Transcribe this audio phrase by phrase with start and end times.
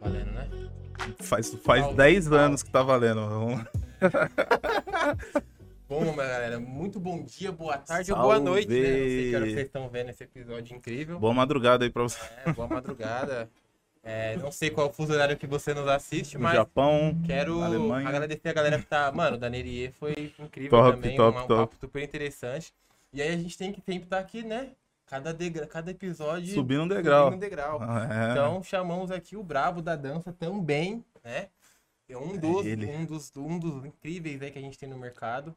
[0.00, 0.48] Valendo, né?
[1.20, 2.38] Faz, faz Salve, 10 salve.
[2.38, 3.26] anos que tá valendo.
[3.28, 3.64] Vamos-
[5.88, 8.34] Bom, galera, muito bom dia, boa tarde ou Salve.
[8.34, 8.76] boa noite, né?
[8.76, 11.18] Não sei que hora vocês estão vendo esse episódio incrível.
[11.18, 12.18] Boa madrugada aí pra você.
[12.44, 13.50] É, boa madrugada.
[14.08, 17.14] É, não sei qual é o fuso horário que você nos assiste, No mas Japão.
[17.26, 18.08] quero Alemanha.
[18.08, 19.12] agradecer a galera que tá.
[19.12, 21.60] Mano, o Danerier foi incrível Top, também, top, uma- um top.
[21.72, 22.72] papo super interessante.
[23.12, 24.70] E aí a gente tem que sempre estar aqui, né?
[25.06, 25.66] Cada, degra...
[25.66, 27.24] Cada episódio Subindo um degrau.
[27.26, 27.80] subindo um degrau.
[28.10, 28.32] É.
[28.32, 31.48] Então chamamos aqui o Brabo da dança também, né?
[32.08, 32.86] É um dos, ele.
[32.86, 35.54] um dos, um dos incríveis aí que a gente tem no mercado.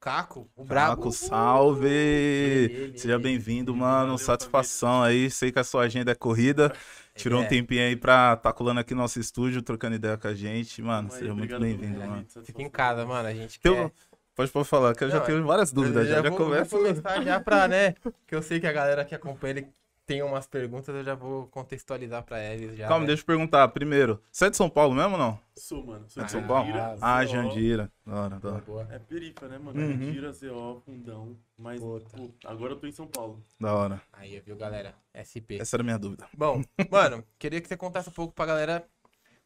[0.00, 0.96] Caco, o Brabo.
[0.96, 1.86] Caco, salve!
[1.88, 4.04] ele, Seja bem-vindo, mano.
[4.12, 5.30] Valeu, Satisfação aí.
[5.30, 6.72] Sei que a sua agenda é corrida.
[7.14, 7.44] Tirou É.
[7.44, 10.80] um tempinho aí pra tá colando aqui no nosso estúdio, trocando ideia com a gente.
[10.80, 12.26] Mano, Aí, seja muito bem-vindo, mano.
[12.44, 13.28] Fica em casa, mano.
[13.28, 13.92] A gente quer...
[14.34, 16.08] Pode, pode falar, que eu já Não, tenho várias dúvidas.
[16.08, 16.64] Já, já, vou, começa.
[16.76, 17.94] vou começar já pra, né?
[18.26, 19.68] Que eu sei que a galera que acompanha ele
[20.10, 22.88] tem umas perguntas, eu já vou contextualizar pra eles já.
[22.88, 23.06] Calma, né?
[23.06, 23.68] deixa eu perguntar.
[23.68, 25.40] Primeiro, você é de São Paulo mesmo ou não?
[25.56, 26.04] Sou, mano.
[26.08, 26.66] Sou Ah, de São Paulo?
[26.66, 27.24] Jandira, Ah.
[27.24, 27.92] Jandira.
[28.04, 28.88] Da hora, da hora.
[28.90, 29.80] É perifa, né, mano?
[29.80, 29.92] Uhum.
[29.92, 31.36] Jandira, ZO, Fundão.
[31.56, 32.16] Mas, Puta.
[32.16, 33.40] pô, agora eu tô em São Paulo.
[33.60, 34.02] Da hora.
[34.12, 34.96] Aí, viu, galera?
[35.14, 35.60] SP.
[35.60, 36.26] Essa era a minha dúvida.
[36.36, 38.84] Bom, mano, queria que você contasse um pouco pra galera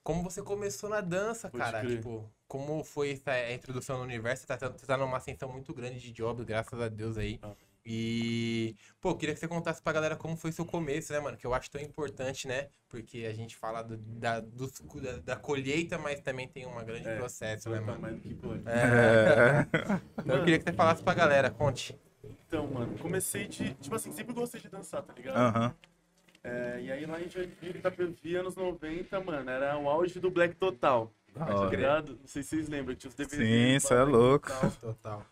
[0.02, 1.80] como você começou na dança, Pode cara.
[1.80, 1.96] crer.
[1.98, 4.46] Tipo, como foi essa a introdução no universo?
[4.46, 7.38] Você tá, você tá numa ascensão muito grande de jobs, graças a Deus aí.
[7.42, 7.52] Ah.
[7.86, 11.36] E, pô, queria que você contasse pra galera como foi seu começo, né, mano?
[11.36, 12.68] Que eu acho tão importante, né?
[12.88, 17.06] Porque a gente fala do- da, dos- da, da colheita, mas também tem um grande
[17.08, 18.00] É, processo, né, mano?
[18.00, 18.62] mais do que pode.
[18.66, 18.70] É.
[18.72, 20.00] É.
[20.24, 21.94] Então eu queria que você falasse pra galera, conte.
[22.46, 23.74] Então, mano, comecei de.
[23.74, 25.36] Tipo assim, sempre gostei de dançar, tá ligado?
[25.36, 25.74] Aham.
[26.42, 30.54] É, e aí lá em Jandira, Itapevi, anos 90, mano, era o auge do Black
[30.56, 31.12] Total.
[31.34, 32.16] Tá ligado?
[32.20, 33.82] Não sei se vocês lembram, tinha os DVDs.
[33.82, 34.48] Sim, cê é louco.
[34.48, 34.70] Total.
[34.80, 35.26] Total.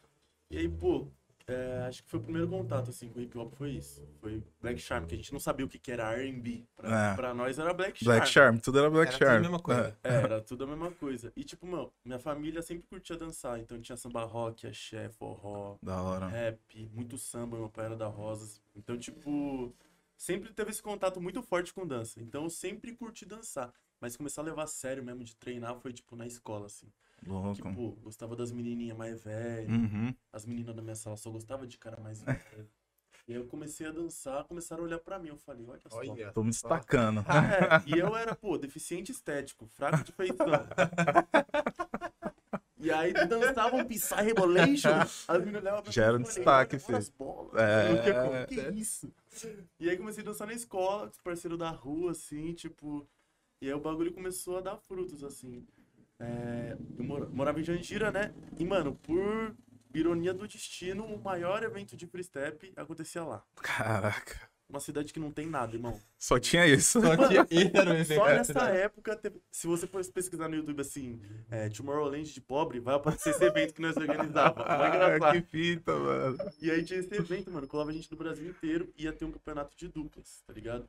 [0.51, 1.07] E aí, pô,
[1.47, 4.07] é, acho que foi o primeiro contato, assim, com hip hop, foi isso.
[4.21, 6.65] Foi Black Charm, que a gente não sabia o que, que era R&B.
[6.77, 7.15] Pra, É.
[7.15, 8.17] pra nós era Black Charm.
[8.17, 9.43] Black Charm, tudo era Black Era tudo a Charm.
[9.43, 9.99] mesma coisa.
[10.05, 11.33] É, era tudo a mesma coisa.
[11.37, 13.59] E, tipo, meu, minha família sempre curtia dançar.
[13.59, 16.27] Então tinha samba rock, axé, forró, É, Da hora.
[16.29, 17.57] rap, muito samba.
[17.59, 18.61] Meu pai era da Rosas.
[18.77, 19.75] Então, tipo,
[20.17, 22.21] sempre teve esse contato muito forte com dança.
[22.21, 23.73] Então eu sempre curti dançar.
[24.01, 26.89] Mas começar a levar a sério mesmo, de treinar, foi, tipo, na escola, assim.
[27.27, 27.55] Louco.
[27.55, 29.71] Tipo, gostava das menininhas mais velhas.
[29.71, 30.15] Uhum.
[30.33, 32.69] As meninas da minha sala só gostavam de cara mais velho.
[33.29, 35.29] E aí eu comecei a dançar, começaram a olhar pra mim.
[35.29, 35.97] Eu falei, olha só.
[35.99, 36.33] Olha.
[36.33, 37.25] Tô me destacando.
[37.31, 40.47] É, e eu era, pô, deficiente estético, fraco de feição.
[42.79, 44.91] E aí dançava um Psy Rebolation,
[45.29, 48.11] as meninas olhavam pra Já mim era um destaque, "Olha as filho." É.
[48.11, 49.15] Eu, "Pô, que, que isso?
[49.79, 53.07] E aí comecei a dançar na escola, com os parceiros da rua, assim, tipo...
[53.61, 55.65] E aí o bagulho começou a dar frutos, assim.
[56.23, 58.33] É, eu mora- morava em Jandira, né?
[58.57, 59.57] E, mano, por
[59.93, 63.45] ironia do destino, o maior evento de freestep acontecia lá.
[63.57, 64.51] Caraca.
[64.69, 66.01] Uma cidade que não tem nada, irmão.
[66.19, 66.99] Só tinha isso.
[67.01, 72.33] Só tinha evento Só nessa época, se você for pesquisar no YouTube assim, é, Tomorrowland
[72.33, 74.63] de pobre, vai aparecer esse evento que nós organizava.
[74.65, 75.33] Vai Ah, engraçado.
[75.35, 76.39] que fita, mano.
[76.59, 79.27] E aí tinha esse evento, mano, colava a gente do Brasil inteiro e ia ter
[79.27, 80.89] um campeonato de duplas, tá ligado?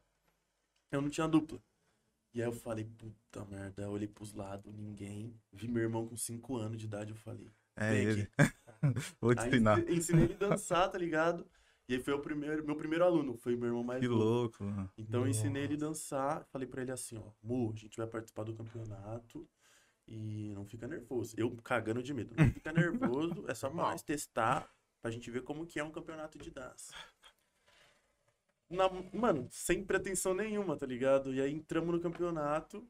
[0.89, 1.59] Eu não tinha dupla.
[2.33, 5.39] E aí eu falei, puta merda, eu olhei pros lados, ninguém.
[5.51, 7.51] Vi meu irmão com 5 anos de idade, eu falei.
[7.75, 8.21] É "Vem ele.
[8.37, 8.53] aqui."
[9.21, 9.79] Vou te Aí ensinar.
[9.79, 11.45] ensi- ensinei ele a dançar, tá ligado?
[11.87, 14.23] E aí foi o primeiro, meu primeiro aluno, foi meu irmão mais Que novo.
[14.23, 14.89] louco, mano.
[14.97, 18.07] Então eu ensinei ele a dançar, falei pra ele assim, ó, Mu, a gente vai
[18.07, 19.47] participar do campeonato
[20.07, 21.35] e não fica nervoso.
[21.37, 24.69] Eu cagando de medo, não fica nervoso, é só pra nós testar,
[25.01, 26.93] pra gente ver como que é um campeonato de dança.
[28.73, 31.33] Na- mano, sem pretensão nenhuma, tá ligado?
[31.33, 32.87] E aí entramos no campeonato,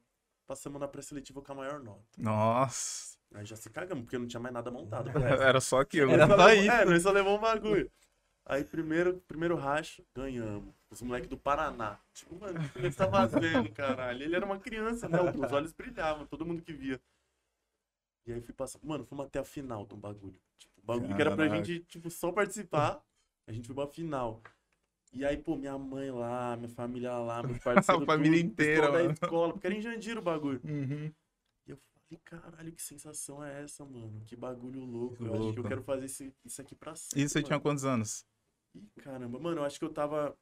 [0.48, 2.04] passamos na pré-seletiva com a maior nota.
[2.18, 3.18] Nossa.
[3.34, 5.10] Aí já se cagamos, porque não tinha mais nada montado.
[5.42, 6.12] Era só aquilo.
[6.12, 6.72] Era Nós só levou- isso.
[6.72, 7.92] É, nós só levou um bagulho.
[8.46, 10.74] Aí, primeiro, primeiro racha, ganhamos.
[10.90, 11.98] Os moleques do Paraná.
[12.14, 14.22] Tipo, mano, o que ele tá fazendo, caralho?
[14.22, 15.18] Ele era uma criança, né?
[15.22, 17.00] Os olhos brilhavam, todo mundo que via.
[18.26, 18.80] E aí fui passar.
[18.84, 20.40] Mano, fomos até a final do bagulho.
[20.58, 21.64] Tipo, o bagulho que era pra Caraca.
[21.66, 23.02] gente, tipo, só participar.
[23.48, 24.42] A gente foi pra final.
[25.14, 28.04] E aí, pô, minha mãe lá, minha família lá, meus parceiros.
[28.04, 29.12] A família tudo, inteira, da mano.
[29.12, 30.60] escola, porque era em Jandira o bagulho.
[30.64, 31.14] Uhum.
[31.68, 34.24] E eu falei, caralho, que sensação é essa, mano?
[34.26, 35.18] Que bagulho louco.
[35.18, 37.22] Que eu acho que eu quero fazer esse, isso aqui pra sempre.
[37.22, 38.26] E você tinha quantos anos?
[38.74, 40.36] Ih, caramba, mano, eu acho que eu tava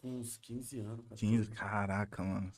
[0.00, 1.06] com uns 15 anos.
[1.08, 1.26] 14.
[1.26, 1.50] 15.
[1.52, 2.52] Caraca, mano.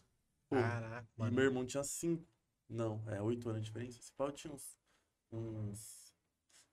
[0.48, 1.32] Pô, Caraca, e mano.
[1.32, 2.24] meu irmão tinha 5.
[2.70, 3.98] Não, é 8 anos de diferença.
[3.98, 4.78] Esse pau tinha uns.
[5.30, 6.14] uns...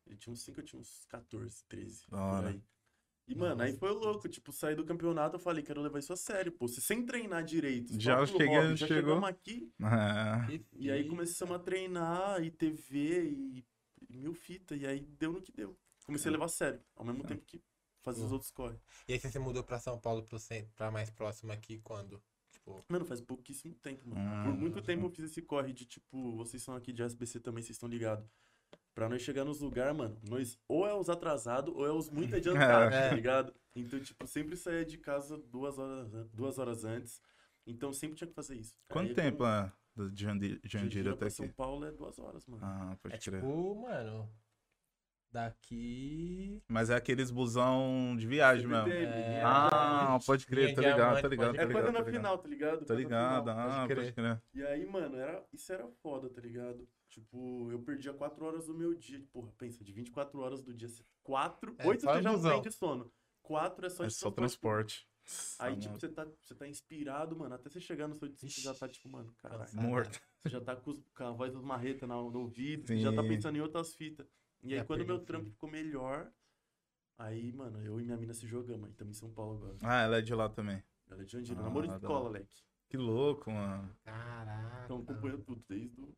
[0.06, 2.06] Ele tinha uns 5, eu tinha uns 14, 13.
[2.10, 2.50] Da por hora.
[2.50, 2.64] aí.
[3.28, 4.30] E, mano, aí foi louco.
[4.30, 6.68] Tipo, saí do campeonato, eu falei, quero levar isso a sério, pô.
[6.68, 9.02] Se sem treinar direito, Já cheguei- hobby, já chegou.
[9.04, 9.72] chegamos aqui.
[9.82, 10.60] É.
[10.74, 13.66] E aí começamos a treinar, e TV, e,
[14.10, 14.76] e mil fita.
[14.76, 15.78] E aí deu no que deu.
[16.06, 17.62] Comecei a levar a sério, ao mesmo tempo que
[18.02, 18.78] fazer os outros corre.
[19.10, 22.24] E aí você mudou pra São Paulo pro centro, pra mais próximo aqui quando?
[22.50, 24.22] Tipo, Mano, faz pouquíssimo tempo, mano.
[24.22, 24.44] Hum.
[24.46, 27.62] Por muito tempo eu fiz esse corre de, tipo, vocês são aqui de SBC também,
[27.62, 28.26] vocês estão ligados.
[28.98, 32.34] Pra nós chegar nos lugares, mano, nós ou é os atrasados ou é os muito
[32.36, 33.10] adiantados, É.
[33.10, 33.54] tá ligado?
[33.76, 37.22] Então, tipo, sempre saía de casa duas horas, duas horas antes.
[37.68, 38.76] Então sempre tinha que fazer isso.
[38.90, 41.54] Quanto Aí, tempo como é do Jandira Jandira até pra São aqui?
[41.54, 42.66] Paulo é duas horas, mano.
[42.66, 43.40] Ah, pode é crer.
[43.42, 44.28] tipo, mano,
[45.32, 46.62] daqui...
[46.68, 48.88] Mas é aqueles busão de viagem mesmo.
[48.92, 49.42] É.
[49.44, 51.72] Ah, pode crer, tô ligado, tô ligado, É crer.
[51.72, 51.94] quase ligado.
[51.94, 52.86] na Tô ligado, final, tá ligado?
[52.88, 53.56] Na ligado, ah,
[53.88, 54.14] pode pode crer.
[54.14, 54.42] crer.
[54.54, 56.88] E aí, mano, era, isso era foda, tá ligado?
[57.10, 59.24] Tipo, eu perdia 4 horas do meu dia.
[59.32, 60.90] Porra, pensa, de 24 horas do dia,
[61.24, 62.52] 4, É, 8 só você já não busão.
[62.62, 63.12] tem de sono.
[63.42, 65.08] 4 é só É só transporte.
[65.08, 65.08] transporte.
[65.60, 67.54] Aí, Ah, tipo, você tá, você tá inspirado, mano.
[67.56, 69.70] Até você chegar no seu destino, você já tá, tipo, mano, caralho.
[69.74, 70.22] Morto.
[70.42, 73.12] Você já tá com, os- com a voz dos marretas no, no ouvido, você já
[73.14, 74.26] tá pensando em outras fitas.
[74.68, 76.30] E aí, Já quando meu trampo ficou melhor,
[77.18, 78.86] aí, mano, eu e minha mina se jogamos.
[78.86, 79.78] Aí estamos em São Paulo agora.
[79.82, 80.84] Ah, ela é de lá também.
[81.10, 81.60] Ela é de Jandira.
[81.60, 82.30] Ah, namoro de hora.
[82.30, 82.64] Leque.
[82.90, 83.90] Que louco, mano.
[84.04, 84.82] Caraca.
[84.86, 86.14] Então acompanha tudo, desde o...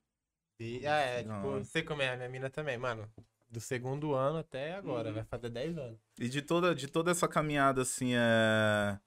[0.60, 3.07] E- Ah, é, tipo, não sei como é, a minha mina também, mano.
[3.50, 5.16] Do segundo ano até agora, Uhum.
[5.16, 6.00] vai fazer 10 anos.
[6.19, 9.00] E de toda, de toda essa caminhada, assim, é.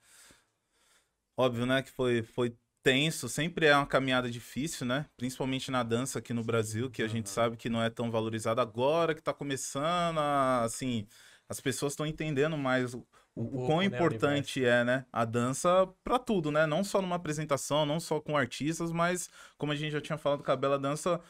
[1.36, 5.06] Óbvio, né, que foi, foi tenso, sempre é uma caminhada difícil, né?
[5.16, 7.34] Principalmente na dança aqui no Brasil, que a gente Aham.
[7.34, 11.06] sabe que não é tão valorizado agora que tá começando, a, assim,
[11.48, 15.06] as pessoas estão entendendo mais o, o, o quão né, importante é, né?
[15.12, 16.66] A dança pra tudo, né?
[16.66, 20.42] Não só numa apresentação, não só com artistas, mas como a gente já tinha falado
[20.42, 21.20] com a Bela Dança,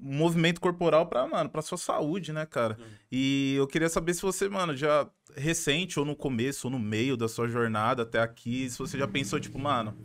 [0.00, 2.76] movimento corporal pra, mano, pra sua saúde, né, cara?
[2.80, 2.84] Hum.
[3.12, 7.16] E eu queria saber se você, mano, já recente ou no começo ou no meio
[7.16, 9.96] da sua jornada até aqui, se você já pensou, tipo, mano,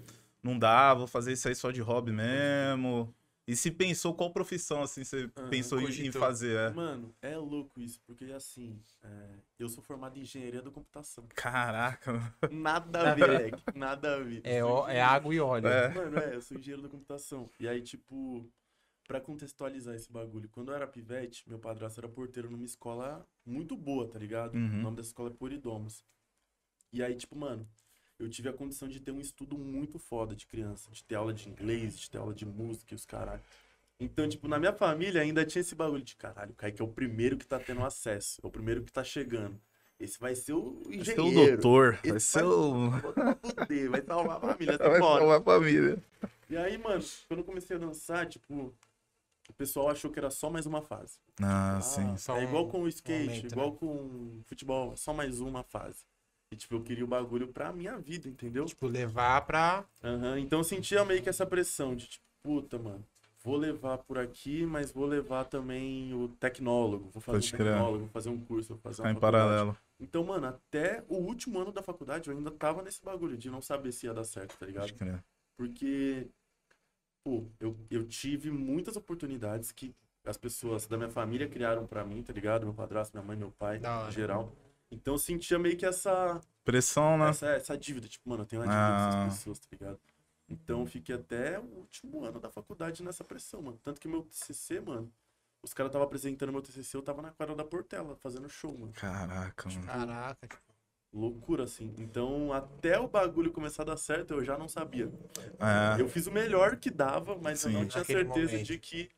[0.44, 3.14] não dá, vou fazer isso aí só de hobby mesmo.
[3.46, 6.22] E se pensou, qual profissão, assim, você Aham, pensou em, em cogitou.
[6.22, 6.58] fazer?
[6.58, 6.70] É?
[6.70, 9.30] Mano, é louco isso, porque assim, é,
[9.60, 11.26] eu sou formado em engenharia da computação.
[11.36, 12.34] Caraca, mano.
[12.52, 14.42] Nada a ver, Leque, nada a ver.
[14.46, 15.10] É, ó, é engenheiro.
[15.10, 15.68] água e óleo.
[15.68, 15.90] É.
[15.90, 17.50] Mano, é, eu sou engenheiro da computação.
[17.60, 18.50] E aí, tipo,
[19.06, 23.76] pra contextualizar esse bagulho, quando eu era pivete, meu padrasto era porteiro numa escola muito
[23.76, 24.56] boa, tá ligado?
[24.56, 24.80] Uhum.
[24.80, 26.04] O nome dessa escola é Poridomos.
[26.94, 27.68] E aí, tipo, mano,
[28.24, 31.34] eu tive a condição de ter um estudo muito foda de criança, de ter aula
[31.34, 33.42] de inglês, de ter aula de música e os caralho.
[34.00, 36.88] Então, tipo, na minha família ainda tinha esse bagulho de caralho, o Kaique é o
[36.88, 39.60] primeiro que tá tendo acesso, é o primeiro que tá chegando.
[40.00, 41.06] Esse vai ser o Vai engenheiro.
[41.06, 42.90] ser o doutor, vai Esse ser vai- o...
[42.90, 45.20] Vai vai salvar a família, Vai você pode.
[45.20, 46.04] salvar a família.
[46.50, 48.74] E aí, mano, quando eu comecei a dançar, tipo,
[49.50, 51.20] o pessoal achou que era só mais uma fase.
[51.42, 52.18] Ah, sim.
[52.18, 53.78] Só é um- igual com o skate, momento, igual né?
[53.80, 56.04] com o futebol, só mais uma fase.
[56.54, 58.66] E, tipo, eu queria o bagulho pra minha vida, entendeu?
[58.66, 59.86] Tipo, levar pra.
[60.04, 63.04] Aham, Então eu sentia meio que essa pressão de, tipo, puta, mano,
[63.44, 67.10] vou levar por aqui, mas vou levar também o tecnólogo.
[67.12, 69.44] Vou fazer Pode um tecnólogo, vou fazer um curso, vou fazer Tá uma em faculdade.
[69.44, 69.78] paralelo.
[70.00, 73.62] Então, mano, até o último ano da faculdade eu ainda tava nesse bagulho de não
[73.62, 74.84] saber se ia dar certo, tá ligado?
[74.90, 75.24] Pode crer.
[75.58, 76.28] Porque,
[77.24, 79.96] pô, eu, eu tive muitas oportunidades que
[80.26, 82.66] as pessoas da minha família criaram pra mim, tá ligado?
[82.66, 84.52] Meu padrasto, minha mãe, meu pai, em geral.
[84.94, 87.30] Então eu sentia meio que essa, Pressão, né?
[87.30, 89.12] essa, essa dívida, tipo, mano, eu tenho uma dívida Ah.
[89.12, 90.00] com essas pessoas, tá ligado?
[90.50, 93.80] Então eu fiquei até o último ano da faculdade nessa pressão, mano.
[93.84, 95.12] Tanto que meu TCC, mano,
[95.62, 98.94] os caras estavam apresentando meu TCC, eu tava na quadra da Portela, fazendo show, mano.
[98.94, 99.86] Caraca, mano.
[99.86, 100.62] Caraca, tipo.
[101.16, 101.94] Loucura, assim.
[102.00, 105.12] Então, até o bagulho começar a dar certo, eu já não sabia.
[105.60, 106.02] É.
[106.02, 107.78] Eu fiz o melhor que dava, mas eu Sim.
[107.78, 108.66] não tinha Naquele certeza momento.
[108.66, 109.10] de que,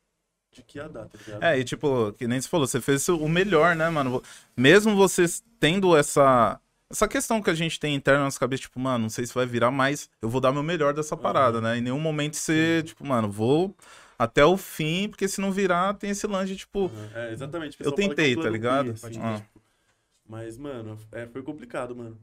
[0.56, 1.42] de que ia dar, tá ligado?
[1.44, 4.22] É, e tipo, que nem você falou, você fez o melhor, né, mano?
[4.56, 6.60] Mesmo vocês tendo essa.
[6.88, 9.34] Essa questão que a gente tem interna na nossa cabeça, tipo, mano, não sei se
[9.34, 11.78] vai virar, mas eu vou dar meu melhor dessa parada, né?
[11.78, 13.74] Em nenhum momento você, tipo, mano, vou
[14.16, 17.76] até o fim, porque se não virar, tem esse lance de, tipo, É, exatamente.
[17.80, 18.90] Eu é tentei, tá plano B, ligado?
[18.92, 19.36] assim, Ah.
[19.36, 19.60] tipo.
[20.28, 22.16] Mas, mano, é, foi complicado, mano.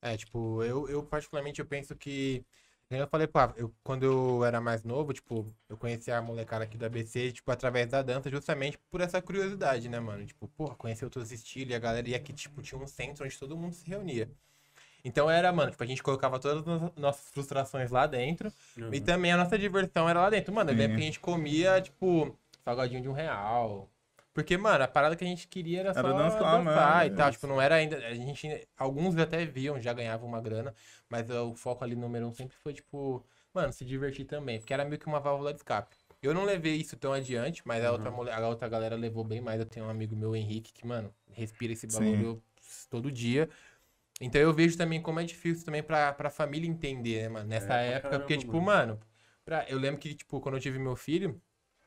[0.00, 2.42] É, tipo, eu, eu particularmente eu penso que.
[2.90, 6.78] Eu falei, pô, eu, quando eu era mais novo, tipo, eu conheci a molecada aqui
[6.78, 10.24] do ABC, tipo, através da dança, justamente por essa curiosidade, né, mano?
[10.24, 13.38] Tipo, pô, conhecer outros estilos e a galera ia que, tipo, tinha um centro onde
[13.38, 14.30] todo mundo se reunia.
[15.04, 18.88] Então era, mano, tipo, a gente colocava todas as nossas frustrações lá dentro Uhum.
[18.92, 20.52] e também a nossa diversão era lá dentro.
[20.54, 23.90] Mano, eu lembro que a gente comia, tipo, salgadinho de um real.
[24.38, 27.16] Porque, mano, a parada que a gente queria era só Era dançar dançar, mesmo, e
[27.16, 27.30] tal.
[27.32, 27.96] Tipo, não era ainda.
[28.06, 28.68] A gente.
[28.76, 30.72] Alguns até viam, já ganhavam uma grana.
[31.10, 34.60] Mas o foco ali número um sempre foi, tipo, mano, se divertir também.
[34.60, 35.96] Porque era meio que uma válvula de escape.
[36.22, 38.32] Eu não levei isso tão adiante, mas a, outra, Uhum.
[38.32, 39.58] a outra galera levou bem mais.
[39.58, 42.00] Eu tenho um amigo meu, Henrique, que, mano, respira esse Sim.
[42.04, 42.40] bagulho
[42.88, 43.48] todo dia.
[44.20, 47.48] Então eu vejo também como é difícil também pra, pra família entender, né, mano?
[47.48, 48.60] Nessa É, época, caramba, porque, tipo, mano.
[48.60, 49.00] mano,
[49.44, 51.40] pra- eu lembro que, tipo, quando eu tive meu filho,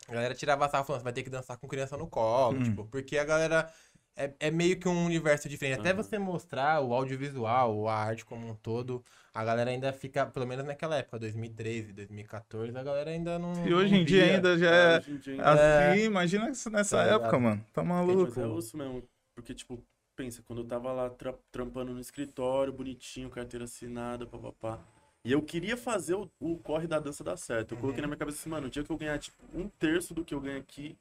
[0.07, 2.63] a galera tirava sarro falando, você vai ter que dançar com criança no colo, Hum.
[2.63, 3.71] tipo, porque a galera
[4.15, 5.79] é, é meio que um universo diferente.
[5.79, 9.03] Até você mostrar o audiovisual, a arte como um todo,
[9.33, 13.65] a galera ainda fica, pelo menos naquela época, 2013, 2014, a galera ainda não.
[13.65, 16.69] E hoje não em dia ainda já é Hoje em dia ainda- assim, imagina isso
[16.69, 17.41] nessa Tá época, ligado?
[17.41, 17.65] mano.
[17.71, 18.23] Tá Gente, maluco.
[18.23, 19.03] mas é osso mesmo.
[19.33, 19.81] Porque, tipo,
[20.13, 24.77] pensa, quando eu tava lá tra- trampando no escritório, bonitinho, carteira assinada, papapá.
[25.23, 27.73] E eu queria fazer o, o corre da dança dar certo.
[27.73, 30.13] Eu coloquei na minha cabeça assim, mano, o dia que eu ganhar, tipo, um terço
[30.13, 30.97] do que eu ganho aqui,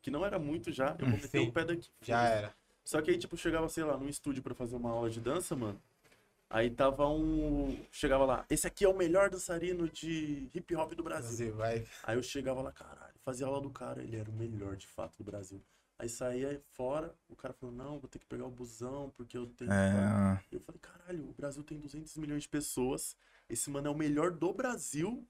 [0.00, 1.90] que não era muito já, eu vou meter o pé daqui.
[2.00, 2.54] Já era.
[2.84, 5.56] Só que aí, tipo, chegava, sei lá, num estúdio pra fazer uma aula de dança,
[5.56, 5.80] mano.
[6.48, 7.76] Aí tava um.
[7.90, 11.54] Chegava lá, esse aqui é o melhor dançarino de hip hop do Brasil.
[11.54, 11.84] Vai.
[12.04, 15.16] Aí eu chegava lá, caralho, fazia aula do cara, ele era o melhor de fato
[15.18, 15.60] do Brasil.
[15.98, 19.46] Aí saía fora, o cara falou, não, vou ter que pegar o busão, porque eu
[19.46, 19.72] tenho.
[19.72, 20.40] É.
[20.52, 23.16] Eu falei, caralho, o Brasil tem 200 milhões de pessoas,
[23.48, 25.26] esse mano é o melhor do Brasil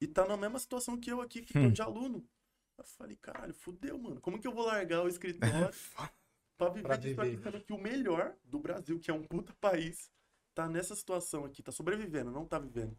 [0.00, 1.72] e tá na mesma situação que eu aqui, que tô Hum.
[1.72, 2.26] de aluno.
[2.78, 4.20] Eu falei, caralho, fudeu, mano.
[4.20, 5.08] Como que eu vou largar o
[5.68, 5.70] escritório
[6.58, 7.42] pra viver Pra disso aqui, viver.
[7.52, 10.10] sendo que o melhor do Brasil, que é um puta país,
[10.54, 12.96] tá nessa situação aqui, tá sobrevivendo, não tá vivendo.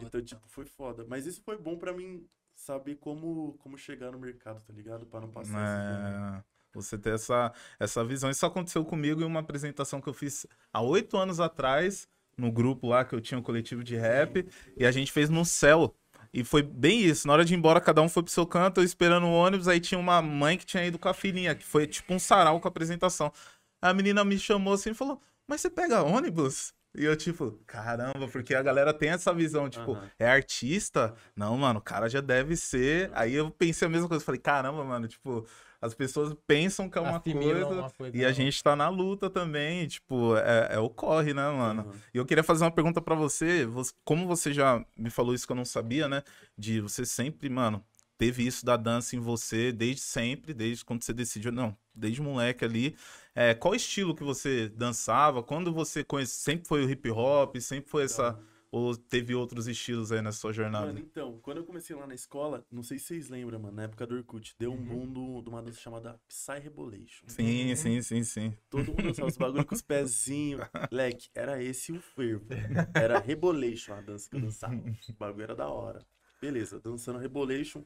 [0.00, 1.04] Então, tipo, foi foda.
[1.08, 5.04] Mas isso foi bom pra mim saber como, como chegar no mercado, tá ligado?
[5.06, 6.40] Pra não passar.
[6.40, 8.30] É, você ter essa, essa visão.
[8.30, 12.88] Isso aconteceu comigo em uma apresentação que eu fiz há oito anos atrás, no grupo
[12.88, 15.94] lá que eu tinha um coletivo de rap, e a gente fez no céu.
[16.32, 17.28] E foi bem isso.
[17.28, 19.68] Na hora de ir embora, cada um foi pro seu canto, eu esperando o ônibus,
[19.68, 22.60] aí tinha uma mãe que tinha ido com a filhinha, que foi tipo um sarau
[22.60, 23.32] com a apresentação.
[23.80, 26.74] A menina me chamou assim e falou: Mas você pega ônibus?
[26.96, 30.10] E eu, tipo, caramba, porque a galera tem essa visão, tipo, Aham.
[30.16, 31.12] é artista?
[31.34, 33.10] Não, mano, o cara já deve ser.
[33.14, 35.44] Aí eu pensei a mesma coisa, falei, caramba, mano, tipo,
[35.84, 39.28] as pessoas pensam que é uma coisa uma coisa e a gente tá na luta
[39.28, 41.82] também, tipo, é, é o corre, né, mano?
[41.82, 41.94] Aham.
[42.14, 45.46] E eu queria fazer uma pergunta pra você, você- como você já me falou isso
[45.46, 46.22] que eu não sabia, né?
[46.56, 47.84] De você sempre, mano,
[48.16, 52.64] teve isso da dança em você desde sempre, desde quando você decidiu, não, desde moleque
[52.64, 52.96] ali.
[53.34, 55.42] É, qual estilo que você dançava?
[55.42, 58.38] Quando você conhece, sempre foi o hip hop, sempre foi essa
[58.74, 60.86] ou teve outros estilos aí na sua jornada?
[60.86, 63.84] Mano, então, quando eu comecei lá na escola, não sei se vocês lembram, mano, na
[63.84, 67.24] época do Orkut, deu um boom do- de uma dança chamada Psy Rebolation.
[67.28, 68.54] Sim, sim, sim, sim.
[68.68, 70.60] Todo mundo dançava os bagulho com os pezinhos.
[70.90, 72.46] Leque, era esse o fervo.
[72.94, 74.74] Era Rebolation a dança que eu dançava.
[75.08, 76.04] O bagulho era da hora.
[76.40, 77.84] Beleza, dançando Rebolation.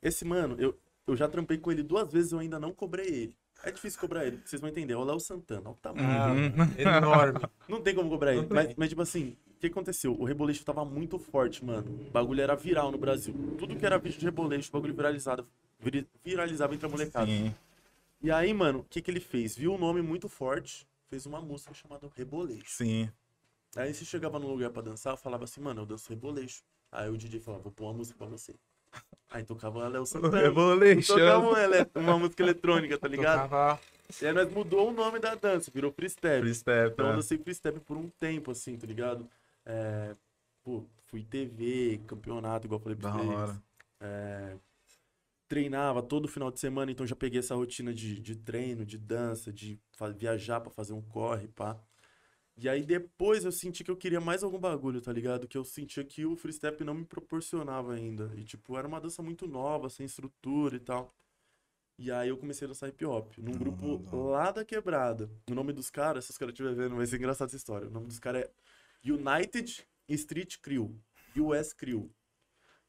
[0.00, 3.36] Esse mano, eu, eu já trampei com ele duas vezes, eu ainda não cobrei ele.
[3.64, 4.94] É difícil cobrar ele, vocês vão entender.
[4.94, 6.52] É o Léo Santana, olha o tamanho.
[6.52, 6.80] Uhum.
[6.80, 7.40] enorme.
[7.68, 8.46] Não tem como cobrar ele.
[8.50, 10.14] Mas, mas, tipo assim, o que aconteceu?
[10.18, 11.88] O Rebolation tava muito forte, mano.
[12.08, 13.34] O bagulho era viral no Brasil.
[13.58, 15.46] Tudo que era vídeo de Rebolation, o bagulho viralizado,
[15.78, 17.26] viri- viralizava entre a molecada.
[17.26, 17.54] Sim.
[18.20, 19.56] E aí, mano, o que que ele fez?
[19.56, 22.64] Viu um nome muito forte, fez uma música chamada Rebolation.
[22.66, 23.10] Sim.
[23.76, 26.62] Aí você chegava num lugar pra dançar, falava assim, mano, eu danço Rebolation.
[26.90, 28.54] Aí o DJ falava, vou pôr uma música pra você.
[29.30, 30.38] Aí tocava Léo Santana.
[30.42, 31.14] Rebolation.
[31.14, 31.58] Tocava uma,
[31.94, 33.42] uma música eletrônica, tá ligado?
[33.44, 33.80] Tocava
[34.20, 36.42] E aí nós mudou o nome da dança, virou Free Step.
[36.42, 37.16] Free step, Então eu né?
[37.16, 39.26] dancei free step por um tempo, assim, tá ligado?
[39.64, 40.16] É,
[40.62, 43.28] pô, fui TV, campeonato, igual eu falei pra Da vocês.
[43.28, 43.62] hora.
[44.00, 44.56] É,
[45.48, 49.52] treinava todo final de semana, então já peguei essa rotina de, de treino, de dança,
[49.52, 49.78] de
[50.16, 51.78] viajar pra fazer um corre, pá.
[52.56, 55.48] E aí depois eu senti que eu queria mais algum bagulho, tá ligado?
[55.48, 58.30] Que eu sentia que o free step não me proporcionava ainda.
[58.36, 61.14] E tipo, era uma dança muito nova, sem estrutura e tal.
[61.98, 64.00] E aí eu comecei a dançar hip hop, num grupo
[64.30, 65.30] lá da quebrada.
[65.50, 67.88] O nome dos caras, se os caras estiverem vendo, vai ser engraçada essa história.
[67.88, 68.50] O nome dos caras é
[69.04, 70.96] United Street Crew,
[71.36, 72.10] US Crew.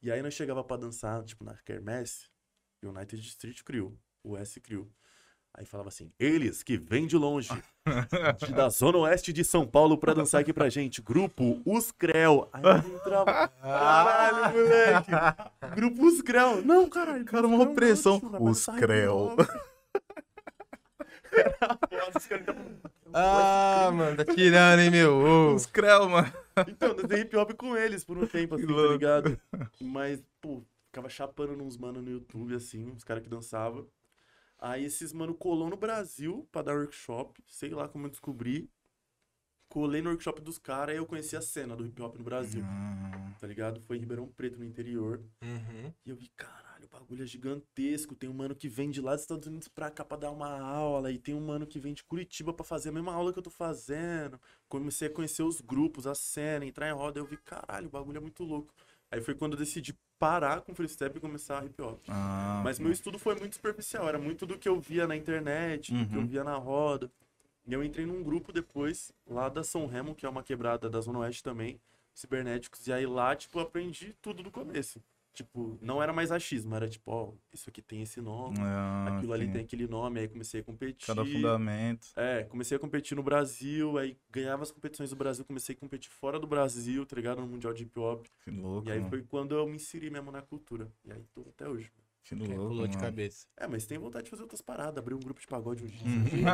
[0.02, 2.28] E aí nós chegava pra dançar, tipo, na Kermesse,
[2.84, 4.90] United Street Crew, US Crew.
[5.56, 7.50] Aí falava assim, eles que vêm de longe,
[8.40, 12.50] de- da zona oeste de São Paulo pra dançar aqui pra gente, grupo Os Creu.
[12.52, 15.12] Aí entrava, caralho, moleque,
[15.76, 16.64] grupo Os Creu.
[16.66, 18.14] Não, caralho, Cara, uma Creu pressão.
[18.14, 19.34] não, tio, nós vai Os Creu.
[19.34, 19.50] hip hop.
[21.34, 21.93] Era foda, os caras tavam-
[23.14, 25.54] Ah, mano, tá tirando, hein, meu?
[25.54, 26.32] Os creu, mano.
[26.68, 29.40] Então, eu dei hip hop com eles por um tempo, assim, tá ligado?
[29.80, 33.88] Mas, pô, ficava chapando nos mano no YouTube, assim, os caras que dançavam.
[34.60, 38.70] Aí esses mano colou no Brasil pra dar workshop, sei lá como eu descobri.
[39.68, 42.64] Colei no workshop dos caras e eu conheci a cena do hip hop no Brasil,
[43.42, 43.82] tá ligado?
[43.82, 45.20] Foi em Ribeirão Preto, no interior.
[45.42, 45.92] Uhum.
[46.06, 48.16] E eu vi, caralho, o bagulho é gigantesco.
[48.16, 50.60] Tem um mano que vem de lá dos Estados Unidos pra cá pra dar uma
[50.60, 51.12] aula.
[51.12, 53.44] E tem um mano que vem de Curitiba pra fazer a mesma aula que eu
[53.44, 54.40] tô fazendo.
[54.70, 57.20] Comecei a conhecer os grupos, a cena, entrar em roda.
[57.20, 58.74] Eu vi, caralho, o bagulho é muito louco.
[59.12, 62.00] Aí foi quando eu decidi parar com freestyle e começar hip hop.
[62.08, 64.08] Ah, Mas meu estudo foi muito superficial.
[64.08, 66.28] Era muito do que eu via na internet, do que eu Uhum.
[66.28, 67.12] via na roda.
[67.66, 71.00] E eu entrei num grupo depois, lá da São Remo, que é uma quebrada da
[71.02, 71.80] Zona Oeste também,
[72.14, 72.88] cibernéticos.
[72.88, 75.02] E aí lá, tipo, eu aprendi tudo do começo.
[75.34, 79.34] Tipo, não era mais achismo, era tipo, ó, isso aqui tem esse nome, Ah, aquilo
[79.34, 79.52] ali sim.
[79.54, 81.08] tem aquele nome, aí comecei a competir.
[81.08, 82.08] Cada fundamento.
[82.16, 86.12] É, comecei a competir no Brasil, aí ganhava as competições do Brasil, comecei a competir
[86.12, 87.42] fora do Brasil, tá ligado?
[87.42, 88.28] No Mundial de Hip Hop.
[88.44, 88.88] Que louco.
[88.88, 89.10] E aí mano.
[89.10, 90.88] foi quando eu me inseri mesmo na cultura.
[91.04, 91.92] E aí tô até hoje.
[92.24, 92.68] Que Que louco.
[92.70, 93.48] pulou de cabeça.
[93.58, 96.04] É, mas tem vontade de fazer outras paradas, abrir um grupo de pagode um dia.
[96.44, 96.48] Uhum.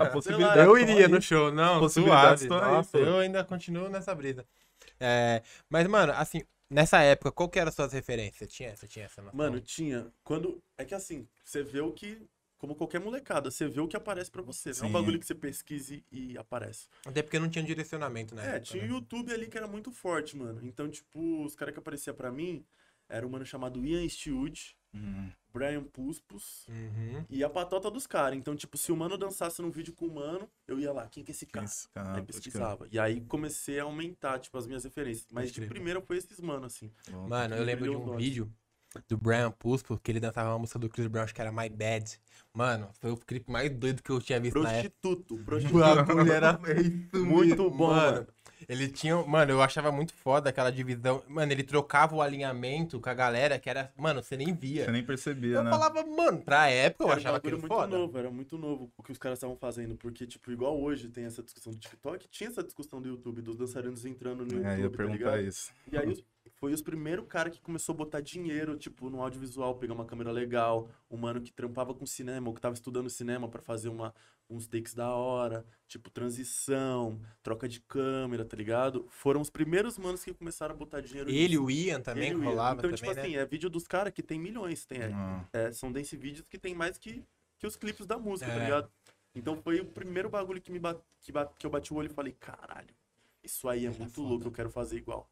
[0.00, 1.12] A possibilidade eu tá iria aí.
[1.12, 2.64] no show, não, Possibilidades suave.
[2.64, 4.46] aí, Nossa, eu ainda continuo nessa brisa.
[4.98, 6.42] É, mas, mano, assim,
[6.72, 8.52] nessa época, qual que eram as suas referências?
[8.52, 9.36] Tinha, você tinha essa noção?
[9.36, 10.12] Mano, tinha.
[10.24, 10.62] Quando.
[10.76, 12.26] É que assim, você vê o que.
[12.58, 14.68] Como qualquer molecada, você vê o que aparece pra você.
[14.68, 14.86] Não é Sim.
[14.86, 16.86] um bagulho que você pesquise e aparece.
[17.04, 18.56] Até porque não tinha direcionamento, né?
[18.56, 20.60] É, tinha o YouTube ali que era muito forte, mano.
[20.62, 22.64] Então, tipo, os caras que apareciam pra mim
[23.08, 25.30] era um mano chamado Ian Stewart, Hum.
[25.54, 27.24] Brian Puspus Uhum.
[27.28, 28.38] e a patota dos caras.
[28.38, 31.22] Então, tipo, se o mano dançasse num vídeo com o mano, eu ia lá, quem
[31.22, 31.64] que é esse Quem cara?
[31.66, 32.16] esse cara?
[32.16, 32.88] Aí pesquisava.
[32.90, 35.26] E aí comecei a aumentar, tipo, as minhas referências.
[35.30, 36.90] Mas de primeira foi esses mano, assim.
[37.10, 37.28] Louco.
[37.28, 38.50] Mano, eu que lembro de um vídeo
[39.08, 41.68] do Brian Puspo, que ele dançava uma música do Chris Brown, acho que era My
[41.68, 42.18] Bad.
[42.54, 44.94] Mano, foi o clipe mais doido que eu tinha visto na época.
[45.02, 45.78] Prostituto, O prostituto.
[45.78, 46.58] bagulho era
[47.14, 48.12] Muito bom, mano.
[48.16, 48.26] mano.
[48.68, 49.16] Ele tinha.
[49.24, 51.22] Mano, eu achava muito foda aquela divisão.
[51.28, 53.92] Mano, ele trocava o alinhamento com a galera que era.
[53.96, 54.84] Mano, você nem via.
[54.84, 55.70] Você nem percebia, Eu né?
[55.70, 57.98] falava, mano, pra época eu Era achava bagulho aquilo muito foda.
[57.98, 59.96] novo, era muito novo o que os caras estavam fazendo.
[59.96, 63.56] Porque, tipo, igual hoje tem essa discussão do TikTok, tinha essa discussão do YouTube, dos
[63.56, 65.48] dançarinos entrando no É, eu ia YouTube, tá perguntar ligado?
[65.48, 65.72] isso.
[65.90, 69.76] E aí os- foi os primeiros caras que começou a botar dinheiro, tipo, no audiovisual,
[69.76, 73.48] pegar uma câmera legal, um mano que trampava com cinema, ou que tava estudando cinema
[73.48, 74.14] pra fazer uma,
[74.50, 79.06] uns takes da hora, tipo, transição, troca de câmera, tá ligado?
[79.08, 81.64] Foram os primeiros manos que começaram a botar dinheiro Ele, nisso.
[81.64, 82.48] o Ian também, Ele o Ian.
[82.50, 83.20] rolava Então, também, tipo né?
[83.20, 86.46] assim, é vídeo dos caras que tem milhões, tem, é, Ah, é, são dance vídeos
[86.48, 87.24] que tem mais que,
[87.58, 88.54] que os clipes da música, É.
[88.58, 88.90] tá ligado?
[89.34, 92.10] Então foi o primeiro bagulho que, me bat, que, bat- que eu bati o olho
[92.10, 92.94] e falei, caralho,
[93.42, 94.28] isso aí é Era muito foda.
[94.28, 95.28] louco, eu quero fazer igual.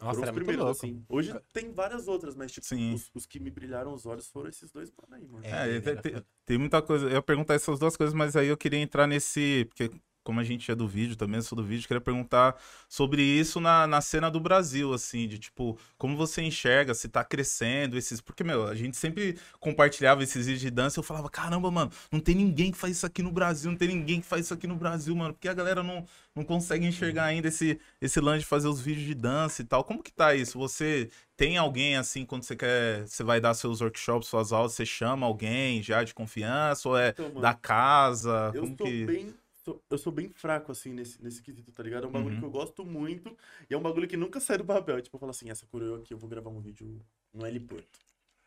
[0.00, 0.78] Nossa, foram os primeiros, louco.
[0.78, 1.04] assim.
[1.08, 2.94] Hoje tem várias outras, mas tipo, Sim.
[2.94, 5.44] os, os que me brilharam os olhos foram esses dois mano aí, mano.
[5.44, 7.06] É, É, ele tem, tem muita coisa.
[7.06, 9.64] Eu ia perguntar essas duas coisas, mas aí eu queria entrar nesse.
[9.66, 9.90] Porque,
[10.26, 12.56] como a gente é do vídeo também, eu sou do vídeo, queria perguntar
[12.88, 17.22] sobre isso na, na cena do Brasil, assim, de tipo, como você enxerga, se tá
[17.22, 18.20] crescendo esses.
[18.20, 21.92] Porque, meu, a gente sempre compartilhava esses vídeos de dança e eu falava, caramba, mano,
[22.10, 24.54] não tem ninguém que faz isso aqui no Brasil, não tem ninguém que faz isso
[24.54, 25.32] aqui no Brasil, mano.
[25.32, 29.06] Porque a galera não, não consegue enxergar ainda esse, esse lance de fazer os vídeos
[29.06, 29.84] de dança e tal.
[29.84, 30.58] Como que tá isso?
[30.58, 33.06] Você tem alguém assim, quando você quer.
[33.06, 36.88] Você vai dar seus workshops, suas aulas, você chama alguém já de confiança?
[36.88, 38.50] Ou é Então, mano, da casa?
[38.54, 39.04] eu Como que.
[39.04, 39.45] bem.
[39.66, 42.04] Sou- eu sou bem fraco, assim, nesse, nesse quesito, tá ligado?
[42.04, 42.40] É um bagulho Uhum.
[42.40, 43.36] que eu gosto muito
[43.68, 45.00] e é um bagulho que nunca sai do papel.
[45.02, 47.00] Tipo, eu falo assim, essa coroa aqui eu vou gravar um vídeo
[47.32, 47.98] no L Porto.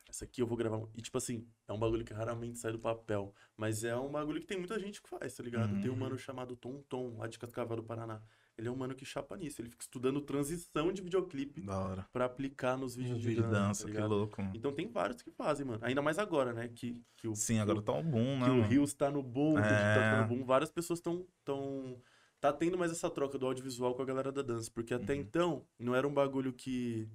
[0.10, 0.82] Essa aqui eu vou gravar.
[0.96, 3.34] E, tipo assim, é um bagulho que raramente sai do papel.
[3.56, 5.80] Mas é um bagulho que tem muita gente que faz, tá ligado?
[5.82, 6.00] Tem um Uhum.
[6.00, 8.20] mano chamado Tom Tom, lá de Cascavel do Paraná.
[8.60, 9.62] Ele é um mano que chapa nisso.
[9.62, 11.66] Ele fica estudando transição de videoclipe
[12.12, 14.42] pra aplicar nos vídeos de De dança, tá que louco.
[14.54, 15.80] Então tem vários que fazem, mano.
[15.82, 16.68] Ainda mais agora, né?
[16.68, 18.46] Que, que o, Sim, que agora o, tá um boom, né?
[18.46, 18.68] que o mano?
[18.68, 20.22] Rios tá no boom, o tá É.
[20.22, 20.46] no boom.
[20.46, 21.26] Várias pessoas estão.
[21.46, 22.02] Tão,
[22.42, 24.70] tá tendo mais essa troca do audiovisual com a galera da dança.
[24.74, 25.20] Porque até Uhum.
[25.20, 27.10] então, não era um bagulho que,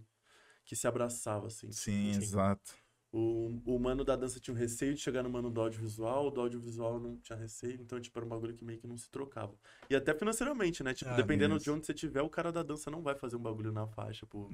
[0.64, 1.70] que se abraçava, assim.
[1.72, 2.18] Sim, Sim.
[2.18, 2.72] exato.
[3.16, 6.30] O, o mano da dança tinha um receio de chegar no mano do audiovisual, o
[6.32, 9.08] do audiovisual não tinha receio, então, tipo, era um bagulho que meio que não se
[9.08, 9.54] trocava.
[9.88, 10.92] E até financeiramente, né?
[10.92, 13.40] Tipo, Ah, dependendo de onde você tiver, o cara da dança não vai fazer um
[13.40, 14.48] bagulho na faixa, pô.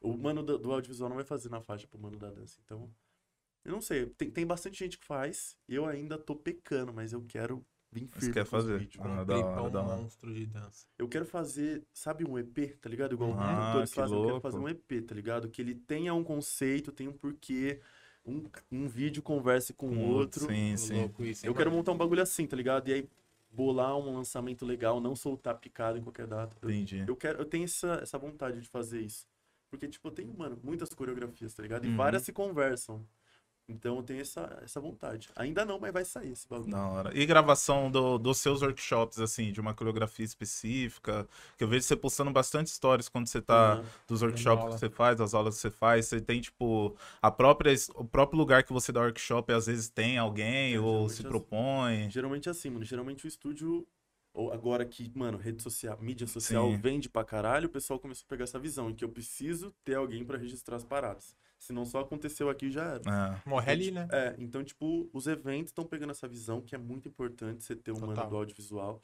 [0.00, 2.60] O mano do, do audiovisual não vai fazer na faixa pro mano da dança.
[2.64, 2.88] Então,
[3.64, 4.06] eu não sei.
[4.06, 5.58] Tem, tem bastante gente que faz.
[5.68, 8.78] Eu ainda tô pecando, mas eu quero Você firme quer com os fazer?
[8.78, 9.96] vídeos, Ah, da hora, um da hora.
[9.96, 10.86] monstro de dança.
[10.98, 13.14] Eu quero fazer, sabe, um EP, tá ligado?
[13.14, 14.16] Igual Ah, que fazem.
[14.16, 14.40] Eu quero louco.
[14.40, 15.48] fazer um EP, tá ligado?
[15.48, 17.80] Que ele tenha um conceito, tenha um porquê.
[18.26, 20.46] Um, um vídeo converse com o outro.
[20.46, 20.94] Sim, sim.
[21.00, 22.88] louco isso, Eu quero montar um bagulho assim, tá ligado?
[22.88, 23.08] E aí
[23.50, 26.54] bolar um lançamento legal, não soltar picado em qualquer data.
[26.60, 27.04] Eu, Entendi.
[27.08, 29.26] eu quero, eu tenho essa, essa vontade de fazer isso.
[29.70, 31.86] Porque, tipo, eu tenho, mano, muitas coreografias, tá ligado?
[31.86, 31.96] E Uhum.
[31.96, 33.06] várias se conversam.
[33.68, 35.28] Então eu tenho essa, essa vontade.
[35.36, 36.70] Ainda não, mas vai sair esse bagulho.
[36.70, 37.10] Da hora.
[37.16, 41.28] E gravação do, dos seus workshops, assim, de uma coreografia específica?
[41.56, 43.74] Que eu vejo você postando bastante stories quando você tá.
[43.74, 43.84] Aham.
[44.08, 46.06] Dos workshops que você faz, das aulas que você faz.
[46.06, 50.16] Você tem, tipo, a própria, o próprio lugar que você dá workshop, às vezes tem
[50.16, 52.08] alguém, É, ou se as- propõe.
[52.10, 52.84] Geralmente é assim, mano.
[52.84, 53.86] Geralmente o estúdio.
[54.32, 56.76] Ou agora que, mano, rede social, mídia social Sim.
[56.78, 59.96] vende pra caralho, o pessoal começou a pegar essa visão, em que eu preciso ter
[59.96, 61.34] alguém pra registrar as paradas.
[61.58, 63.02] Se não só aconteceu aqui, já era.
[63.44, 63.48] É.
[63.48, 64.06] Morre ali, né?
[64.12, 67.90] É, então, tipo, os eventos estão pegando essa visão que é muito importante você ter
[67.92, 68.30] um mano Total.
[68.30, 69.02] do audiovisual.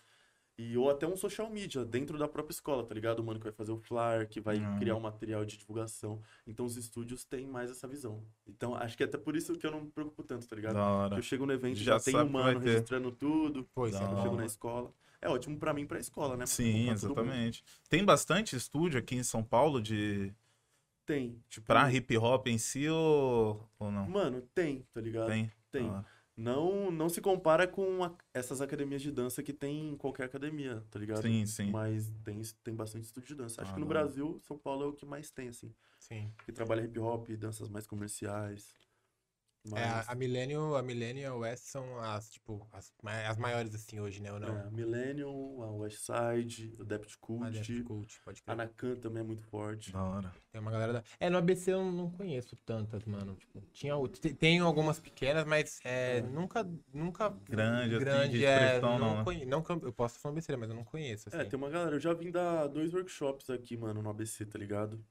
[0.56, 3.18] E, ou até um social media dentro da própria escola, tá ligado?
[3.18, 4.78] O mano que vai fazer o flyer, que vai Uhum.
[4.78, 6.22] criar um material de divulgação.
[6.46, 8.22] Então os estúdios têm mais essa visão.
[8.46, 10.74] Então acho que é até por isso que eu não me preocupo tanto, tá ligado?
[10.74, 11.16] Da hora.
[11.16, 13.64] Eu chego no evento, Já já, tem um mano registrando tudo.
[13.74, 14.92] Pô, isso é Eu chego na escola.
[15.20, 16.46] É ótimo pra mim e pra escola, né?
[16.46, 17.64] Sim, Pra exatamente.
[17.90, 20.32] Tem bastante estúdio aqui em São Paulo de
[21.06, 21.42] Tem.
[21.48, 24.08] Tipo, pra hip hop em si ou, ou não?
[24.08, 25.26] Mano, tem, tá ligado?
[25.28, 25.52] Tem.
[25.70, 25.88] Tem.
[25.90, 26.06] Hora.
[26.36, 30.82] Não, não se compara com a- essas academias de dança que tem em qualquer academia,
[30.90, 31.22] tá ligado?
[31.22, 31.70] Sim, sim.
[31.70, 33.62] Mas tem, tem bastante estúdio de dança.
[33.62, 34.00] Acho Ah, que no hora.
[34.00, 35.72] Brasil, São Paulo é o que mais tem, assim.
[36.00, 36.32] Sim.
[36.44, 38.74] Que trabalha hip hop, danças mais comerciais.
[39.66, 42.92] Mas, É, a, a Millennium, a Millennium e a West são as, tipo, as,
[43.27, 44.31] as maiores, assim, hoje, né?
[44.31, 44.59] Ou não?
[44.61, 48.57] é, Millennium, a Westside, o Depth A Cult, Def Cult, pode a crer.
[48.57, 49.90] Nakan também é muito forte.
[49.90, 50.33] Da hora.
[50.53, 51.05] Tem uma galera da...
[51.18, 53.35] É, no ABC eu não conheço tantas, mano.
[53.37, 53.94] Tipo, tinha,
[54.38, 57.31] tem algumas pequenas, mas é, nunca, nunca...
[57.48, 59.24] Grande, assim, grande, de é, não, não, né?
[59.24, 61.38] conhe- não eu- eu posso falar besteira, mas eu não conheço, assim.
[61.38, 61.96] É, tem uma galera.
[61.96, 65.03] Eu já vim dar dois workshops aqui, mano, no ABC, tá ligado?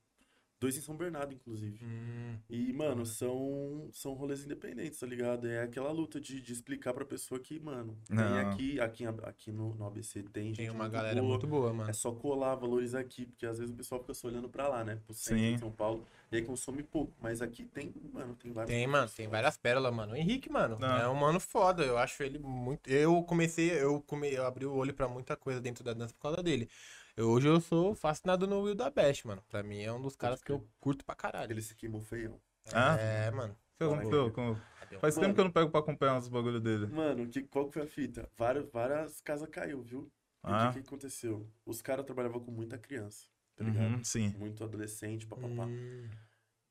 [0.63, 1.77] Dois em São Bernardo, inclusive.
[1.83, 5.45] Hum, E, mano, são, são rolês independentes, tá ligado?
[5.45, 8.37] É aquela luta de, de explicar pra pessoa que, mano, Não.
[8.49, 11.29] aqui, aqui, aqui no, no ABC tem gente tem uma muito galera boa.
[11.29, 11.89] muito boa, mano.
[11.89, 14.83] É só colar valores aqui, porque às vezes o pessoal fica só olhando pra lá,
[14.85, 14.99] né?
[15.05, 15.57] Pro centro Sim.
[15.57, 16.05] São Paulo.
[16.31, 17.13] E aí consome pouco.
[17.21, 18.73] Mas aqui tem, mano, tem vários.
[18.73, 20.13] Tem, mano, tem várias pérolas, mano.
[20.13, 20.97] O Henrique, mano, Não.
[20.97, 21.83] é um mano foda.
[21.83, 22.89] Eu acho ele muito.
[22.89, 24.33] Eu comecei, eu, come...
[24.33, 26.69] eu abri o olho pra muita coisa dentro da dança por causa dele.
[27.15, 29.41] Eu- hoje eu sou fascinado no Will da Best, mano.
[29.47, 31.51] Pra mim é um dos caras que eu curto pra caralho.
[31.51, 32.39] Ele se queimou feião.
[32.73, 32.95] Ah?
[32.99, 33.53] É, mano.
[33.53, 34.31] O que aconteceu?
[34.31, 35.33] Com- Cadê o- Faz tempo Mano.
[35.35, 36.87] que eu não pego pra acompanhar os bagulho dele.
[36.87, 38.29] Mano, que, qual que foi a fita?
[38.37, 40.11] Várias, várias casas caiu, viu?
[40.45, 40.67] E o Ah.
[40.73, 41.47] que, que aconteceu?
[41.65, 43.95] Os caras trabalhavam com muita criança, tá ligado?
[43.95, 44.29] Uhum, sim.
[44.37, 45.65] Muito adolescente, papapá.
[45.65, 46.09] Hum,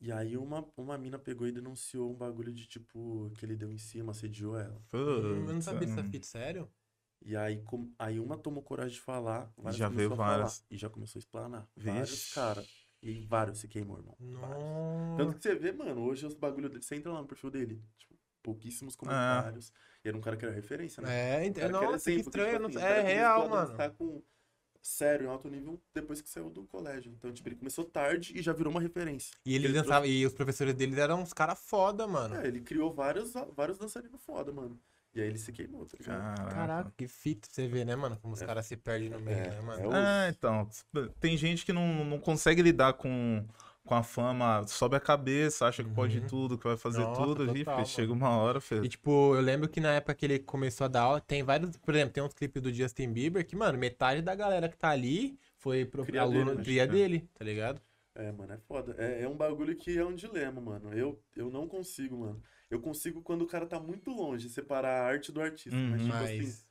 [0.00, 3.70] E aí uma, uma mina pegou e denunciou um bagulho de tipo, que ele deu
[3.70, 4.82] em cima, assediou ela.
[4.92, 6.10] eu não sabia dessa hum.
[6.10, 6.68] fita, sério?
[7.24, 10.64] E aí, com, aí uma tomou coragem de falar, várias já veio a falar, várias.
[10.70, 11.68] E já começou a explanar.
[11.76, 12.34] Vários Vixe.
[12.34, 12.66] caras.
[13.02, 14.16] E vários se queimou, irmão.
[14.20, 15.16] Vários.
[15.16, 17.82] Tanto que você vê, mano, hoje os bagulho dele, você entra lá no perfil dele,
[17.98, 18.16] tipo, É.
[18.42, 19.72] pouquíssimos comentários.
[20.04, 21.42] E era um cara que era referência, né?
[21.42, 22.48] É, ent- cara que era nossa, exemplo, estranho.
[22.50, 23.70] tipo não- assim, o É cara real, mano.
[23.70, 24.22] dançar com
[24.80, 27.12] sério, em alto nível, depois que saiu do colégio.
[27.12, 29.32] Então, tipo, ele começou tarde e já virou uma referência.
[29.46, 32.34] E ele Ele dançava, e os professores deles eram uns caras foda, mano.
[32.34, 34.80] É, ele criou vários, vários dançarinos foda, mano.
[35.14, 36.22] E aí ele se queimou, tá ligado?
[36.22, 36.54] Caraca.
[36.54, 38.16] Caraca, que fita você vê, né, mano?
[38.20, 39.88] Como os caras se perdem no meio, É, né, é mano?
[39.88, 40.68] o- Ah, então.
[41.20, 43.44] Tem gente que não, não consegue lidar com,
[43.84, 46.26] com a fama, sobe a cabeça, acha que pode Uhum.
[46.28, 47.46] tudo, que vai fazer Nossa, tudo.
[47.46, 47.86] total, mano.
[47.86, 48.84] chega uma hora, filho.
[48.84, 51.76] E, tipo, eu lembro que na época que ele começou a dar aula, tem vários,
[51.76, 54.88] por exemplo, tem uns clipes do Justin Bieber que, mano, metade da galera que tá
[54.90, 56.64] ali foi pro Cria aluno dele, né?
[56.64, 56.86] cria É.
[56.86, 57.80] dele, tá ligado?
[58.14, 58.94] É, mano, é foda.
[58.98, 60.92] É, é um bagulho que é um dilema, mano.
[60.92, 62.42] Eu, eu não consigo, mano.
[62.72, 65.76] Eu consigo quando o cara tá muito longe, separar a arte do artista.
[65.78, 66.06] Mas, Uhum.
[66.10, 66.66] tipo assim, Mas.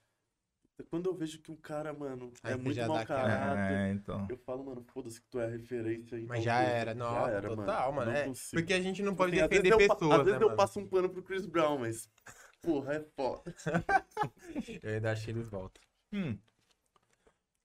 [0.90, 4.26] quando eu vejo que o cara, mano, Aí é muito mau aquela- caráter, É, então.
[4.28, 6.18] eu falo, mano, foda-se que tu é referência.
[6.28, 8.10] Mas então, já era, não, já era, total, mano.
[8.12, 10.20] Não é, porque a gente não Tipo pode assim, às defender vezes eu pa- pessoas,
[10.20, 10.58] Às vezes né, eu mano?
[10.58, 12.10] passo um pano pro Chris Brown, mas,
[12.64, 13.44] porra, é foda.
[14.84, 15.82] Eu ainda achei eles voltam.
[16.12, 16.38] Hum.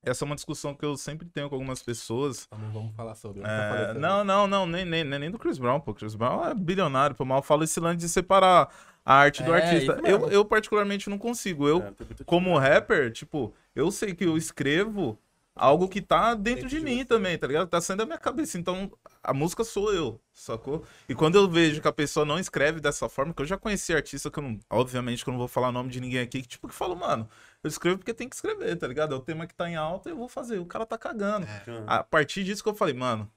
[0.07, 2.47] Essa é uma discussão que eu sempre tenho com algumas pessoas.
[2.51, 3.43] Vamos, vamos falar sobre.
[3.45, 5.93] É, não, não, não, nem, nem, nem do Chris Brown, pô.
[5.93, 7.25] Chris Brown é bilionário, pô.
[7.25, 8.69] Mal falo esse lance de separar
[9.05, 9.95] a arte do É, artista.
[9.95, 10.27] isso mesmo.
[10.27, 11.67] Eu, eu, particularmente, não consigo.
[11.69, 15.19] Eu, É, como rapper, tipo, eu sei que eu escrevo
[15.57, 17.05] algo que tá dentro Dentro de, de mim você.
[17.07, 17.69] também, tá ligado?
[17.69, 18.59] Tá saindo da minha cabeça.
[18.59, 18.93] Então,
[19.23, 20.85] a música sou eu, sacou?
[21.09, 23.95] E quando eu vejo que a pessoa não escreve dessa forma, que eu já conheci
[23.95, 26.43] artista que eu não, obviamente que eu não vou falar o nome de ninguém aqui,
[26.43, 27.29] que tipo, que falo, mano,
[27.65, 29.15] eu escrevo porque tem que escrever, tá ligado?
[29.15, 30.59] É o tema que tá em alta, eu vou fazer.
[30.59, 31.47] O cara tá cagando.
[31.87, 31.97] Ah.
[31.97, 33.29] A partir disso que eu falei, mano,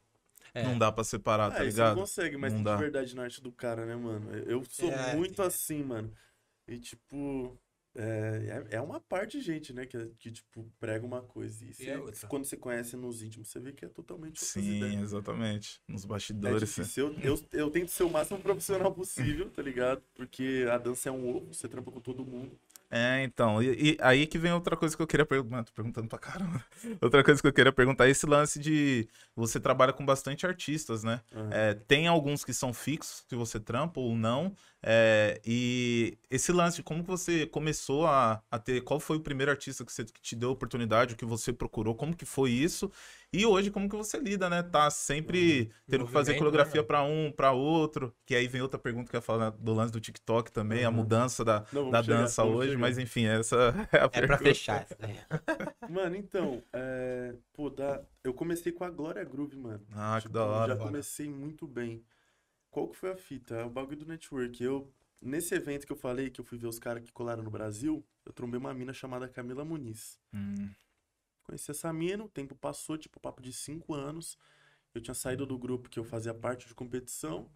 [0.53, 0.63] É.
[0.63, 1.95] não dá pra separar, tá Ah, não ligado?
[1.95, 2.75] consegue, mas Não tem dá.
[2.75, 4.31] verdade na arte do cara, né, mano?
[4.45, 5.45] Eu sou É, muito é.
[5.45, 6.11] assim, mano.
[6.67, 7.57] E, tipo,
[7.95, 11.63] é, é é uma parte de gente, né, que, que tipo, prega uma coisa.
[11.65, 12.27] E, E você- é outra.
[12.27, 15.01] quando você conhece nos íntimos, você vê que é totalmente Sim, ideias.
[15.03, 15.81] exatamente.
[15.87, 16.59] Nos É bastidores.
[16.69, 17.13] difícil.
[17.21, 20.01] Eu, eu, eu tento ser o máximo profissional possível, tá ligado?
[20.15, 22.57] Porque a dança é um ovo, você trampa com todo mundo.
[22.91, 26.07] É, então, e, e aí que vem outra coisa que eu queria perguntar, tô perguntando
[26.07, 26.65] pra caramba.
[26.99, 31.03] Outra coisa que eu queria perguntar é esse lance de você trabalha com bastante artistas,
[31.03, 31.21] né?
[31.31, 31.49] Aham.
[31.53, 34.55] É, tem alguns que são fixos, que você trampa ou não.
[34.81, 39.51] É, e esse lance como que você começou a, a ter, qual foi o primeiro
[39.51, 42.91] artista que, você, que te deu oportunidade, o que você procurou, como que foi isso?
[43.31, 44.63] E hoje, como que você lida, né?
[44.63, 48.15] Tá sempre tendo que fazer Movimento, coreografia né, pra um, pra outro.
[48.25, 50.89] Que aí vem outra pergunta que eu ia falar do lance do TikTok também, a
[50.89, 50.95] Uhum.
[50.95, 52.81] mudança da, Não, da chegar, dança hoje, chegar.
[52.81, 53.55] mas enfim, essa
[53.93, 54.43] é a É pra pergunta.
[54.43, 55.15] fechar isso daí.
[55.87, 59.85] Mano, então, é, pô, dá, eu comecei com a Glória Groove, mano.
[59.93, 60.73] Ah, que Tipo, da hora.
[60.73, 62.03] Já comecei muito bem.
[62.69, 63.55] Qual que foi a fita?
[63.55, 64.63] É o bagulho do network.
[64.63, 67.49] Eu, nesse evento que eu falei, que eu fui ver os caras que colaram no
[67.49, 70.19] Brasil, eu trombei uma mina chamada Camila Muniz.
[70.33, 70.69] Hum,
[71.43, 74.37] conheci essa mina, o tempo passou, tipo, papo de cinco anos.
[74.93, 77.49] Eu tinha saído do grupo que eu fazia parte de competição.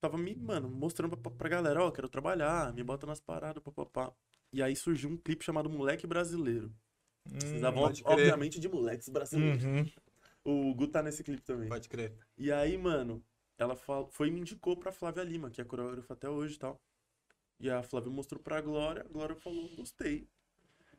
[0.00, 4.12] Tava me, mano, mostrando pra, pra galera, ó, quero trabalhar, me bota nas paradas, papapá.
[4.52, 6.74] E aí surgiu um clipe chamado Moleque Brasileiro.
[7.24, 8.12] Precisavam, pode crer.
[8.12, 9.64] obviamente, de moleques brasileiros.
[9.64, 9.86] Uhum.
[10.44, 11.68] O Gu tá nesse clipe também.
[11.68, 12.12] Pode crer.
[12.36, 13.24] E aí, mano,
[13.62, 16.80] ela foi e me indicou pra Flávia Lima, que é coreógrafa até hoje e tal.
[17.58, 20.26] E a Flávia mostrou pra Glória, a Glória falou, gostei.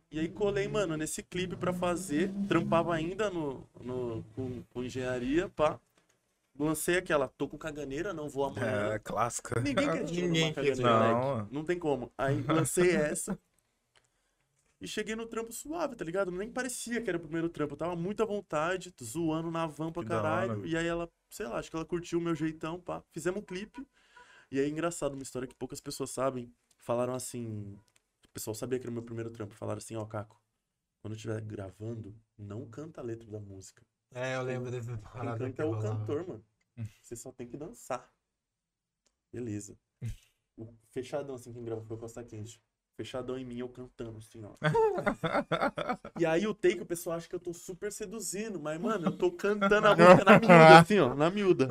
[0.09, 2.31] E aí colei, mano, nesse clipe pra fazer.
[2.47, 5.79] Trampava ainda no, no, com, com engenharia, pá.
[6.57, 8.93] Lancei aquela, tô com caganeira, não vou amanhã.
[8.93, 9.59] É, clássica.
[9.59, 11.13] Ninguém quer Ninguém numa caganeira, moleque.
[11.13, 11.47] Não.
[11.51, 12.11] Não tem como.
[12.15, 13.37] Aí lancei essa.
[14.83, 16.29] E cheguei no trampo suave, tá ligado?
[16.29, 17.73] Nem parecia que era o primeiro trampo.
[17.73, 20.59] Eu tava muito à vontade, zoando na van pra Que caralho.
[20.59, 20.67] hora.
[20.67, 23.01] E aí ela, sei lá, acho que ela curtiu o meu jeitão, pá.
[23.09, 23.87] Fizemos um clipe.
[24.51, 26.53] E aí, engraçado, uma história que poucas pessoas sabem.
[26.75, 27.79] Falaram assim.
[28.25, 29.55] O pessoal sabia que era o meu primeiro trampo.
[29.55, 30.41] Falaram assim, ó, Caco,
[30.99, 33.85] quando eu estiver gravando, não canta a letra da música.
[34.11, 36.45] É, eu lembro desse Quem parada canta que é o cantor, mano.
[37.01, 38.11] Você só tem que dançar.
[39.31, 39.77] Beleza.
[40.57, 42.61] O fechadão, assim, quem gravou foi o Costa Quente.
[42.95, 44.53] Fechadão em mim, eu cantando, assim, ó.
[46.19, 49.17] e aí o take, o pessoal acha que eu tô super seduzindo, mas, mano, eu
[49.17, 51.69] tô cantando a música na miúda, assim, ó, na miúda.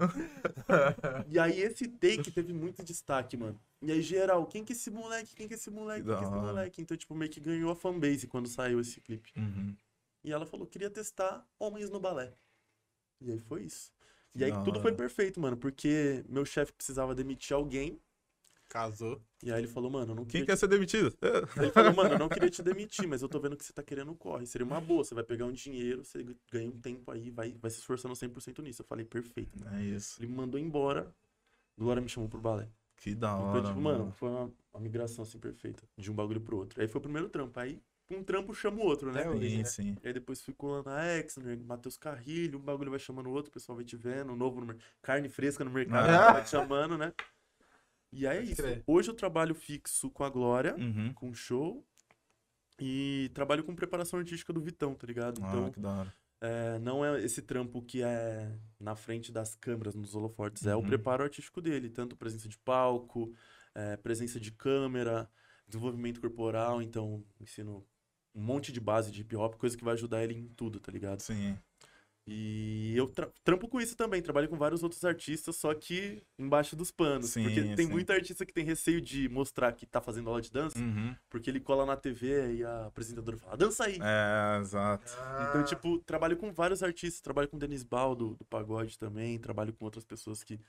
[1.29, 3.59] E aí esse take teve muito destaque, mano.
[3.81, 5.37] E aí, geral, quem que é esse moleque?
[5.37, 6.03] Quem que é esse moleque?
[6.03, 6.83] Que Quem que é esse moleque?
[6.83, 9.33] Então, tipo, meio que ganhou a fanbase quando saiu esse clipe.
[9.37, 9.77] Uhum.
[10.25, 12.33] E ela falou, queria testar homens no balé.
[13.21, 13.93] E aí foi isso.
[14.35, 18.01] E aí tudo foi perfeito, mano, porque meu chefe precisava demitir alguém.
[18.73, 19.21] Casou.
[19.43, 20.47] E aí ele falou, mano, eu não Quem queria.
[20.47, 21.15] quer ser demitido?
[21.59, 23.83] Ele falou, mano, eu não queria te demitir, mas eu tô vendo que você tá
[23.83, 24.47] querendo corre.
[24.47, 27.71] Seria uma boa, você vai pegar um dinheiro, você ganha um tempo aí, vai, vai
[27.71, 28.81] se esforçando 100% nisso.
[28.81, 29.63] Eu falei, perfeito.
[29.75, 30.19] É isso.
[30.19, 31.13] Ele me mandou embora,
[31.77, 32.67] Glória me chamou pro balé.
[32.97, 33.99] Que da Então, hora, tipo, mano.
[33.99, 36.81] mano, foi uma, uma migração assim perfeita, de um bagulho pro outro.
[36.81, 37.61] Aí foi o primeiro trampo.
[37.61, 37.79] Aí
[38.11, 39.23] um trampo chama o outro, né?
[39.23, 39.65] Sim, né?
[39.65, 39.97] sim.
[40.03, 43.53] E aí depois ficou na Exner, Matheus Carrilho, um bagulho vai chamando o outro, o
[43.53, 46.33] pessoal vai te vendo, um novo no mer- carne fresca no mercado, Ah.
[46.33, 47.13] vai te chamando, né?
[48.13, 48.57] E aí é isso.
[48.57, 48.83] crer.
[48.87, 51.13] Hoje eu trabalho fixo com a Glória, Uhum.
[51.15, 51.85] com show,
[52.81, 55.41] e trabalho com preparação artística do Vitão, tá ligado?
[55.43, 56.15] Ah, Então, que da hora.
[56.41, 60.79] é, não é esse trampo que é na frente das câmeras, nos holofortes, é o
[60.81, 60.85] Uhum.
[60.87, 63.33] preparo artístico dele, tanto presença de palco,
[63.75, 65.31] é, presença de câmera,
[65.67, 67.87] desenvolvimento corporal, então ensino
[68.35, 70.91] um monte de base de hip hop, coisa que vai ajudar ele em tudo, tá
[70.91, 71.21] ligado?
[71.21, 71.57] Sim.
[72.27, 76.77] E eu tra- trampo com isso também, trabalho com vários outros artistas, só que embaixo
[76.77, 77.31] dos panos.
[77.31, 77.91] Sim, porque tem sim.
[77.93, 81.17] muito artista que tem receio de mostrar que tá fazendo aula de dança, Uhum.
[81.29, 83.99] porque ele cola na TV e a apresentadora fala, dança aí!
[84.01, 85.11] É, exato.
[85.19, 85.47] Ah.
[85.49, 89.73] Então, tipo, trabalho com vários artistas, trabalho com o Denis Baldo, do Pagode também, trabalho
[89.73, 90.61] com outras pessoas que,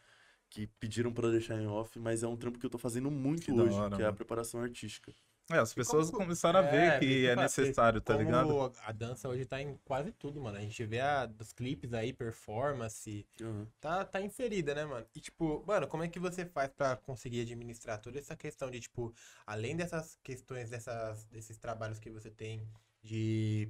[0.50, 3.12] que pediram pra eu deixar em off, mas é um trampo que eu tô fazendo
[3.12, 4.18] muito Que hoje, hora, que é a mano.
[4.18, 5.14] preparação artística.
[5.52, 8.74] É, as pessoas como- começaram a ver É, que é necessário, tá Como ligado?
[8.82, 10.58] A dança hoje tá em quase tudo, mano.
[10.58, 13.26] A gente vê a, dos clipes aí, performance.
[13.42, 13.68] Uhum.
[13.82, 15.06] Tá, tá inferida, né, mano?
[15.14, 18.80] E, tipo, mano, como é que você faz pra conseguir administrar toda essa questão de,
[18.80, 19.14] tipo,
[19.46, 22.66] além dessas questões, dessas, desses trabalhos que você tem
[23.02, 23.70] de.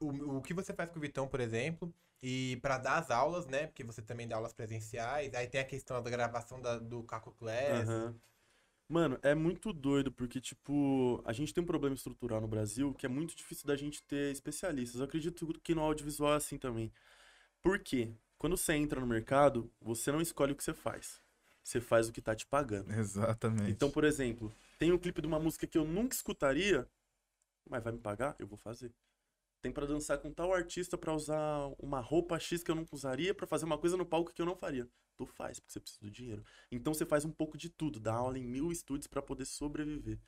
[0.00, 3.46] O, o que você faz com o Vitão, por exemplo, e pra dar as aulas,
[3.46, 3.66] né?
[3.68, 5.32] Porque você também dá aulas presenciais.
[5.34, 7.88] Aí tem a questão da gravação da- do Caco Class.
[7.88, 8.14] Aham.
[8.90, 13.06] Mano, é muito doido, porque, tipo, a gente tem um problema estrutural no Brasil que
[13.06, 14.98] é muito difícil da gente ter especialistas.
[14.98, 16.92] Eu acredito que no audiovisual é assim também.
[17.62, 18.10] Por quê?
[18.36, 21.22] Quando você entra no mercado, você não escolhe o que você faz.
[21.62, 22.92] Você faz o que tá te pagando.
[22.92, 23.70] Exatamente.
[23.70, 26.84] Então, por exemplo, tem um clipe de uma música que eu nunca escutaria,
[27.68, 28.34] mas vai me pagar?
[28.40, 28.92] Eu vou fazer.
[29.62, 33.32] Tem pra dançar com tal artista pra usar uma roupa X que eu nunca usaria
[33.32, 34.88] pra fazer uma coisa no palco que eu não faria.
[35.20, 36.42] Tu faz, porque você precisa do dinheiro.
[36.72, 40.18] Então você faz um pouco de tudo, dá aula em mil estúdios pra poder sobreviver.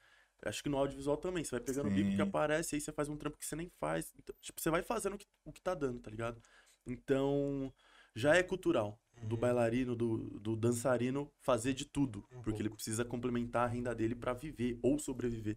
[0.45, 3.09] Acho que no audiovisual também, você vai pegando o bico que aparece, aí você faz
[3.09, 4.13] um trampo que você nem faz.
[4.19, 6.43] Então, tipo, você vai fazendo o que, o que tá dando, tá ligado?
[6.87, 7.73] Então,
[8.15, 9.41] já é cultural do Uhum.
[9.41, 12.77] bailarino, do, do dançarino fazer de tudo, Um porque ele pouco.
[12.77, 15.57] precisa complementar a renda dele pra viver ou sobreviver.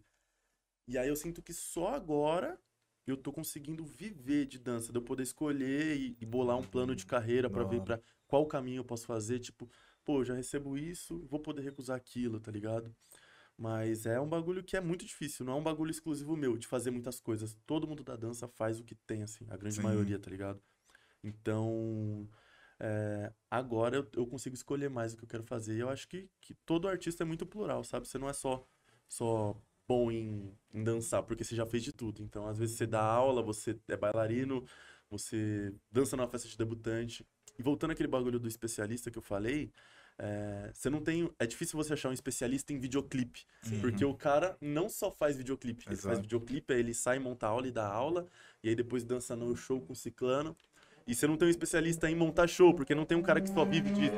[0.88, 2.60] E aí eu sinto que só agora
[3.08, 6.96] eu tô conseguindo viver de dança, de eu poder escolher e, e bolar um plano
[6.96, 9.70] de carreira pra Da ver para qual caminho eu posso fazer, tipo,
[10.04, 12.94] pô, já recebo isso, vou poder recusar aquilo, tá ligado?
[13.58, 16.68] Mas é um bagulho que é muito difícil, não é um bagulho exclusivo meu de
[16.68, 17.58] fazer muitas coisas.
[17.66, 19.84] Todo mundo da dança faz o que tem, assim, a grande Sim.
[19.84, 20.62] maioria, tá ligado?
[21.24, 22.30] Então,
[22.80, 25.76] é, agora eu, eu consigo escolher mais o que eu quero fazer.
[25.76, 28.08] E eu acho que, que todo artista é muito plural, sabe?
[28.08, 28.68] Você não é só,
[29.08, 29.56] só
[29.88, 32.22] bom em, em dançar, porque você já fez de tudo.
[32.24, 34.64] Então, às vezes você dá aula, você é bailarino,
[35.10, 37.26] você dança numa festa de debutante.
[37.58, 39.72] E voltando àquele bagulho do especialista que eu falei,
[40.18, 41.30] É, você não tem.
[41.38, 43.44] É difícil você achar um especialista em videoclipe.
[43.64, 43.82] Sim.
[43.82, 45.84] Porque o cara não só faz videoclipe.
[45.86, 46.22] Ele faz Exato.
[46.22, 48.26] videoclipe, aí ele sai, monta aula e dá aula.
[48.64, 50.56] E aí depois dança no show com o ciclano.
[51.06, 53.50] E você não tem um especialista em montar show, porque não tem um cara que
[53.50, 54.16] só vive disso.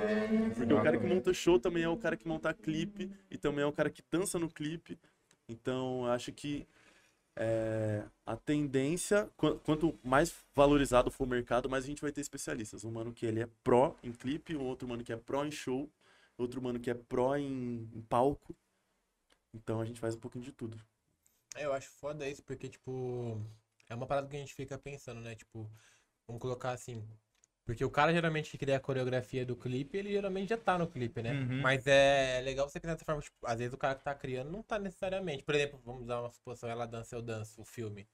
[0.55, 3.11] Porque o cara que monta show também é o cara que monta clipe.
[3.31, 4.99] E também é o cara que dança no clipe.
[5.47, 6.67] Então, acho que
[7.35, 12.21] é, a tendência, qu- quanto mais valorizado for o mercado, mais a gente vai ter
[12.21, 12.85] especialistas.
[12.85, 15.51] Um mano que ele é pró em clipe, um outro mano que é pró em
[15.51, 15.89] show,
[16.37, 18.55] outro mano que é pró em, em palco.
[19.53, 20.79] Então a gente faz um pouquinho de tudo.
[21.55, 23.41] É, eu acho foda isso, porque, tipo,
[23.89, 25.35] é uma parada que a gente fica pensando, né?
[25.35, 25.69] Tipo,
[26.27, 27.03] vamos colocar assim.
[27.67, 30.87] Porque o cara geralmente que cria a coreografia do clipe, ele geralmente já tá no
[30.87, 31.33] clipe, né?
[31.33, 31.61] Uhum.
[31.61, 34.49] Mas é legal você pensar dessa forma, tipo, às vezes o cara que tá criando
[34.49, 35.43] não tá necessariamente.
[35.43, 38.07] Por exemplo, vamos dar uma suposição, ela dança, eu danço, o filme.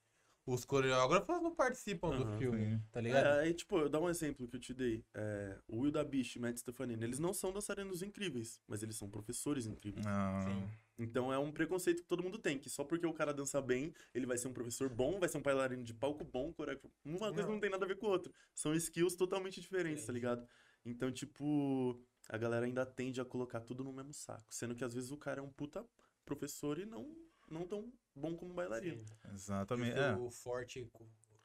[0.43, 2.81] Os coreógrafos não participam do Aham, filme, sim.
[2.91, 3.27] tá ligado?
[3.27, 5.05] É, aí, tipo, eu dar um exemplo que eu te dei.
[5.13, 8.95] É, o Will da Biche e Matt Stefanini, eles não são dançarinos incríveis, mas eles
[8.95, 10.05] são professores incríveis.
[10.05, 10.67] Ah, Sim.
[10.97, 13.93] Então é um preconceito que todo mundo tem, que só porque o cara dança bem,
[14.13, 16.91] ele vai ser um professor bom, vai ser um bailarino de palco bom, coreógrafo.
[17.03, 17.53] Uma coisa Não.
[17.53, 18.31] não tem nada a ver com a outra.
[18.53, 20.47] São skills totalmente diferentes, tá ligado?
[20.85, 24.45] Então, tipo, a galera ainda tende a colocar tudo no mesmo saco.
[24.49, 25.83] Sendo que às vezes o cara é um puta
[26.25, 27.15] professor e não,
[27.49, 28.97] não tão bom como bailarino.
[29.05, 29.13] Sim.
[29.31, 29.97] E exatamente.
[29.97, 30.13] o É.
[30.15, 30.87] seu forte,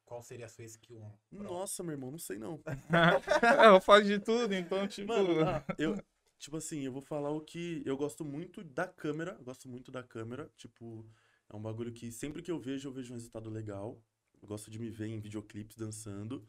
[0.04, 1.00] qual seria a sua skill?
[1.30, 2.60] Nossa, meu irmão, não sei não.
[3.64, 5.08] É, eu faço de tudo, então, tipo.
[5.08, 5.96] Mano, ah, eu,
[6.38, 10.02] tipo assim, eu vou falar o que eu gosto muito da câmera, gosto muito da
[10.02, 11.06] câmera, tipo,
[11.48, 14.02] é um bagulho que sempre que eu vejo, eu vejo um resultado legal.
[14.40, 16.46] Eu gosto de me ver em videoclipes dançando.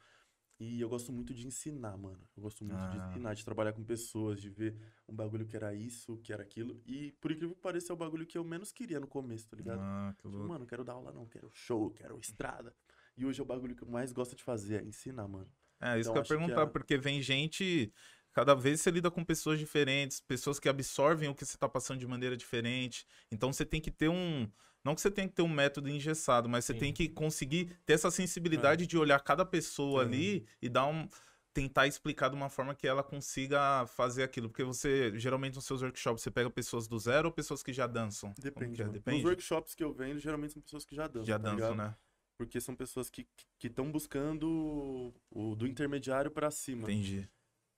[0.59, 2.19] E eu gosto muito de ensinar, mano.
[2.35, 3.09] Eu gosto muito de Ah.
[3.11, 4.75] ensinar, de trabalhar com pessoas, de ver
[5.07, 6.81] um bagulho que era isso, que era aquilo.
[6.85, 9.55] E por incrível que pareça, é o bagulho que eu menos queria no começo, tá
[9.55, 9.79] ligado?
[9.81, 10.49] Ah, que Tipo, louco.
[10.49, 12.75] mano, quero dar aula não, quero show, quero estrada.
[13.17, 15.49] E hoje é o bagulho que eu mais gosto de fazer, é ensinar, mano.
[15.79, 17.91] É, isso Então, que eu ia acho que perguntar, a- porque vem gente.
[18.31, 21.99] Cada vez você lida com pessoas diferentes, pessoas que absorvem o que você tá passando
[21.99, 23.05] de maneira diferente.
[23.31, 24.47] Então você tem que ter um.
[24.83, 26.79] Não que você tenha que ter um método engessado, mas você Sim.
[26.79, 30.05] tem que conseguir ter essa sensibilidade de olhar cada pessoa É.
[30.05, 31.07] ali e dar um.
[31.51, 34.47] Tentar explicar de uma forma que ela consiga fazer aquilo.
[34.47, 37.87] Porque você, geralmente nos seus workshops, você pega pessoas do zero ou pessoas que já
[37.87, 38.33] dançam?
[38.37, 38.81] Depende.
[38.83, 38.87] é?
[38.87, 39.17] Depende.
[39.17, 41.25] Nos workshops que eu vendo, geralmente são pessoas que já dançam.
[41.25, 41.75] Já tá dançam, ligado?
[41.89, 41.95] né?
[42.37, 43.27] Porque são pessoas que
[43.61, 46.83] estão buscando o do intermediário pra cima.
[46.83, 47.27] Entendi.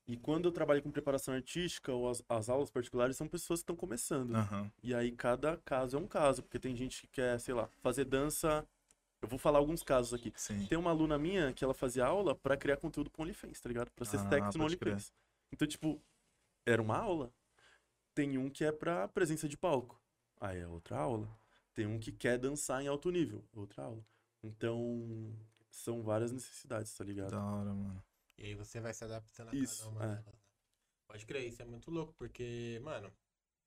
[0.08, 3.64] E quando eu trabalho com preparação artística ou as, as aulas particulares, são pessoas que
[3.64, 4.36] estão começando.
[4.36, 4.72] Aham.
[4.84, 8.06] E aí cada caso é um caso, porque tem gente que quer, sei lá, fazer
[8.06, 8.68] dança.
[9.22, 10.34] Eu vou falar alguns casos aqui.
[10.36, 10.66] Sim.
[10.66, 13.92] Tem uma aluna minha que ela fazia aula pra criar conteúdo pro OnlyFans, tá ligado?
[13.92, 14.66] Pra ser Ah, sexy no.
[14.66, 15.14] OnlyFans.
[15.52, 16.02] Então, tipo,
[16.66, 17.32] era uma aula.
[18.16, 20.02] Tem um que é pra presença de palco.
[20.40, 21.30] Aí é outra aula.
[21.74, 23.44] Tem um que quer dançar em alto nível.
[23.54, 24.04] Outra aula.
[24.44, 25.32] Então,
[25.70, 27.32] são várias necessidades, tá ligado?
[27.32, 28.04] Da hora, mano.
[28.42, 30.08] E aí você vai se adaptando a Isso, cada uma é.
[30.08, 30.34] delas, né?
[31.08, 33.14] Pode crer, isso é muito louco, porque, mano,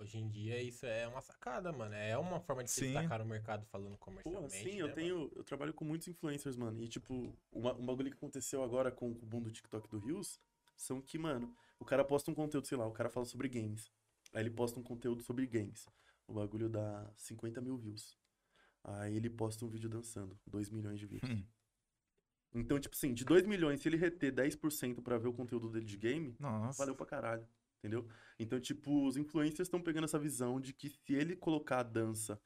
[0.00, 1.94] hoje em dia isso é uma sacada, mano.
[1.94, 2.86] É uma forma de se Sim.
[2.86, 4.52] destacar no mercado falando Pô, comercialmente.
[4.52, 4.94] sim, né, eu mano?
[4.94, 5.32] tenho.
[5.36, 6.82] Eu trabalho com muitos influencers, mano.
[6.82, 10.40] E, tipo, uma, um bagulho que aconteceu agora com o boom do TikTok do Rios
[10.76, 13.92] são que, mano, o cara posta um conteúdo, sei lá, o cara fala sobre games.
[14.32, 15.86] Aí ele posta um conteúdo sobre games.
[16.26, 18.18] O bagulho dá 50 mil views.
[18.82, 21.22] Aí ele posta um vídeo dançando, 2 milhões de views.
[21.22, 21.44] Hum.
[22.54, 25.84] Então, tipo assim, de 2 milhões, se ele reter 10% pra ver o conteúdo dele
[25.84, 26.78] de game, Nossa.
[26.78, 27.46] valeu pra caralho.
[27.78, 28.06] Entendeu?
[28.38, 32.40] Então, tipo, os influencers estão pegando essa visão de que se ele colocar a dança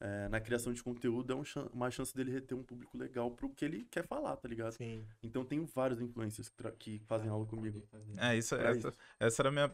[0.00, 1.42] é, na criação de conteúdo, é um
[1.74, 4.72] uma chance dele reter um público legal pro que ele quer falar, tá ligado?
[4.72, 5.04] Sim.
[5.22, 7.82] Então, tenho vários influencers que, fazem aula comigo.
[8.16, 8.94] É, isso, Pra essa, isso.
[9.18, 9.70] essa era a minha,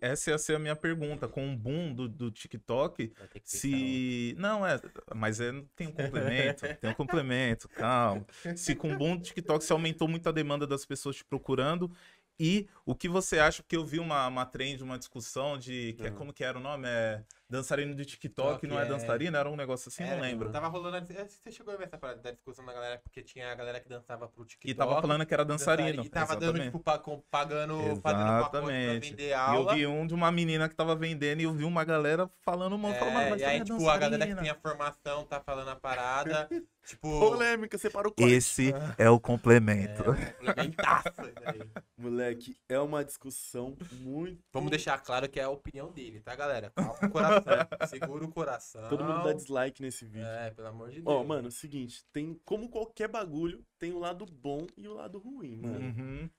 [0.00, 1.28] essa ia ser a minha pergunta.
[1.28, 3.12] Com o boom do, do TikTok,
[3.44, 4.34] se.
[4.38, 4.80] Não, é.
[5.14, 6.64] Mas é, tem um complemento.
[6.80, 8.24] tem um complemento, calma.
[8.56, 11.90] Se com o boom do TikTok se aumentou muito a demanda das pessoas te procurando.
[12.38, 13.62] E o que você acha?
[13.62, 15.94] Porque eu vi uma, uma trend, uma discussão de.
[15.94, 16.16] Que é, Aham.
[16.16, 16.86] como que era o nome?
[16.86, 18.88] É dançarino de TikTok, TikTok, não é, é.
[18.88, 19.38] dançarina?
[19.38, 20.50] Era um negócio assim, Era, não lembro.
[20.50, 20.96] Tava rolando.
[20.96, 23.80] a- Você chegou a ver essa parada da discussão da galera, porque tinha a galera
[23.80, 24.70] que dançava pro TikTok.
[24.70, 26.04] E tava falando que era dançarino.
[26.04, 26.66] E tava dando, exatamente.
[26.66, 29.10] tipo, pa- com- pagando, fazendo pacote pra Exatamente.
[29.10, 29.74] vender E eu aula.
[29.74, 32.78] vi um de uma menina que tava vendendo e eu vi uma galera falando um
[32.78, 32.96] monte.
[32.96, 35.24] É, falando, "Mano, mas e aí, é tipo, a galera que dançarina." tem a formação
[35.24, 36.48] tá falando a parada.
[36.84, 37.18] tipo.
[37.20, 38.32] Polêmica, separa o corte.
[38.32, 40.02] Esse é o complemento.
[40.12, 40.36] É.
[41.98, 44.42] Moleque, é uma discussão muito.
[44.52, 46.70] Vamos deixar claro que é a opinião dele, tá, galera?
[46.74, 47.35] Calma o coração.
[47.88, 48.88] Segura o coração.
[48.88, 50.26] Todo mundo dá dislike nesse vídeo.
[50.26, 51.06] É, pelo amor de Deus.
[51.06, 54.94] Ó, mano, é o seguinte, tem como qualquer bagulho, tem o lado bom e o
[54.94, 55.80] lado ruim, mano.
[55.80, 56.30] Uhum.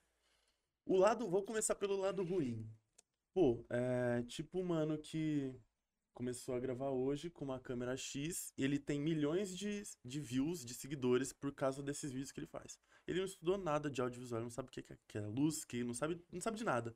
[0.86, 2.70] O lado, vou começar pelo lado ruim.
[3.34, 5.54] Pô, é tipo um mano que
[6.18, 10.66] começou a gravar hoje com uma câmera X e ele tem milhões de, de views,
[10.66, 12.80] de seguidores por causa desses vídeos que ele faz.
[13.06, 15.84] Ele não estudou nada de audiovisual, não sabe o que é, que é luz, que
[15.84, 16.96] não sabe, não sabe de nada.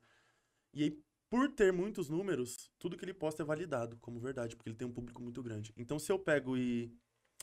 [0.74, 4.68] E aí, por ter muitos números, tudo que ele posta é validado como verdade, porque
[4.68, 5.72] ele tem um público muito grande.
[5.78, 6.94] Então, se eu pego e.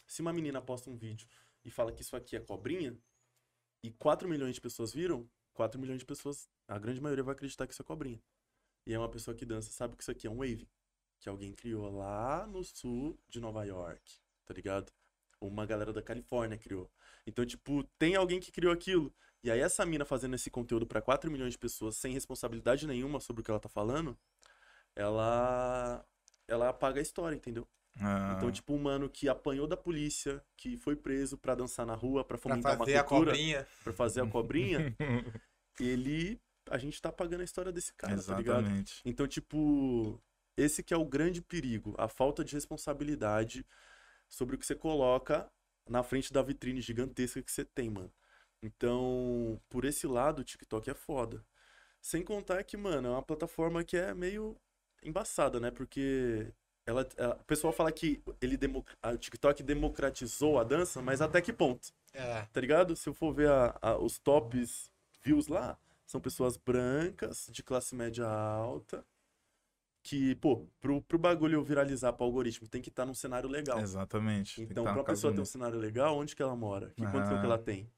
[0.05, 1.27] Se uma menina posta um vídeo
[1.65, 2.95] e fala que isso aqui é cobrinha,
[3.83, 7.65] e 4 milhões de pessoas viram, 4 milhões de pessoas, a grande maioria vai acreditar
[7.65, 8.21] que isso é cobrinha.
[8.85, 10.69] E é uma pessoa que dança, sabe que isso aqui é um wave,
[11.19, 14.93] que alguém criou lá no sul de Nova York, tá ligado?
[15.41, 16.91] Uma galera da Califórnia criou.
[17.25, 19.11] Então, tipo, tem alguém que criou aquilo.
[19.43, 23.19] E aí essa mina fazendo esse conteúdo para 4 milhões de pessoas sem responsabilidade nenhuma
[23.19, 24.17] sobre o que ela tá falando,
[24.95, 26.05] ela
[26.47, 27.67] ela apaga a história, entendeu?
[28.01, 31.93] Ah, Então, tipo, um mano que apanhou da polícia, que foi preso pra dançar na
[31.93, 33.67] rua, pra Pra fomentar fazer uma a cultura, cobrinha.
[33.83, 34.95] pra fazer a cobrinha,
[35.79, 38.59] ele a gente tá apagando a história desse cara, tá ligado?
[38.59, 39.01] Exatamente.
[39.05, 40.21] Então, tipo,
[40.57, 43.65] esse que é o grande perigo, a falta de responsabilidade
[44.27, 45.51] sobre o que você coloca
[45.87, 48.11] na frente da vitrine gigantesca que você tem, mano.
[48.61, 51.43] Então, por esse lado, o TikTok é foda.
[52.01, 54.55] Sem contar que, mano, é uma plataforma que é meio
[55.03, 55.71] embaçada, né?
[55.71, 56.51] Porque
[56.85, 61.21] ela, ela- o pessoal fala que ele demo, a- o TikTok democratizou a dança, mas
[61.21, 61.89] até que ponto?
[62.13, 62.43] É.
[62.51, 62.95] Tá ligado?
[62.95, 64.91] Se eu for ver a- a- os tops
[65.23, 69.05] views lá, são pessoas brancas, de classe média alta,
[70.01, 73.79] que, pô, pro, pro bagulho viralizar pro algoritmo, tem que estar num cenário legal.
[73.79, 74.61] Exatamente.
[74.61, 76.89] Então, tá pra pessoa ter um cenário legal, onde que ela mora?
[76.95, 77.39] Que condição Ah.
[77.39, 77.89] que ela tem?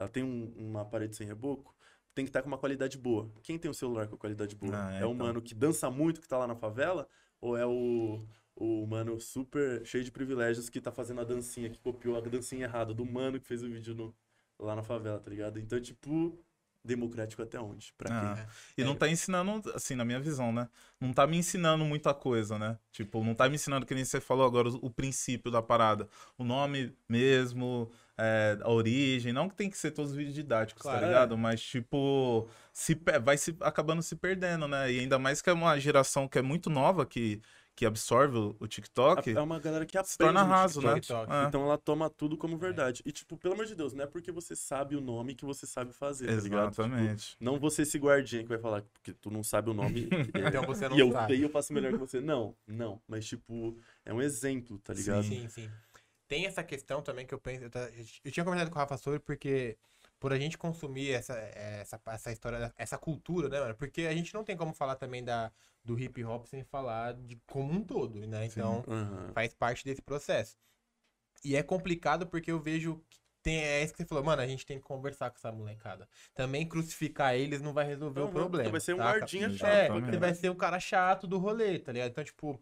[0.00, 1.76] Ela tem um- uma parede sem reboco?
[2.14, 3.30] Tem que estar com uma qualidade boa.
[3.42, 4.72] Quem tem um celular com qualidade boa?
[4.74, 5.26] Ah, é, é o então.
[5.26, 7.06] mano que dança muito, que tá lá na favela?
[7.40, 8.26] Ou é o,
[8.56, 12.64] o mano super cheio de privilégios que tá fazendo a dancinha, que copiou a dancinha
[12.64, 14.14] errada do mano que fez o vídeo no-
[14.58, 15.60] lá na favela, tá ligado?
[15.60, 16.42] Então, tipo,
[16.84, 17.92] democrático até onde?
[17.96, 18.34] Pra Ah.
[18.34, 18.46] quem?
[18.78, 20.68] E não tá ensinando, assim, na minha visão, né?
[21.00, 22.78] Não tá me ensinando muita coisa, né?
[22.92, 26.08] Tipo, não tá me ensinando, que nem você falou agora, o, o princípio da parada.
[26.38, 29.32] O nome mesmo, é, a origem.
[29.32, 31.00] Não que tem que ser todos os vídeos didáticos, Claro.
[31.00, 31.36] tá ligado?
[31.38, 34.90] Mas, tipo, se, vai se acabando se perdendo, né?
[34.92, 37.40] E ainda mais que é uma geração que é muito nova, que,
[37.80, 39.30] que absorve o, o TikTok.
[39.30, 40.96] É uma galera que aprende se torna raso, né?
[40.96, 41.22] TikTok.
[41.22, 41.32] TikTok.
[41.32, 41.48] É.
[41.48, 43.02] Então ela toma tudo como verdade.
[43.06, 45.66] E, tipo, pelo amor de Deus, não é porque você sabe o nome que você
[45.66, 46.72] sabe fazer, tá ligado?
[46.72, 47.38] Tipo, Exatamente.
[47.40, 50.62] não você esse guardinha que vai falar porque tu não sabe o nome é, Então
[50.64, 51.40] você não e eu sabe.
[51.40, 52.20] eu faço melhor que você.
[52.20, 53.00] Não, não.
[53.08, 53.74] Mas, tipo,
[54.04, 55.24] é um exemplo, tá ligado?
[55.24, 55.70] Sim, sim.
[56.28, 57.64] Tem essa questão também que eu penso.
[57.64, 57.70] Eu,
[58.26, 59.78] eu tinha conversado com o Rafa sobre porque
[60.20, 63.74] por a gente consumir essa, essa, essa história, essa cultura, né, mano?
[63.76, 65.52] Porque a gente não tem como falar também da,
[65.84, 68.44] do hip hop sem falar de como um todo, né?
[68.46, 69.32] Então, Aham.
[69.34, 70.56] faz parte desse processo.
[71.44, 73.02] E é complicado porque eu vejo.
[73.08, 75.50] que Tem, é isso que você falou, mano, a gente tem que conversar com essa
[75.50, 76.06] molecada.
[76.34, 78.60] Também crucificar eles não vai resolver o Aham, problema.
[78.60, 79.20] Então Vai ser um saca?
[79.20, 79.58] guardinha Exato.
[79.58, 79.72] chato.
[79.72, 80.20] É, você Exatamente.
[80.20, 82.10] vai ser o cara chato do rolê, tá ligado?
[82.10, 82.60] Então, tipo.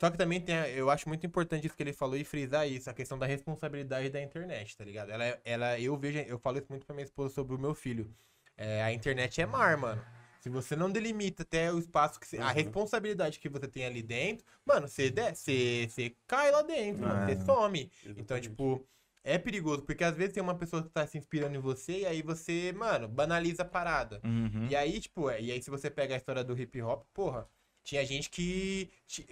[0.00, 2.66] Só que também tem, a- eu acho muito importante isso que ele falou e frisar
[2.66, 5.10] isso, a questão da responsabilidade da internet, tá ligado?
[5.10, 8.10] Ela, ela eu vejo, eu falo isso muito pra minha esposa sobre o meu filho.
[8.56, 10.02] É, a internet é mar, mano.
[10.40, 12.52] Se você não delimita até o espaço que você, a Uhum.
[12.54, 17.30] responsabilidade que você tem ali dentro, mano, você, de- você, você cai lá dentro, mano,
[17.30, 17.34] É.
[17.36, 17.80] você some.
[18.02, 18.48] Então, Exatamente.
[18.48, 18.86] tipo,
[19.22, 22.06] é perigoso, porque às vezes tem uma pessoa que tá se inspirando em você e
[22.06, 24.18] aí você, mano, banaliza a parada.
[24.24, 24.66] Uhum.
[24.70, 27.46] E aí, tipo, é, e aí se você pega a história do hip hop, porra,
[27.82, 28.88] tinha gente que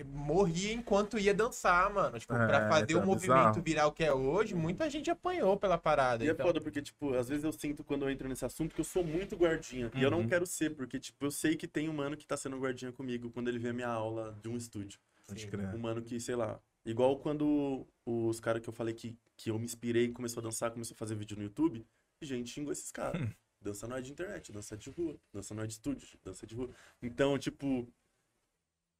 [0.07, 2.19] morria enquanto ia dançar, mano.
[2.19, 3.63] Tipo, pra É, fazer tá o movimento bizarro.
[3.63, 6.25] virar o que é hoje, muita gente apanhou pela parada.
[6.25, 6.47] E é então...
[6.47, 9.05] foda porque, tipo, às vezes eu sinto quando eu entro nesse assunto que eu sou
[9.05, 9.91] muito guardinha.
[9.95, 10.29] E eu não Uhum.
[10.29, 13.31] quero ser, porque, tipo, eu sei que tem um mano que tá sendo guardinha comigo
[13.31, 14.99] quando ele vê a minha aula de um estúdio.
[15.29, 15.47] Sim.
[15.75, 16.59] Um mano que, sei lá.
[16.85, 20.45] Igual quando os caras que eu falei que, que eu me inspirei e começou a
[20.45, 21.85] dançar, começou a fazer vídeo no YouTube,
[22.23, 23.29] gente xingou esses caras.
[23.61, 25.17] dança não é de internet, dança é de rua.
[25.35, 26.71] Dança não é de estúdio, dança é de rua.
[27.03, 27.87] Então, tipo.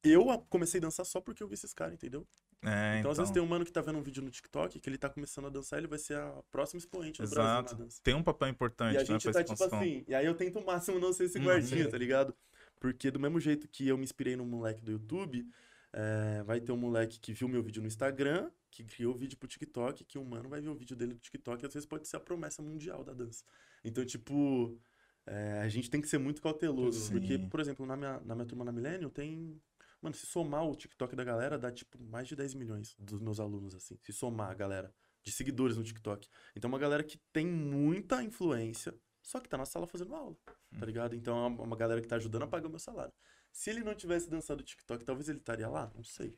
[0.03, 2.25] Eu comecei a dançar só porque eu vi esses caras, entendeu?
[2.63, 4.89] É, Então, às vezes tem um mano que tá vendo um vídeo no TikTok que
[4.89, 7.75] ele tá começando a dançar, ele vai ser a próxima expoente do Brasil Exato.
[7.77, 7.99] na dança.
[8.03, 10.33] Tem um papel importante, E a né, gente pra tá tipo assim, e aí eu
[10.35, 11.45] tento o máximo não ser esse Uhum.
[11.45, 12.33] guardinha, tá ligado?
[12.79, 15.45] Porque do mesmo jeito que eu me inspirei no moleque do YouTube,
[15.91, 19.37] é, vai ter um moleque que viu meu vídeo no Instagram, que criou o vídeo
[19.37, 21.85] pro TikTok, que um mano vai ver o vídeo dele no TikTok, e às vezes
[21.85, 23.43] pode ser a promessa mundial da dança.
[23.83, 24.77] Então, tipo,
[25.25, 26.99] é, a gente tem que ser muito cauteloso.
[26.99, 27.11] Sim.
[27.13, 29.59] Porque, por exemplo, na minha, na minha turma na Millennium tem.
[30.01, 33.39] Mano, se somar o TikTok da galera, dá tipo mais de 10 milhões dos meus
[33.39, 33.97] alunos, assim.
[34.01, 34.93] Se somar a galera
[35.23, 36.27] de seguidores no TikTok.
[36.55, 40.35] Então, uma galera que tem muita influência, só que tá na sala fazendo aula,
[40.79, 41.15] tá ligado?
[41.15, 43.13] Então, é uma uma galera que tá ajudando a pagar o meu salário.
[43.51, 45.91] Se ele não tivesse dançado TikTok, talvez ele estaria lá?
[45.95, 46.37] Não sei.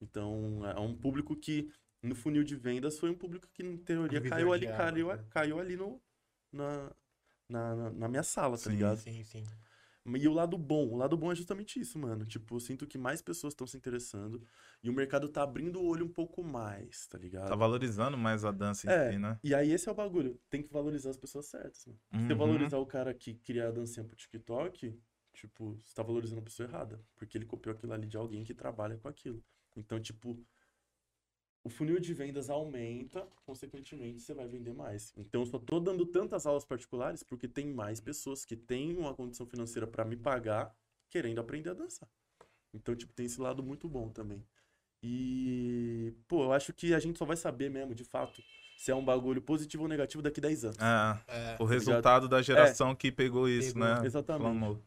[0.00, 1.70] Então, é um público que,
[2.02, 5.24] no funil de vendas, foi um público que, em teoria, caiu ali, caiu, né?
[5.30, 6.00] caiu ali no,
[6.52, 6.92] na,
[7.48, 8.70] na, na- na minha sala, tá Sim.
[8.70, 8.98] ligado?
[8.98, 9.44] Sim, sim.
[10.16, 12.24] E o lado bom, o lado bom é justamente isso, mano.
[12.26, 14.46] Tipo, eu sinto que mais pessoas estão se interessando
[14.82, 17.48] e o mercado tá abrindo o olho um pouco mais, tá ligado?
[17.48, 19.16] Tá valorizando mais a dança em É.
[19.16, 19.40] si, né?
[19.42, 21.98] E aí esse é o bagulho, tem que valorizar as pessoas certas, mano.
[22.20, 22.34] Se você Uhum.
[22.34, 24.98] valorizar o cara que cria a dancinha pro TikTok,
[25.32, 27.04] tipo, você tá valorizando a pessoa errada.
[27.14, 29.44] Porque ele copiou aquilo ali de alguém que trabalha com aquilo.
[29.76, 30.44] Então, tipo,
[31.66, 35.12] o funil de vendas aumenta, consequentemente você vai vender mais.
[35.16, 39.12] Então, eu só tô dando tantas aulas particulares porque tem mais pessoas que têm uma
[39.12, 40.72] condição financeira para me pagar
[41.10, 42.08] querendo aprender a dançar.
[42.72, 44.44] Então, tipo, tem esse lado muito bom também.
[45.02, 48.40] E, pô, eu acho que a gente só vai saber mesmo, de fato,
[48.78, 50.78] se é um bagulho positivo ou negativo daqui 10 anos.
[50.78, 54.06] É, É, o resultado da geração que pegou isso, Pegou, né?
[54.06, 54.60] exatamente.
[54.60, 54.82] Falando-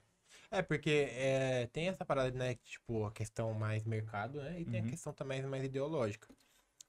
[0.52, 2.56] é porque é, tem essa parada, né?
[2.56, 4.62] Tipo, a questão mais mercado, né?
[4.62, 4.88] E tem Uhum.
[4.88, 6.28] a questão também mais ideológica.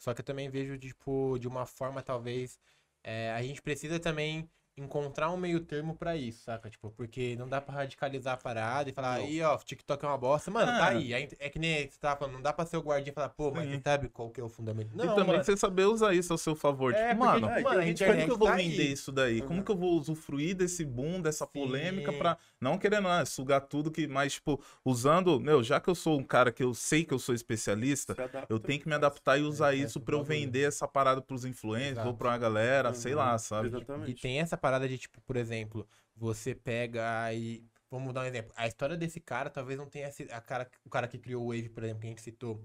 [0.01, 2.59] Só que eu também vejo, tipo, de uma forma, talvez,
[3.05, 6.71] é, a gente precisa também encontrar um meio termo pra isso, saca?
[6.71, 10.17] Tipo, porque não dá pra radicalizar a parada e falar, aí, ó, TikTok é uma
[10.17, 10.51] bosta.
[10.51, 10.97] Mano, tá É.
[10.97, 11.13] aí.
[11.13, 13.29] É, é que nem você tava falando, não dá pra ser o guardinha e falar,
[13.31, 13.75] pô, mas Sim.
[13.77, 14.97] você sabe qual que é o fundamento.
[14.97, 15.45] Não, e também mano.
[15.45, 16.95] você saber usar isso ao seu favor.
[16.95, 18.83] É, tipo, porque, mano, é, mano, a gente como internet que eu vou tá vender
[18.83, 18.93] aí.
[18.93, 19.43] isso daí?
[19.43, 19.65] Como Uhum.
[19.65, 22.19] que eu vou usufruir desse boom, dessa polêmica Sim.
[22.19, 26.19] pra não querendo ah, sugar tudo que, mas tipo, usando, meu, já que eu sou
[26.19, 28.15] um cara que eu sei que eu sou especialista,
[28.49, 31.21] eu tenho que me adaptar e usar É, isso esse pra eu vender essa parada
[31.21, 32.09] pros influencers Exato.
[32.09, 33.69] ou pra uma galera, sei Uhum, lá, sabe?
[33.69, 34.23] E Exatamente.
[34.23, 37.65] tem essa parada de, tipo, por exemplo, você pega e.
[37.91, 38.53] Vamos dar um exemplo.
[38.55, 40.31] A história desse cara talvez não tenha sido.
[40.31, 42.63] A cara, o cara que criou o Wave, por exemplo, que a gente citou.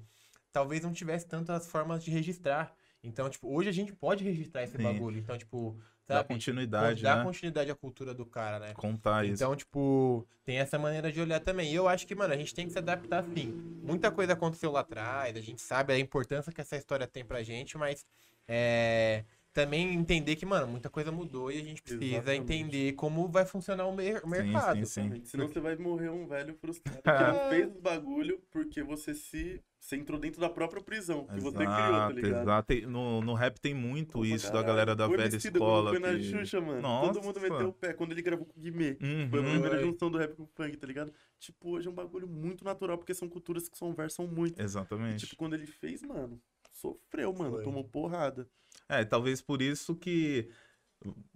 [0.54, 2.74] Talvez não tivesse tantas formas de registrar.
[3.04, 4.84] Então, tipo, hoje a gente pode registrar esse Sim.
[4.84, 5.18] bagulho.
[5.18, 5.78] Então, tipo,
[6.08, 6.28] Dá sabe?
[6.30, 7.24] continuidade, Dá né?
[7.24, 8.74] continuidade à cultura do cara, né?
[8.74, 9.44] Contar isso.
[9.44, 11.72] Então, tipo, tem essa maneira de olhar também.
[11.72, 13.48] E eu acho que, mano, a gente tem que se adaptar sim.
[13.84, 17.42] Muita coisa aconteceu lá atrás, a gente sabe a importância que essa história tem pra
[17.42, 18.06] gente, mas
[18.48, 19.26] é,
[19.56, 22.42] também entender que, mano, muita coisa mudou e a gente precisa Exatamente.
[22.44, 24.86] entender como vai funcionar o mer- mercado.
[24.86, 25.22] sim, sim.
[25.24, 29.62] Senão você vai morrer um velho frustrado que não fez os bagulho porque você se
[29.80, 32.42] você entrou dentro da própria prisão que você criou, tá Exato, ligado?
[32.42, 32.68] exato.
[32.68, 35.92] Tem- No, no rap tem muito isso da galera da O velha escola.
[35.92, 36.82] Foi na que- Xuxa, mano.
[36.82, 37.14] Nossa.
[37.14, 38.98] Todo mundo meteu o pé quando ele gravou com o Guimê.
[39.02, 39.30] Uhum.
[39.30, 41.14] Foi a primeira junção do rap com o funk, tá ligado?
[41.40, 44.60] Tipo, hoje é um bagulho muito natural, porque são culturas que conversam muito.
[44.60, 45.20] E, Exatamente.
[45.28, 46.42] tipo, quando ele fez, mano,
[46.72, 47.52] sofreu, mano.
[47.52, 47.64] Foi.
[47.64, 48.50] Tomou porrada.
[48.90, 50.50] É, talvez por isso que,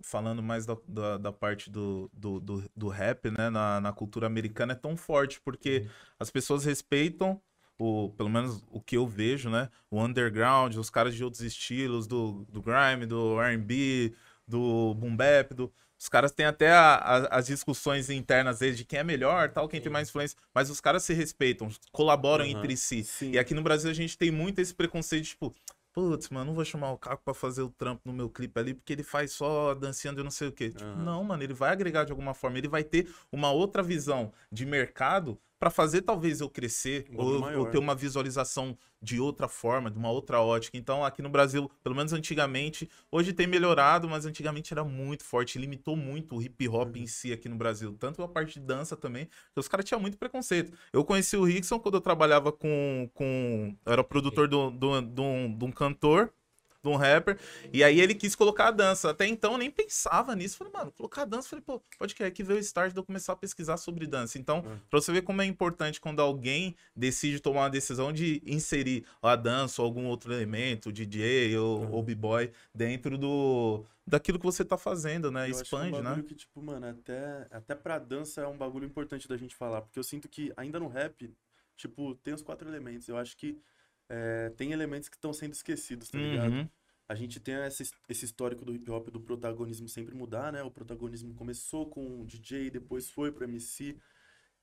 [0.04, 4.28] falando mais da, da, da parte do, do, do, do rap, né, na, na cultura
[4.28, 5.88] americana, é tão forte, porque
[6.20, 7.42] as pessoas respeitam,
[7.78, 12.08] o, pelo menos o que eu vejo, né, o underground, os caras de outros estilos,
[12.08, 14.14] do, do grime, do R&B,
[14.48, 15.72] do boom bap, do...
[15.98, 19.68] Os caras têm até a- a- as discussões internas deles de quem é melhor, tal,
[19.68, 19.94] quem tem Sim.
[19.94, 22.52] mais influência, mas os caras se respeitam, colaboram Aham.
[22.52, 23.04] entre si.
[23.04, 23.32] Sim.
[23.32, 25.54] E aqui no Brasil a gente tem muito esse preconceito, tipo,
[26.00, 28.74] putz, mano, não vou chamar o Caco pra fazer o trampo no meu clipe ali,
[28.74, 30.70] porque ele faz só dançando e não sei o quê.
[30.70, 34.32] Tipo, não, mano, ele vai agregar de alguma forma, ele vai ter uma outra visão
[34.50, 39.48] de mercado pra fazer talvez eu crescer, Um ou, ou ter uma visualização de outra
[39.48, 40.78] forma, de uma outra ótica.
[40.78, 45.60] Então, aqui no Brasil, pelo menos antigamente, hoje tem melhorado, mas antigamente era muito forte,
[45.60, 47.04] limitou muito o hip hop Uhum.
[47.04, 50.00] em si aqui no Brasil, tanto a parte de dança também, porque os caras tinham
[50.02, 50.72] muito preconceito.
[50.94, 53.10] Eu conheci o Rickson quando eu trabalhava com.
[53.14, 56.34] com eu era produtor do- do- de um- de um cantor,
[56.82, 57.38] de um rapper,
[57.74, 59.10] e aí ele quis colocar a dança.
[59.10, 60.58] Até então eu nem pensava nisso.
[60.58, 61.50] Falei, mano, colocar a dança.
[61.50, 64.38] Falei, pô, pode que que veio o start de eu começar a pesquisar sobre dança.
[64.38, 64.78] Então, Uhum.
[64.90, 69.36] pra você ver como é importante quando alguém decide tomar uma decisão de inserir a
[69.36, 71.92] dança ou algum outro elemento, DJ ou, Uhum.
[71.92, 75.42] ou b-boy, dentro do daquilo que você tá fazendo, né?
[75.52, 76.24] Eu acho que é um Expande, né?
[76.28, 79.82] que, tipo, mano, até, até pra dança é um bagulho importante da gente falar.
[79.84, 81.32] Porque eu sinto que ainda no rap,
[81.78, 83.08] tipo, tem os quatro elementos.
[83.08, 83.62] Eu acho que
[84.10, 86.52] é, tem elementos que estão sendo esquecidos, tá ligado?
[86.52, 86.70] Uhum.
[87.08, 90.62] A gente tem esse, esse histórico do hip hop do protagonismo sempre mudar, né?
[90.64, 93.98] O protagonismo começou com o DJ, depois foi pro MC.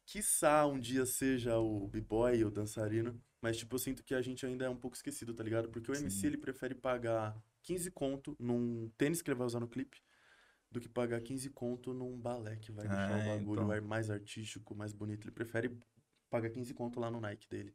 [0.05, 3.21] Quiçá um dia seja o b-boy, o dançarino.
[3.41, 5.69] Mas, tipo, eu sinto que a gente ainda é um pouco esquecido, tá ligado?
[5.69, 6.03] Porque o Sim.
[6.03, 10.01] MC, ele prefere pagar 15 conto num tênis que ele vai usar no clipe
[10.71, 13.89] do que pagar 15 conto num balé que vai deixar É, o bagulho então.
[13.89, 15.25] mais artístico, mais bonito.
[15.25, 15.77] Ele prefere
[16.31, 17.75] pagar 15 conto lá no Nike dele.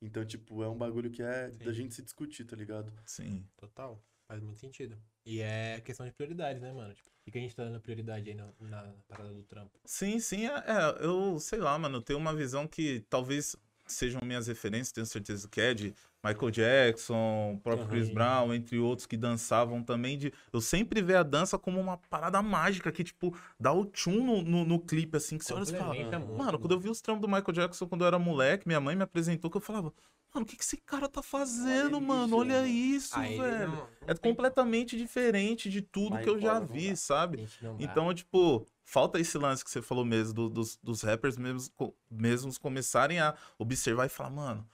[0.00, 1.72] Então, tipo, é um bagulho que é da Sim.
[1.72, 2.92] gente se discutir, tá ligado?
[3.04, 3.46] Sim.
[3.56, 4.02] Total.
[4.28, 4.98] Faz muito sentido.
[5.24, 6.92] E é questão de prioridades, né, mano?
[6.94, 9.78] Tipo, o que a gente tá dando prioridade aí na, na parada do trampo?
[9.84, 13.56] Sim, sim, é, é, eu sei lá, mano, eu tenho uma visão que talvez
[13.86, 17.90] sejam minhas referências, tenho certeza que é de Michael Jackson, o próprio Aham.
[17.90, 21.96] Chris Brown, entre outros que dançavam também, de eu sempre ver a dança como uma
[21.96, 25.62] parada mágica que, tipo, dá o tchum no, no, no clipe, assim, que você olha
[25.62, 28.18] e fala, muito, mano, quando eu vi os trampos do Michael Jackson quando eu era
[28.18, 29.92] moleque, minha mãe me apresentou, que eu falava,
[30.34, 32.36] mano, o que que esse cara tá fazendo, isso, mano?
[32.36, 32.66] Olha mano.
[32.68, 33.68] isso, Ah, ele velho.
[33.68, 37.46] não- não É completamente diferente de tudo Mas que eu já vi, sabe?
[37.78, 41.70] Então, tipo, falta esse lance que você falou mesmo, do- dos, dos rappers mesmos,
[42.10, 44.66] mesmos começarem a observar e falar, mano,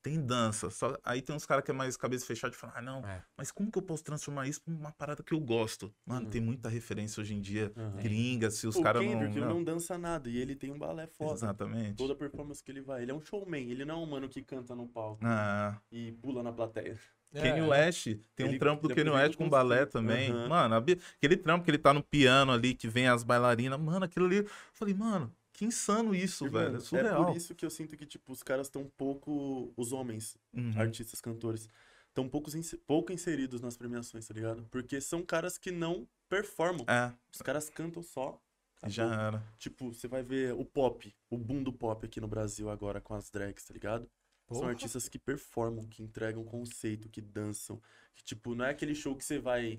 [0.00, 0.70] tem dança.
[0.70, 3.22] Só, aí tem uns caras que é mais cabeça fechada e falam, ah, não, É.
[3.36, 5.92] mas como que eu posso transformar isso pra uma parada que eu gosto?
[6.06, 6.30] Mano, Uhum.
[6.30, 7.96] tem muita referência hoje em dia, Uhum.
[7.96, 9.10] gringa, se os caras não...
[9.12, 11.34] Kendrick, ele não- não dança nada e ele tem um balé foda.
[11.34, 11.96] Exatamente.
[11.96, 13.02] Toda performance que ele vai.
[13.02, 16.12] Ele é um showman, ele não é um mano que canta no palco Ah, e
[16.12, 16.98] pula na plateia.
[17.32, 17.62] Kanye É.
[17.62, 18.04] West,
[18.34, 20.30] tem um Ele- trampo do é Kanye West com balé também.
[20.30, 20.48] Aham.
[20.48, 23.78] Mano, aquele trampo que ele tá no piano ali, que vem as bailarinas.
[23.78, 24.38] Mano, aquilo ali.
[24.38, 26.74] Eu falei, mano, que insano isso, Irmão, velho.
[26.74, 27.26] É É surreal.
[27.26, 29.72] por isso que eu sinto que, tipo, os caras estão pouco.
[29.76, 30.72] Os homens, Uhum.
[30.76, 31.68] artistas, cantores,
[32.08, 32.50] estão pouco,
[32.86, 34.66] pouco inseridos nas premiações, tá ligado?
[34.70, 36.84] Porque são caras que não performam.
[36.88, 38.40] É, Os caras cantam só.
[38.80, 38.94] acabou.
[38.94, 39.42] já era.
[39.58, 43.12] Tipo, você vai ver o pop, o boom do pop aqui no Brasil agora com
[43.12, 44.08] as drags, tá ligado?
[44.52, 44.70] São Porra.
[44.70, 47.80] artistas que performam, que entregam conceito, que dançam.
[48.14, 49.78] Que, tipo, não é aquele show que você vai.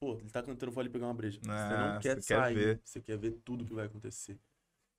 [0.00, 1.40] Pô, ele tá cantando, vou ali pegar uma breja.
[1.40, 2.54] você Ah, não quer você quer sair.
[2.54, 2.80] ver.
[2.84, 4.38] Você quer ver tudo que vai acontecer.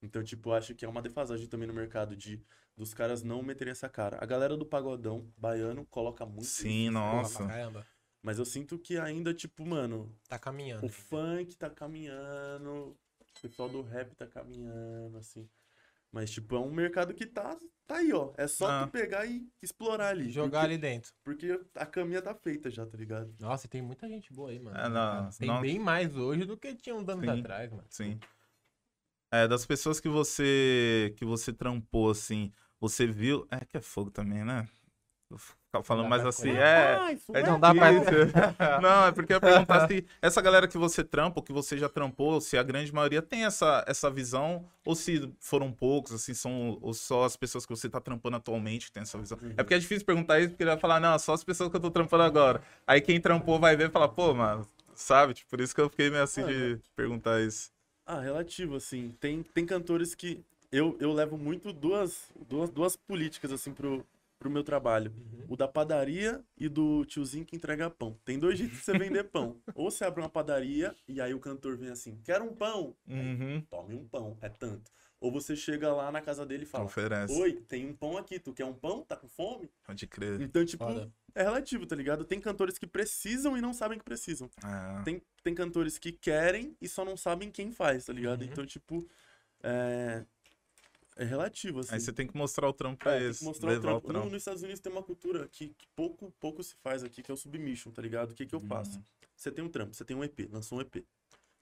[0.01, 2.41] Então, tipo, acho que é uma defasagem também no mercado de
[2.75, 4.17] dos caras não meterem essa cara.
[4.21, 6.45] A galera do pagodão baiano coloca muito.
[6.45, 7.47] Sim, isso, Porra, nossa.
[7.47, 7.87] caramba.
[8.21, 10.85] Mas eu sinto que ainda, tipo, mano, Tá caminhando.
[10.85, 12.97] o funk tá caminhando,
[13.37, 15.49] o pessoal do rap tá caminhando, assim.
[16.13, 17.57] Mas, tipo, é um mercado que tá,
[17.87, 18.31] tá aí, ó.
[18.37, 18.85] É só Ah.
[18.85, 20.29] tu pegar e explorar ali.
[20.29, 21.11] Jogar porque, ali dentro.
[21.23, 23.33] Porque a caminha tá feita já, tá ligado?
[23.39, 24.77] Nossa, tem muita gente boa aí, mano.
[24.77, 27.39] É, não, tem não- bem mais hoje do que tinha uns anos Sim.
[27.39, 27.85] atrás, mano.
[27.89, 28.19] Sim.
[29.31, 33.47] É, das pessoas que você que você trampou, assim, você viu.
[33.49, 34.67] É que é fogo também, né?
[35.83, 36.95] Falando mais assim, é.
[36.95, 37.91] Ah, É Não dá pra-.
[38.79, 41.77] Não, é porque eu ia perguntar se essa galera que você trampa, ou que você
[41.77, 46.33] já trampou, se a grande maioria tem essa, essa visão, ou se foram poucos, assim,
[46.33, 49.37] são ou só as pessoas que você tá trampando atualmente que tem essa visão.
[49.41, 49.53] Uhum.
[49.57, 51.75] É porque é difícil perguntar isso, porque ele vai falar, não, só as pessoas que
[51.75, 52.61] eu tô trampando agora.
[52.85, 55.33] Aí quem trampou vai ver e falar, pô, mano, sabe?
[55.33, 57.71] Tipo, por isso que eu fiquei meio assim de perguntar isso.
[58.05, 59.15] Ah, relativo, assim.
[59.19, 60.43] Tem, tem cantores que.
[60.71, 64.03] Eu, eu levo muito duas, duas, duas políticas, assim, pro,
[64.43, 65.13] pro meu trabalho.
[65.47, 68.19] O da padaria e do tiozinho que entrega pão.
[68.25, 69.61] Tem dois jeitos de você vender pão.
[69.75, 72.95] Ou você abre uma padaria e aí o cantor vem assim: quero um pão.
[73.07, 73.61] Aí, Uhum.
[73.69, 74.91] Tome um pão, é tanto.
[75.19, 77.33] Ou você chega lá na casa dele e fala: Oferece.
[77.39, 79.03] Oi, tem um pão aqui, tu quer um pão?
[79.05, 79.69] Tá com fome?
[79.85, 80.41] Pode crer.
[80.41, 81.09] Então, tipo, Foda.
[81.33, 82.25] é relativo, tá ligado?
[82.25, 84.49] Tem cantores que precisam e não sabem que precisam.
[84.65, 85.03] É.
[85.03, 88.41] Tem, tem cantores que querem e só não sabem quem faz, tá ligado?
[88.41, 88.47] Uhum.
[88.51, 89.07] Então, tipo,
[89.61, 90.25] é,
[91.15, 91.93] é relativo, assim.
[91.93, 93.39] Aí você tem que mostrar o trampo pra É, tem eles.
[93.39, 93.97] que mostrar o trampo.
[93.97, 94.25] o trampo.
[94.25, 97.29] No- nos Estados Unidos tem uma cultura que, que pouco, pouco se faz aqui, que
[97.31, 98.31] é o submission, tá ligado?
[98.31, 98.97] O que que eu faço?
[98.97, 99.03] Uhum.
[99.35, 101.05] Você tem um trampo, você tem um EP, lançou um EP.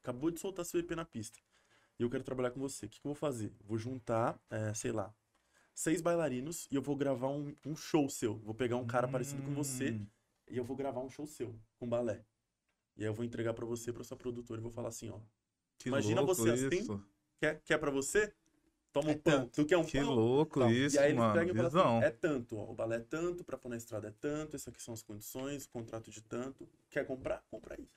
[0.03, 1.39] Acabou de soltar seu EP na pista.
[1.99, 2.85] E eu quero trabalhar com você.
[2.85, 3.51] O que, que eu vou fazer?
[3.63, 5.13] Vou juntar, é, sei lá,
[5.75, 8.35] seis bailarinos e eu vou gravar um, um show seu.
[8.39, 10.07] Vou pegar um cara parecido com você Hum.
[10.49, 12.23] e eu vou gravar um show seu, com balé.
[12.97, 15.19] E aí eu vou entregar pra você, pra sua produtora, e vou falar assim, ó.
[15.77, 17.03] Que Imagina você assim, isso.
[17.39, 18.33] Quer, quer pra você?
[18.93, 19.21] Toma um É pão.
[19.39, 19.51] tanto.
[19.61, 20.13] Tu quer um Que pão?
[20.13, 21.33] louco Então, isso, e aí eles mano.
[21.33, 24.09] pegam e falam assim, é tanto, ó, o balé é tanto, pra pôr na estrada
[24.09, 26.67] é tanto, essas aqui são as condições, o contrato de tanto.
[26.89, 27.41] Quer comprar?
[27.49, 27.87] Compra aí.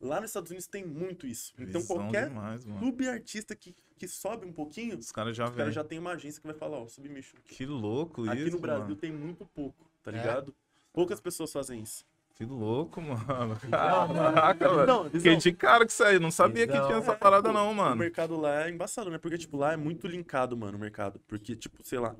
[0.00, 1.52] Lá nos Estados Unidos tem muito isso.
[1.58, 2.80] Então Visão qualquer demais, mano.
[2.86, 5.72] subartista que, que sobe um pouquinho, Os caras já os caras vêm.
[5.74, 7.36] já tem uma agência que vai falar, ó, submission.
[7.44, 8.96] Que louco Aqui isso, no Brasil mano.
[8.96, 10.14] tem muito pouco, tá É?
[10.14, 10.54] ligado?
[10.92, 12.04] Poucas pessoas fazem isso.
[12.40, 13.54] Que louco, mano.
[13.70, 14.86] Caraca, velho.
[14.86, 16.18] Não, Fiquei de cara com isso aí.
[16.18, 16.86] Não sabia que Visão.
[16.86, 17.96] tinha essa É, parada, não, O mano.
[17.96, 19.18] mercado lá é embaçado, né?
[19.18, 21.20] Porque, tipo, lá é muito linkado, mano, o mercado.
[21.28, 22.16] Porque, tipo, sei lá,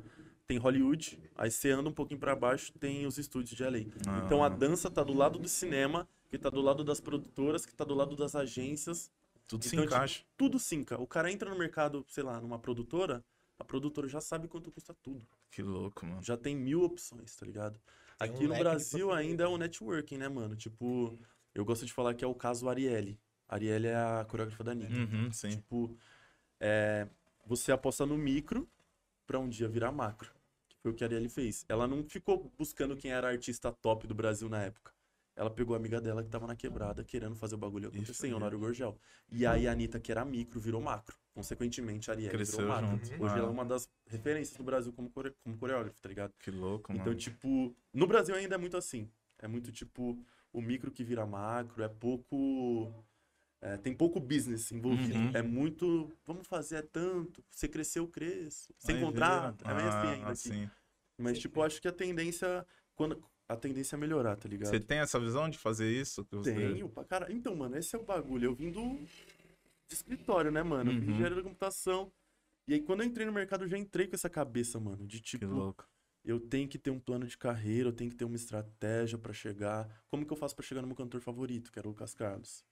[0.47, 3.79] tem Hollywood, aí você anda um pouquinho pra baixo, tem os estúdios de LA.
[4.07, 4.21] Ah.
[4.27, 7.75] Então a dança tá do lado do cinema, que tá do lado das produtoras, que
[7.75, 9.11] tá do lado das agências.
[9.49, 10.23] Tudo se Então, tipo, encaixa.
[10.37, 11.01] Tudo sinca.
[11.01, 13.25] O cara entra no mercado, sei lá, numa produtora,
[13.59, 15.27] a produtora já sabe quanto custa tudo.
[15.51, 16.23] Que louco, mano.
[16.23, 17.81] Já tem mil opções, tá ligado?
[18.21, 20.55] Tem um Aqui no Brasil ainda é o networking, né, mano?
[20.55, 21.19] Tipo,
[21.55, 23.19] eu gosto de falar que é o caso Arielle.
[23.49, 24.93] Arielle é a coreógrafa da Anitta.
[24.93, 25.51] Uhum, sim.
[25.51, 25.97] Tipo,
[26.61, 27.09] é,
[27.47, 28.69] você aposta no micro
[29.27, 30.31] pra um dia virar macro.
[30.69, 31.65] Que foi o que a Arielle fez.
[31.69, 34.93] Ela não ficou buscando quem era a artista top do Brasil na época.
[35.37, 38.29] Ela pegou a amiga dela que tava na quebrada, querendo fazer o bagulho acontecer, foi.
[38.29, 38.99] em Honório Gorgel.
[39.31, 41.17] E aí a Anitta, que era micro, virou macro.
[41.33, 42.91] Consequentemente, a Arielle Cresceu virou macro.
[42.91, 43.23] junto.
[43.23, 43.39] Hoje Ah.
[43.39, 45.35] ela é uma das referências do Brasil como, core...
[45.43, 46.33] como coreógrafo, tá ligado?
[46.39, 47.17] Que louco, Então, mano.
[47.19, 49.09] tipo, no Brasil ainda é muito assim.
[49.39, 50.19] É muito tipo
[50.53, 52.93] o micro que vira macro, é pouco.
[53.63, 55.19] é, tem pouco business envolvido.
[55.19, 55.31] Uhum.
[55.35, 56.11] É muito.
[56.27, 57.43] Vamos fazer é tanto.
[57.51, 58.75] Você cresceu, eu cresço.
[58.79, 59.65] Sem contrato.
[59.67, 60.23] É meio assim Ah, ainda.
[60.25, 60.33] aqui.
[60.33, 60.71] assim.
[61.19, 62.67] Mas, tipo, acho que a tendência.
[62.95, 63.23] Quando...
[63.53, 64.71] A tendência é melhorar, tá ligado?
[64.71, 66.25] Você tem essa visão de fazer isso?
[66.25, 66.41] Que.
[66.43, 67.33] Tenho pra cara.
[67.33, 68.45] Então, mano, esse é o bagulho.
[68.51, 68.95] Eu vim do
[69.89, 70.93] de escritório, né, mano?
[70.93, 71.03] Eu Uhum.
[71.11, 72.13] engenharia da computação.
[72.69, 75.05] E aí, quando eu entrei no mercado, eu já entrei com essa cabeça, mano.
[75.05, 75.85] De Que tipo, louco.
[76.25, 79.33] eu tenho que ter um plano de carreira, eu tenho que ter uma estratégia pra
[79.33, 79.89] chegar.
[80.09, 82.65] Como que eu faço pra chegar no meu cantor favorito, que era o Lucas Carlos?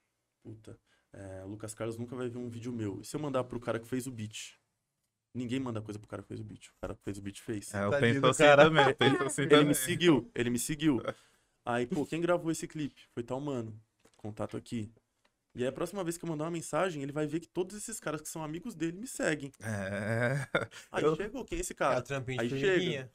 [0.45, 0.79] Puta,
[1.12, 3.01] é, o Lucas Carlos nunca vai ver um vídeo meu.
[3.01, 4.58] E se eu mandar pro cara que fez o beat?
[5.35, 6.66] Ninguém manda coisa pro cara que fez o beat.
[6.68, 7.72] O cara que fez o beat fez.
[7.74, 8.64] É, eu Tadinho penso do assim cara.
[8.64, 8.95] também.
[8.95, 9.66] Penso assim Ele também.
[9.66, 11.01] me seguiu, ele me seguiu.
[11.64, 13.03] Aí, pô, quem gravou esse clipe?
[13.14, 13.79] Foi tal mano.
[14.16, 14.91] Contato aqui.
[15.55, 17.76] E aí, a próxima vez que eu mandar uma mensagem, ele vai ver que todos
[17.76, 19.53] esses caras que são amigos dele me seguem.
[19.61, 20.47] É.
[20.91, 21.99] Aí Eu- chegou, quem é esse É cara?
[21.99, 23.11] o trampinho Aí chega.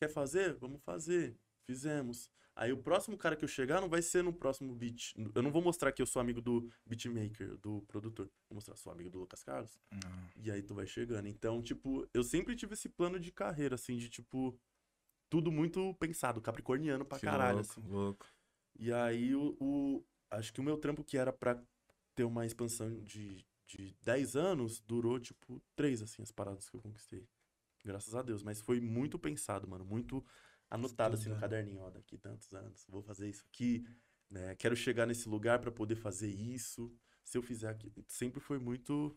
[0.00, 0.54] Quer fazer?
[0.54, 1.36] Vamos fazer.
[1.74, 2.28] Fizemos.
[2.56, 5.14] Aí o próximo cara que eu chegar não vai ser no próximo beat.
[5.36, 8.28] Eu não vou mostrar que eu sou amigo do beatmaker, do produtor.
[8.48, 9.78] Vou mostrar sou amigo do Lucas Carlos.
[10.36, 11.28] E aí tu vai chegando.
[11.28, 14.58] Então, tipo, eu sempre tive esse plano de carreira, assim, de tipo.
[15.30, 17.88] Tudo muito pensado, capricorniano pra Que caralho, louco, assim.
[17.88, 18.26] louco.
[18.76, 21.62] E aí, o, o- acho que o meu trampo que era pra
[22.16, 26.80] ter uma expansão de, de 10 anos, durou, tipo, 3, assim, as paradas que eu
[26.82, 27.28] conquistei.
[27.84, 28.42] Graças a Deus.
[28.42, 29.84] Mas foi muito pensado, mano.
[29.84, 30.22] Muito
[30.70, 31.80] anotado, assim, no caderninho.
[31.82, 33.84] Ó, daqui tantos anos, vou fazer isso aqui.
[34.30, 34.54] Né?
[34.54, 36.92] Quero chegar nesse lugar pra poder fazer isso.
[37.24, 37.92] Se eu fizer aqui.
[38.06, 39.16] Sempre foi muito...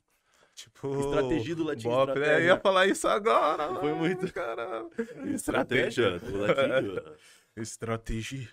[0.55, 0.99] Tipo.
[0.99, 2.13] Estratégia do latim, Bop, né?
[2.13, 2.43] estratégia.
[2.43, 3.73] Eu ia falar isso agora.
[3.75, 4.31] Foi mano, muito.
[4.31, 4.91] Caralho.
[5.33, 6.99] Estratégia do latim.
[7.57, 8.49] Estratégia.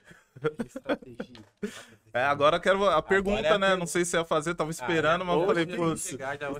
[0.64, 1.44] Estratégia.
[2.12, 3.66] É, agora eu quero a pergunta, é a né?
[3.66, 3.76] pergunta.
[3.76, 5.64] Não sei se ia fazer, tava Ah, esperando, mas eu falei,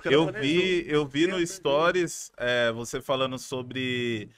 [0.05, 4.31] eu cara vi, eu vi no Stories é, você falando sobre.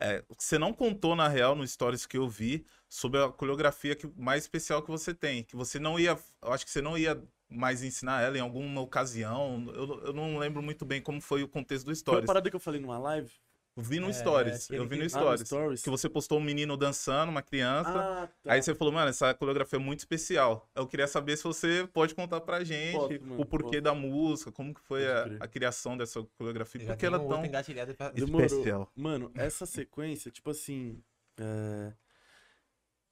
[0.00, 4.06] É, você não contou na real no Stories que eu vi sobre a coreografia que,
[4.16, 5.44] mais especial que você tem.
[5.44, 6.18] Que você não ia.
[6.42, 9.64] Eu acho que você não ia mais ensinar ela em alguma ocasião.
[9.74, 12.26] Eu, eu não lembro muito bem como foi o contexto do Foi uma Stories.
[12.26, 13.32] parada que eu falei numa live.
[13.76, 14.64] Eu vi no É, Stories.
[14.66, 15.40] aquele Eu vi no que- Ah, no Stories.
[15.48, 15.82] Stories.
[15.82, 17.90] Que você postou um menino dançando, uma criança.
[17.90, 18.52] Ah, tá.
[18.52, 20.70] Aí você falou, mano, essa coreografia é muito especial.
[20.76, 23.82] Eu queria saber se você pode contar pra gente Posso, mano, o porquê posso.
[23.82, 27.44] da música, como que foi a, a criação dessa coreografia, porque ela é tão...
[27.44, 28.12] engatilhada pra...
[28.14, 28.90] Especial.
[28.94, 31.02] Mano, essa sequência, tipo assim.
[31.38, 31.92] É...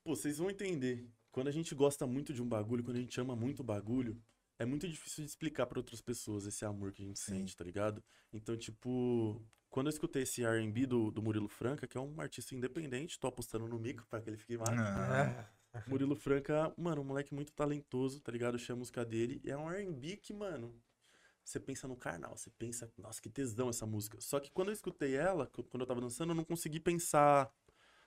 [0.05, 1.09] Pô, vocês vão entender.
[1.33, 4.17] Quando a gente gosta muito de um bagulho, quando a gente ama muito o bagulho,
[4.63, 7.35] é muito difícil de explicar pra outras pessoas esse amor que a gente Sim.
[7.39, 8.03] sente, tá ligado?
[8.33, 9.41] Então, tipo,
[9.71, 13.27] quando eu escutei esse R&B do, do Murilo Franca, que é um artista independente, tô
[13.27, 14.79] apostando no mico pra que ele fique mais.
[14.79, 15.45] Ah,
[15.87, 18.55] Murilo Franca, mano, um moleque muito talentoso, tá ligado?
[18.55, 19.41] Eu chamo a música dele.
[19.45, 20.81] E é um R&B que, mano,
[21.45, 24.21] você pensa no carnal, você pensa, nossa, que tesão essa música.
[24.21, 27.53] Só que quando eu escutei ela, qu- quando eu tava dançando, eu não consegui pensar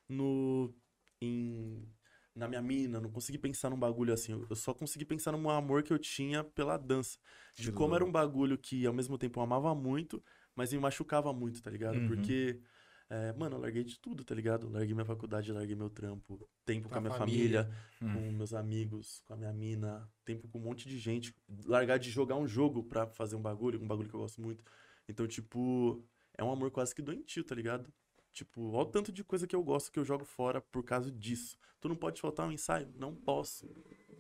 [0.07, 0.73] no.
[1.21, 1.87] em.
[2.35, 4.33] Na minha mina, não consegui pensar num bagulho assim.
[4.49, 7.17] Eu- só consegui pensar num amor que eu tinha pela dança.
[7.55, 10.21] De como era um bagulho que ao mesmo tempo eu amava muito,
[10.55, 11.97] mas me machucava muito, tá ligado?
[11.97, 12.07] Uhum.
[12.07, 12.59] Porque.
[13.07, 14.67] é, mano, eu larguei de tudo, tá ligado?
[14.67, 17.63] Larguei minha faculdade, larguei meu trampo, tempo com a a minha família.
[17.65, 18.13] família, Hum.
[18.31, 21.31] com meus amigos, com a minha mina, tempo com um monte de gente,
[21.65, 24.63] largar de jogar um jogo pra fazer um bagulho, um bagulho que eu gosto muito.
[25.07, 26.03] Então, tipo,
[26.35, 27.93] é um amor quase que doentio, tá ligado?
[28.35, 31.09] Tipo, olha o tanto de coisa que eu gosto que eu jogo fora por causa
[31.09, 31.57] disso.
[31.79, 32.93] Tu não pode faltar um ensaio?
[32.99, 33.65] Não posso.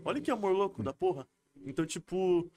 [0.05, 1.27] Olha que amor louco da porra.
[1.65, 2.49] Então, tipo,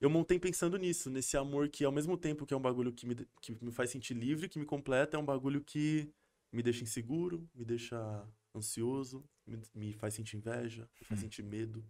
[0.00, 3.06] eu montei pensando nisso, nesse amor que ao mesmo tempo que é um bagulho que
[3.06, 6.10] me, que me faz sentir livre, que me completa, é um bagulho que
[6.50, 11.84] me deixa inseguro, me deixa ansioso, me, me faz sentir inveja, me faz sentir medo.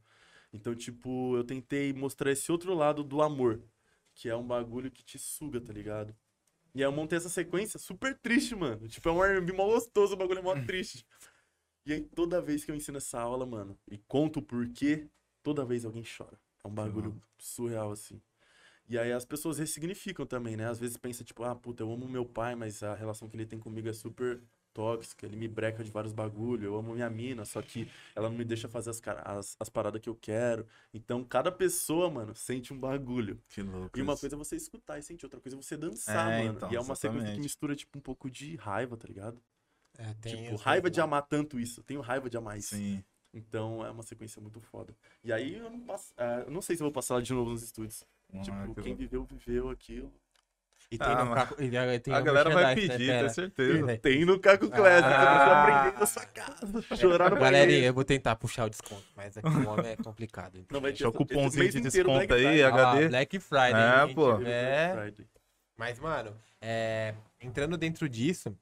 [0.53, 3.63] Então, tipo, eu tentei mostrar esse outro lado do amor,
[4.13, 6.17] que é um bagulho que te suga, tá ligado?
[6.75, 8.89] E aí eu montei essa sequência super triste, mano.
[8.89, 11.07] Tipo, é um R&B mó gostoso, o bagulho é mó triste.
[11.87, 15.07] E aí toda vez que eu ensino essa aula, mano, e conto o porquê,
[15.43, 16.39] toda vez alguém chora.
[16.65, 18.21] É um bagulho surreal, assim.
[18.89, 20.69] E aí as pessoas ressignificam também, né?
[20.69, 23.47] Às vezes pensa, tipo, ah, puta, eu amo meu pai, mas a relação que ele
[23.47, 24.43] tem comigo é super
[24.75, 28.37] tóxica, ele me breca de vários bagulho, eu amo minha mina, só que ela não
[28.37, 30.67] me deixa fazer as, as, as paradas que eu quero.
[30.93, 33.41] Então, cada pessoa, mano, sente um bagulho.
[33.49, 34.21] Que louco E uma isso.
[34.21, 36.57] coisa é você escutar e sentir, outra coisa é você dançar, É, mano.
[36.57, 37.41] então, e é uma sequência que exatamente.
[37.41, 39.41] mistura, tipo, um pouco de raiva, tá ligado?
[39.97, 41.81] É, tem tipo, raiva de amar tanto isso.
[41.81, 42.75] Eu tenho raiva de amar isso.
[42.77, 43.05] Sim.
[43.33, 44.97] Então, é uma sequência muito foda.
[45.23, 47.33] E aí, eu não, passo, é, eu não sei se eu vou passar lá de
[47.33, 48.05] novo nos estúdios.
[48.33, 48.97] Ah, tipo, que quem louco.
[48.97, 50.13] viveu, viveu aquilo.
[50.91, 53.19] E tem Ah, no Caco- e tem- tem A galera vai né, pedir, pera.
[53.21, 53.93] tenho certeza.
[53.93, 53.97] É.
[53.97, 55.19] Tem no Caco Classic, Ah.
[55.19, 56.97] você precisa aprender na sua casa.
[56.97, 60.65] Chorar no Galerinha, eu vou tentar puxar o desconto, mas aqui o homem é complicado.
[60.71, 62.63] Não vai Deixa o cupomzinho de desconto Black aí.
[62.63, 63.09] Ah, HD.
[63.09, 64.15] Black Friday, É, gente.
[64.15, 64.41] pô.
[64.43, 65.13] É.
[65.77, 68.57] Mas, mano, é, entrando dentro disso,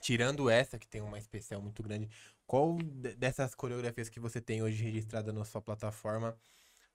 [0.00, 2.08] tirando essa, que tem uma especial muito grande,
[2.46, 6.36] qual de- dessas coreografias que você tem hoje registrada na sua plataforma,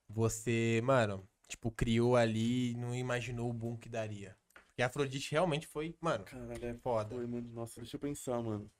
[0.10, 4.38] você, mano, tipo, criou ali e não imaginou o boom que daria?
[4.54, 7.16] Porque a Afrodite realmente foi, mano, Caralho, é foda.
[7.16, 7.48] Foi, mano.
[7.54, 8.72] Nossa, deixa eu pensar, mano.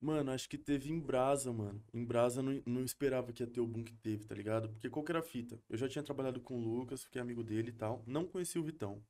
[0.00, 1.82] Mano, acho que teve em Brasa, mano.
[1.92, 4.68] Em Brasa não, não esperava que ia ter o boom que teve, tá ligado?
[4.68, 5.58] Porque qual que era a fita?
[5.68, 8.04] Eu já tinha trabalhado com o Lucas, fiquei amigo dele e tal.
[8.06, 9.02] Não conhecia o Vitão.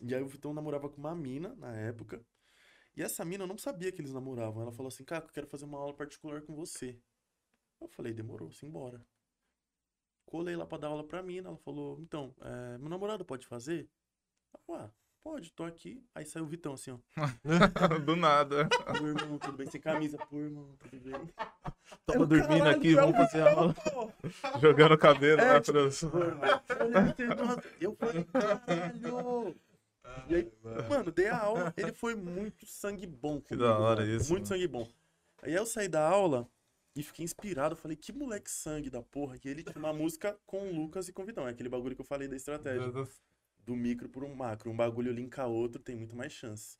[0.00, 2.24] E aí o Vitão namorava com uma mina na época.
[2.96, 4.62] E essa mina eu não sabia que eles namoravam.
[4.62, 6.98] Ela falou assim, cara, eu quero fazer uma aula particular com você.
[7.80, 9.04] Eu falei, demorou, simbora.
[10.26, 11.48] Colei lá pra dar aula pra mina.
[11.48, 13.88] Ela falou, então, é, meu namorado pode fazer?
[14.68, 14.88] Ué,
[15.22, 16.02] pode, tô aqui.
[16.14, 16.98] Aí saiu o Vitão assim, ó.
[18.04, 18.68] Do nada.
[18.68, 19.70] Pô, irmão, tudo bem?
[19.70, 20.18] Sem camisa.
[20.18, 21.28] Pô, irmão, tudo bem?
[22.06, 23.74] Tava dormindo caralho, aqui, vamos fazer Vitão, aula.
[24.60, 25.72] Jogando cabelo É, lá tipo,
[26.10, 27.62] pra.
[27.80, 29.56] Eu falei, caralho.
[30.28, 30.52] E aí,
[30.88, 34.30] mano, dei a aula, ele foi muito sangue bom Que comigo, da hora mano, isso,
[34.30, 34.46] Muito mano.
[34.46, 34.88] sangue bom.
[35.42, 36.48] Aí eu saí da aula
[36.94, 39.36] e fiquei inspirado, falei, que moleque sangue da porra.
[39.42, 42.00] E ele tinha uma música com o Lucas e com o é aquele bagulho que
[42.02, 42.92] eu falei da estratégia.
[43.58, 46.76] Do micro pro macro, um bagulho linka outro tem muito mais chance.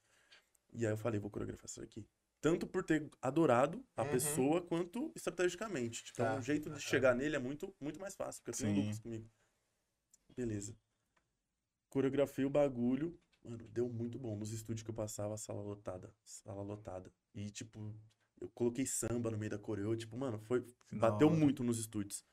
[0.72, 2.06] E aí eu falei, vou coreografar isso aqui.
[2.40, 4.10] Tanto por ter adorado a Uhum.
[4.10, 6.02] pessoa, quanto estrategicamente.
[6.02, 6.36] Tipo, Tá.
[6.36, 8.82] o jeito de chegar nele é muito, muito mais fácil, porque eu tenho o.
[8.82, 9.30] Lucas comigo.
[10.36, 10.76] Beleza.
[11.88, 13.18] Coreografei o bagulho.
[13.44, 14.36] Mano, deu muito bom.
[14.36, 16.12] Nos estúdios que eu passava, sala lotada.
[16.24, 17.12] Sala lotada.
[17.34, 17.94] E, tipo,
[18.42, 19.96] eu coloquei samba no meio da coreo.
[19.96, 20.64] Tipo, mano, foi.
[20.92, 22.24] Bateu muito nos estúdios.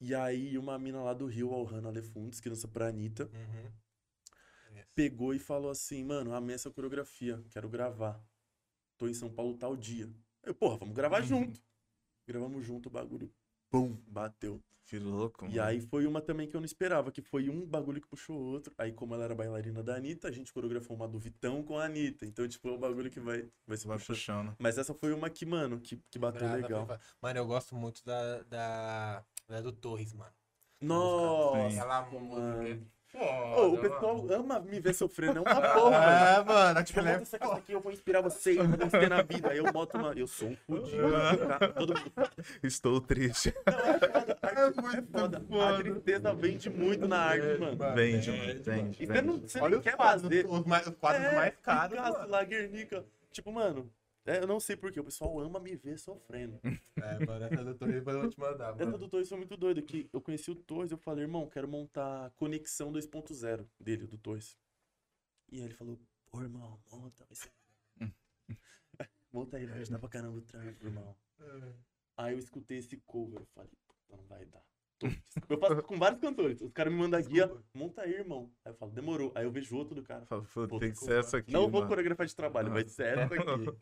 [0.00, 3.72] E aí, uma mina lá do Rio, Alhana Lefundes, que dança pra Anitta, Uhum.
[4.94, 8.22] Pegou e falou assim: Mano, amei essa coreografia, quero gravar.
[8.96, 10.08] Tô em São Paulo tal dia.
[10.42, 11.26] Eu, porra, vamos gravar Uhum.
[11.26, 11.60] junto.
[12.26, 13.32] Gravamos junto o bagulho.
[13.74, 14.62] Pum, bateu.
[14.84, 15.46] Que louco.
[15.46, 18.36] E aí foi uma também que eu não esperava, que foi um bagulho que puxou
[18.36, 18.72] o outro.
[18.78, 21.86] Aí, como ela era bailarina da Anitta, a gente coreografou uma do Vitão com a
[21.86, 22.24] Anitta.
[22.24, 24.16] Então, tipo, é um bagulho que vai, vai se Vai puxando.
[24.16, 24.56] puxando.
[24.60, 26.86] Mas essa foi uma que, mano, que, que bateu legal.
[26.86, 30.32] foi fa- Mano, eu gosto muito da, da, da do Torres, mano.
[30.80, 31.76] Nossa!
[31.76, 32.86] Ela mano.
[33.14, 36.02] Foda, Ô, o pessoal ama me ver sofrendo, é uma porra, mano.
[36.12, 39.08] É, mano, Tipo, é monta essa casa aqui, eu vou inspirar vocês, eu vou vencer
[39.08, 39.50] na vida.
[39.50, 40.12] Aí eu boto uma.
[40.12, 41.02] Eu sou um fudido.
[41.48, 42.12] cara, Todo mundo.
[42.62, 43.54] Estou triste.
[43.66, 44.38] Não, é foda.
[44.42, 45.38] a arte É É muito foda.
[45.38, 45.82] A foda.
[45.82, 47.94] tristeza vende muito na arte, mano.
[47.94, 49.26] Vende, é, mano, é, vende, E você vende.
[49.26, 50.46] não, você Olha não os quer quadros, fazer.
[50.46, 52.30] os, mais, os quadros É, mais caros, Picasso, mano.
[52.30, 53.04] lá, Guernica.
[53.30, 53.90] Tipo, mano,
[54.26, 56.60] é, eu não sei porquê, o pessoal ama me ver sofrendo.
[56.96, 57.18] É,
[57.52, 58.98] essa do Torres eu vou te mandar, Essa mano.
[58.98, 62.26] do Torres foi muito doida, que eu conheci o Torres, eu falei, irmão, quero montar
[62.26, 64.56] a conexão 2.0 dele, do Torres.
[65.50, 66.00] E aí ele falou,
[66.30, 67.52] pô, irmão, monta, vai ser...
[69.30, 71.14] monta aí, vai ajudar pra caramba o trampo, irmão.
[72.16, 74.64] Aí eu escutei esse cover, eu falei, puta, não vai dar.
[75.48, 78.50] Eu faço com vários cantores, os caras me mandam guia, monta aí, irmão.
[78.64, 79.32] Aí eu falo, demorou.
[79.34, 80.24] Aí eu vejo outro do cara.
[80.26, 81.52] Pô, Tem que ser essa aqui.
[81.52, 81.88] Não vou mano.
[81.88, 83.76] coreografar de trabalho, vai ser essa aqui.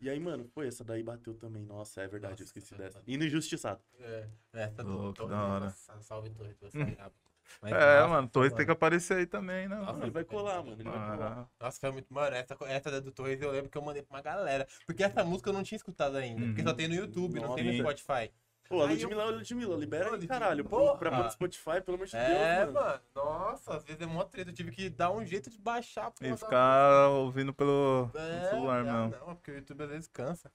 [0.00, 1.62] E aí, mano, foi essa daí bateu também.
[1.62, 2.98] Nossa, é verdade, eu Nossa, esqueci essa dessa.
[3.00, 3.14] bateu.
[3.14, 3.80] Indo injustiçado.
[3.98, 5.64] É, essa do Louco, Torres, da hora.
[5.66, 7.14] nossa, salve Torres, você é brabo.
[7.60, 9.76] Mas, É, nossa, mano, Torres tem que aparecer aí também, né?
[9.76, 10.04] Nossa, mano?
[10.04, 10.72] Ele vai colar, mano.
[10.80, 11.38] Ele vai colar.
[11.60, 12.14] Ah, Nossa, foi muito.
[12.14, 14.66] Mano, essa, essa da do Torres eu lembro que eu mandei pra uma galera.
[14.86, 16.46] Porque essa música eu não tinha escutado ainda.
[16.46, 16.68] Porque Uhum.
[16.68, 17.72] só tem no YouTube, não tem no.
[17.74, 18.30] Spotify.
[18.70, 20.64] Pô, a Ludmilla, Ludmilla, libera aí, caralho.
[20.64, 21.22] Pô, pra porra.
[21.22, 22.72] pôr no Spotify, pelo amor de É, Deus, mano.
[22.72, 23.00] mano.
[23.16, 24.50] Nossa, às vezes é mó treta.
[24.50, 28.08] Eu tive que dar um jeito de baixar a porra E da ficar ouvindo pelo
[28.14, 29.26] É, celular não, mesmo.
[29.26, 30.52] Não, porque o YouTube às vezes cansa.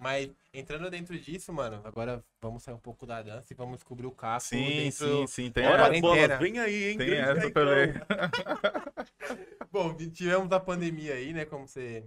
[0.00, 4.06] Mas entrando dentro disso, mano, agora vamos sair um pouco da dança e vamos descobrir
[4.06, 5.06] o casco Sim, dentro...
[5.06, 5.50] sim, sim.
[5.50, 6.00] Tem Olha, Olha, essa.
[6.00, 6.98] bola, vem aí, hein?
[6.98, 7.94] Tem essa também.
[9.70, 11.44] Bom, tivemos a pandemia aí, né?
[11.44, 12.04] Como você...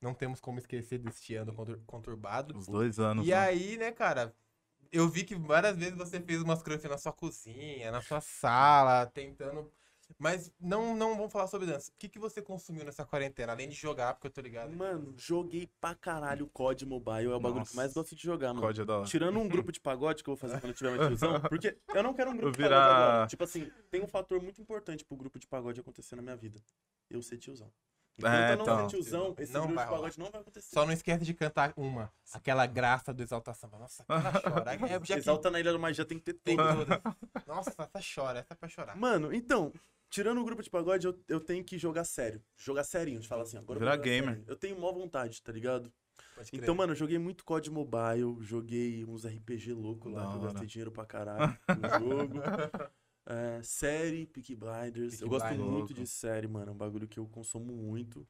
[0.00, 2.56] Não temos como esquecer deste ano contur- conturbado.
[2.58, 3.24] Os dois anos.
[3.26, 3.36] E né?
[3.38, 4.34] aí, né, cara,
[4.92, 9.06] eu vi que várias vezes você fez umas coisas na sua cozinha, na sua sala,
[9.06, 9.72] tentando.
[10.18, 11.90] Mas não, não vamos falar sobre dança.
[11.90, 13.52] O que, que você consumiu nessa quarentena?
[13.52, 14.70] Além de jogar, porque eu tô ligado.
[14.76, 17.30] Mano, joguei pra caralho COD Mobile.
[17.32, 17.70] É o bagulho Nossa.
[17.70, 18.60] que mais gosto de jogar, mano.
[18.60, 19.06] Código é da hora.
[19.06, 21.78] Tirando um grupo de pagode que eu vou fazer quando eu tiver uma tiozão, porque
[21.94, 23.26] eu não quero um grupo de Virar- pagode agora.
[23.26, 26.60] Tipo assim, tem um fator muito importante pro grupo de pagode acontecer na minha vida.
[27.08, 27.72] Eu ser tiozão.
[28.18, 28.86] Enquanto É, não então.
[28.88, 30.68] tiozão, esse Não grupo vai de pagode não vai acontecer.
[30.74, 32.12] Só não esquece de cantar uma.
[32.32, 33.78] Aquela graça do Exalta Samba.
[33.78, 34.74] Nossa, aquela chora.
[34.74, 36.86] É, já que Exalta na Ilha do Magia tem que ter tem tudo.
[36.86, 37.00] todas.
[37.46, 38.96] Nossa, essa chora, essa é pra chorar.
[38.96, 39.72] Mano, então,
[40.10, 42.42] tirando o grupo de pagode, eu, eu tenho que jogar sério.
[42.56, 44.34] Jogar serinho, de falar assim, agora eu vou Virar jogar gamer.
[44.36, 44.44] sério.
[44.46, 45.92] Eu tenho mó vontade, tá ligado?
[46.52, 50.66] Então, mano, eu joguei muito COD Mobile, joguei uns RPG louco lá, que eu gastei
[50.66, 52.34] dinheiro pra caralho no jogo.
[53.26, 55.12] É, série, Peaky Blinders.
[55.12, 55.68] Peaky eu gosto Blinders.
[55.68, 55.94] muito Louco.
[55.94, 56.70] de série, mano.
[56.70, 58.26] É um bagulho que eu consumo muito.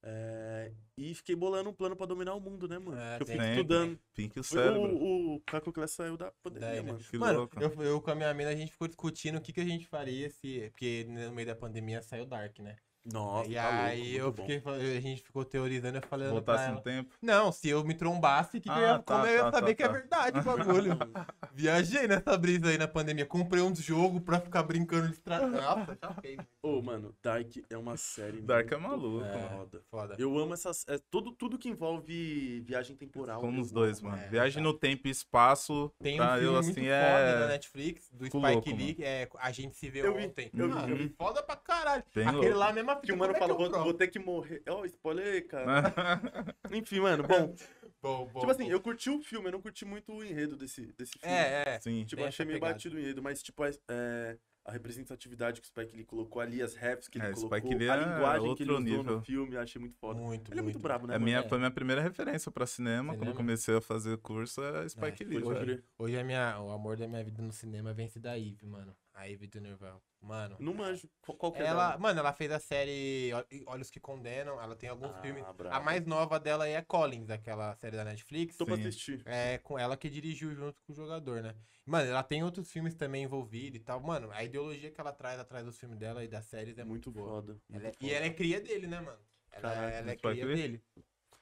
[0.00, 2.96] É, e fiquei bolando um plano pra dominar o mundo, né, mano?
[2.98, 3.98] É, eu estudando.
[4.14, 4.94] Pink o cérebro.
[4.94, 6.92] O, o Caco Class saiu da pandemia, Daí, né?
[6.92, 7.04] mano.
[7.04, 7.60] Que Mano, louco.
[7.60, 9.86] eu, eu com a minha mina, a gente ficou discutindo o que, que a gente
[9.88, 10.70] faria se.
[10.70, 12.76] Porque no meio da pandemia saiu Dark, né?
[13.12, 14.74] Nossa, e tá aí louco, eu muito bom.
[14.78, 17.14] fiquei, a gente ficou teorizando, eu falando pra Voltasse no tempo.
[17.22, 19.52] Não, se eu me trombasse, que que eu Ah, ia, tá, como eu ia tá,
[19.52, 19.92] saber tá, que é tá.
[19.92, 20.98] verdade o bagulho?
[21.54, 23.26] Viajei nessa brisa aí na pandemia.
[23.26, 25.60] Comprei uns jogos pra ficar brincando de estratégia.
[25.60, 26.38] Nossa, fiquei.
[26.62, 29.48] Ô, mano, Dark é uma série Dark é muito maluco, É.
[29.48, 29.82] foda.
[29.90, 30.14] Foda.
[30.18, 30.84] Eu amo essas.
[30.88, 33.40] É, tudo, tudo que envolve viagem temporal.
[33.40, 34.18] Como os dois, mano.
[34.18, 34.68] É, Viagem tá.
[34.68, 35.90] no tempo e espaço.
[36.02, 37.40] Tem um pra filme eu, muito assim, foda é.
[37.40, 40.50] na Netflix, do Fico Spike louco, Lee, é A Gente Se Vê Eu Ontem.
[40.54, 41.08] eu vi, eu vi.
[41.16, 42.02] Foda pra caralho.
[42.14, 44.18] Aquele lá mesmo a fita, Que o mano como é fala, vou, vou ter que
[44.18, 44.62] morrer.
[44.68, 45.82] Ó, spoiler aí, cara.
[46.72, 47.54] Enfim, mano, bom.
[48.00, 48.70] Bom, bom, tipo assim, bom.
[48.70, 51.34] eu curti o filme, eu não curti muito o enredo desse, desse filme.
[51.34, 51.80] É, é.
[51.80, 52.04] Sim.
[52.04, 52.74] Tipo, achei meio pegada.
[52.74, 56.62] batido o enredo, mas, tipo, é, é, a representatividade que o Spike Lee colocou ali,
[56.62, 59.02] as raps que ele É, colocou, Spike Lee a é linguagem que ele usou nível.
[59.16, 60.20] no filme, eu achei muito foda.
[60.20, 60.82] Muito, ele é muito muito.
[60.84, 61.24] brabo, né, É mano?
[61.24, 61.48] minha, é.
[61.48, 63.36] foi minha primeira referência pra cinema, quando eu Cinema?
[63.36, 65.84] comecei a fazer curso, era Spike É, Lee, crer.
[65.98, 68.94] Hoje é minha, o amor da minha vida no cinema vem da Eve, mano.
[69.18, 70.00] A Eve do Nerval.
[70.20, 70.56] Mano.
[70.60, 71.10] Não manjo.
[71.20, 71.98] Qual, que é Ela, dela?
[71.98, 74.60] mano, ela fez a série Ol- Olhos que Condenam.
[74.62, 75.42] Ela tem alguns Ah, filmes.
[75.56, 75.74] brabo.
[75.74, 78.56] A mais nova dela é Collins, aquela série da Netflix.
[78.56, 79.20] Tô pra assistir.
[79.26, 81.54] É com ela que dirigiu junto com o jogador, né?
[81.84, 84.00] Mano, ela tem outros filmes também envolvidos e tal.
[84.00, 87.10] Mano, a ideologia que ela traz atrás dos filmes dela e das séries é muito,
[87.10, 87.42] Muito boa.
[87.42, 87.60] foda.
[87.70, 88.12] Ela muito é- e foda.
[88.14, 89.18] ela é cria dele, né, mano?
[89.50, 90.84] Ela, Caraca, ela é cria dele.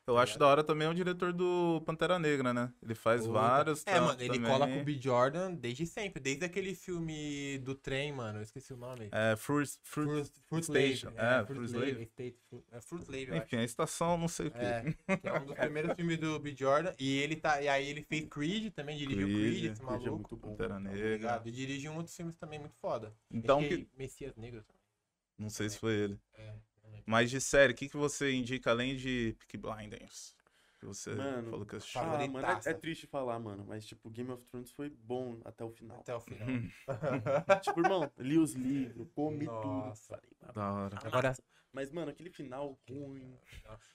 [0.06, 2.72] Eu acho da hora também é o diretor do Pantera Negra, né?
[2.80, 3.32] Ele faz Puta.
[3.32, 3.84] vários.
[3.86, 4.50] É, mano, ele também.
[4.50, 4.98] cola com o B.
[5.00, 6.20] Jordan desde sempre.
[6.22, 8.38] Desde aquele filme do trem, mano.
[8.38, 9.08] Eu esqueci o nome.
[9.10, 11.10] É, Fruit, Fruit, Fruit, Fruit Station.
[11.10, 11.18] Slave.
[11.42, 12.02] É, Fruit Fruit.
[12.02, 14.58] State Fruit- É Fruit eu Enfim, a estação, não sei o quê.
[14.58, 14.96] acho.
[15.08, 16.54] É, que é um dos primeiros filmes do B.
[16.56, 16.94] Jordan.
[16.98, 17.60] E ele tá.
[17.60, 20.10] E aí ele fez Creed também, dirigiu Creed, Creed, esse Creed é maluco.
[20.12, 20.50] muito bom.
[20.50, 21.10] Pantera Tá Negra.
[21.16, 21.48] ligado?
[21.48, 23.12] E dirigiu outros filmes também muito foda.
[23.28, 23.88] Então, Acho que...
[23.98, 24.82] Messias Negro também.
[25.36, 26.20] não sei se foi ele.
[26.34, 26.54] É.
[27.06, 30.34] Mas de série, o que, que você indica além de Peaky Blinders?
[30.80, 32.00] Que você Mano, falou que assistiu.
[32.00, 35.64] Ah, mano, é, é triste falar, mano, mas tipo, Game of Thrones foi bom até
[35.64, 36.00] o final.
[36.00, 36.46] Até o final.
[37.62, 39.52] tipo, irmão, li os livros, comi tudo.
[39.66, 40.16] Nossa.
[40.16, 40.98] Falei, "Ah, Da hora.
[41.02, 41.42] Agora- massa."
[41.76, 43.36] Mas, mano, aquele final ruim.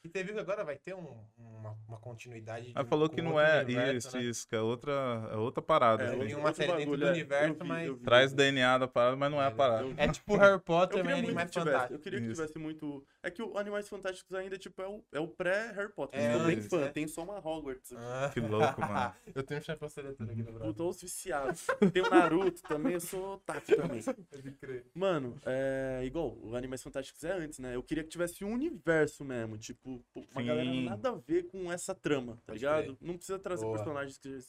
[0.03, 2.67] E você viu que agora vai ter um- uma, uma continuidade.
[2.67, 4.23] de- Ela falou que não é universo, isso, né?
[4.23, 4.91] isso, que é outra,
[5.31, 6.03] é outra parada.
[6.03, 7.09] É, tem outro- uma série dentro do é.
[7.11, 8.03] universo, Eu vi, mas- eu vi.
[8.03, 9.81] Traz o DNA da parada, mas não é a parada.
[9.87, 11.53] Eu- É tipo Harry Eu Potter, mas Animais tivesse.
[11.71, 11.91] Fantásticos.
[11.91, 13.03] Eu queria que tivesse muito.
[13.23, 16.19] É que o Animais Fantásticos ainda, tipo, é o, é o pré-Harry Potter.
[16.19, 16.87] É, eu sou bem fã, né?
[16.89, 17.93] tem só uma Hogwarts.
[17.97, 18.29] Ah.
[18.31, 19.13] Que louco, mano.
[19.33, 20.71] eu tenho um chapéu seletor aqui no braço.
[20.71, 21.65] Puta, os viciados.
[21.91, 24.01] Tem o Naruto também, eu sou otaku também.
[24.93, 27.70] Mano, é igual, o Animais Fantásticos é antes, né?
[27.73, 30.47] Eu queria que tivesse um universo mesmo, tipo, pô, uma Sim.
[30.47, 32.95] galera nada a ver com essa trama, tá Pode ligado?
[32.95, 32.97] crer.
[33.01, 33.77] Não precisa trazer Boa.
[33.77, 34.45] personagens que já...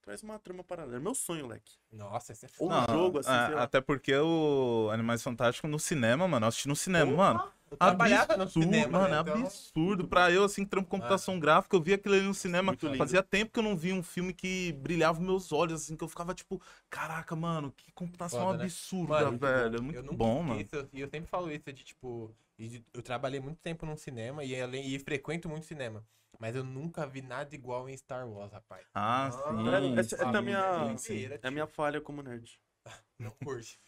[0.00, 1.00] Traz uma trama paralela.
[1.00, 1.76] Meu sonho, leque.
[1.92, 2.90] Nossa, esse é Ou foda.
[2.90, 3.62] um jogo, assim, é, sei lá.
[3.62, 7.52] até porque o Animais Fantásticos no cinema, mano, eu assisti no cinema, mano.
[7.70, 9.16] Eu trabalhava no Absurdo, cinema, mano, né?
[9.16, 10.08] é Então- absurdo.
[10.08, 12.72] Pra eu, assim, trampo computação gráfica, eu vi aquilo ali no cinema.
[12.72, 12.96] Muito.
[12.96, 16.08] Fazia tempo que eu não vi um filme que brilhava meus olhos, assim, que eu
[16.08, 18.64] ficava tipo, caraca, mano, que computação Foda, né?
[18.64, 19.74] absurda, Mano, muito velho.
[19.74, 20.60] É eu muito nunca bom, mano.
[20.60, 22.34] esqueço, E eu sempre falo isso, de tipo,
[22.94, 26.04] eu trabalhei muito tempo num cinema e, além, e frequento muito cinema.
[26.40, 28.86] Mas eu nunca vi nada igual em Star Wars, rapaz.
[28.94, 29.98] Ah, Ah, sim.
[29.98, 30.42] essa, essa é a sim,
[31.14, 32.58] minha, é a minha falha como nerd.
[33.18, 33.78] Não curte.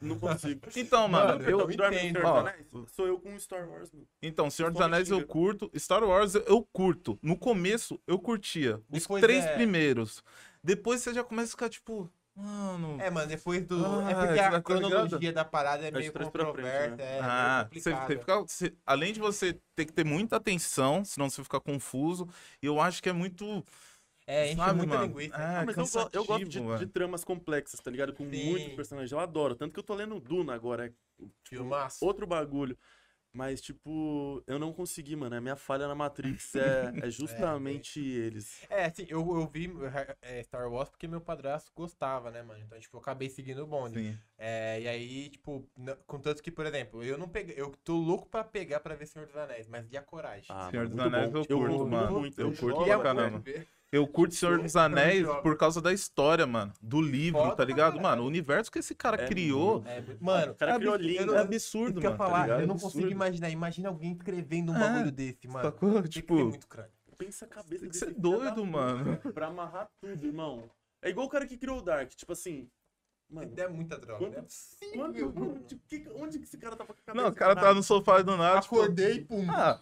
[0.00, 0.60] Não consigo.
[0.76, 1.94] Então, mano, Mano, eu, eu entendo.
[1.98, 2.66] Senhor dos Ó, Anéis?
[2.92, 4.06] Sou eu com Star Wars, mano.
[4.22, 7.18] Então, Senhor dos Anéis eu curto, Star Wars eu curto.
[7.22, 10.22] No começo eu curtia os Depois três é- primeiros.
[10.62, 13.00] Depois você já começa a ficar tipo, mano.
[13.00, 13.76] É, mano, depois do.
[13.76, 14.62] Ah, é porque tá a ligado?
[14.62, 17.04] cronologia da parada é meio frente, controversa, né?
[17.04, 18.06] é, ah, meio você, complicada.
[18.14, 18.40] você fica,
[18.70, 22.28] você- além de você ter que ter muita atenção, senão você fica confuso.
[22.62, 23.64] E eu acho que é muito.
[24.26, 25.06] É, enche sabe, muita mano?
[25.06, 25.36] linguiça.
[25.36, 26.88] É, Ah, mas eu, eu gosto de, de velho.
[26.88, 28.12] tramas complexas, tá ligado?
[28.12, 28.50] Com Sim.
[28.50, 29.12] muitos personagens.
[29.12, 29.54] Eu adoro.
[29.54, 30.86] Tanto que eu tô lendo Duna agora.
[30.86, 30.92] É
[31.44, 32.04] Filmaço.
[32.04, 32.76] outro bagulho.
[33.32, 35.36] Mas, tipo, eu não consegui, mano.
[35.36, 38.64] A minha falha na Matrix é, é justamente eles.
[38.70, 39.70] É, assim, eu, eu vi
[40.22, 42.62] é, Star Wars porque meu padrasto gostava, né, mano?
[42.64, 43.98] Então, tipo, eu acabei seguindo o bonde.
[43.98, 44.18] Sim.
[44.38, 45.68] É, e aí, tipo,
[46.06, 47.54] contanto que, por exemplo, eu não peguei.
[47.58, 50.46] Eu tô louco pra pegar pra ver Senhor dos Anéis, mas e a coragem?
[50.48, 51.38] Ah, Senhor dos Anéis bom.
[51.40, 52.20] eu curto, consumo mano.
[52.20, 53.44] muito, Eu eu curto pra é caramba.
[53.92, 56.72] Eu curto Senhor dos Anéis por causa da história, mano.
[56.82, 57.92] Do livro, Foda tá ligado?
[57.94, 58.02] caralho.
[58.02, 59.82] Mano, o universo que esse cara É criou.
[59.86, 62.10] É, mano, O cara é criou absurdo, lindo, É absurdo, mano.
[62.10, 62.60] tá falar, ligado?
[62.62, 62.92] eu não Absurdo.
[62.94, 63.48] consigo imaginar.
[63.50, 64.80] Imagina alguém escrevendo um É.
[64.80, 65.64] bagulho desse, mano.
[65.64, 65.92] Sacou?
[65.94, 66.90] Tem que Tipo, ter muito crânio.
[67.16, 69.16] Pensa a cabeça Tem que desse ser doido, mano.
[69.32, 70.68] Pra amarrar tudo, irmão.
[71.00, 72.10] É igual o cara que criou o Dark.
[72.10, 72.68] Tipo assim.
[73.28, 74.44] Mano, É muita droga, Quando- né?
[74.94, 77.24] quando- onde, que, onde que esse cara tava com a cabeça?
[77.24, 78.60] não, o cara tá no sofá do nada.
[78.60, 79.44] tipo, Acordei e pum.
[79.50, 79.80] Ah,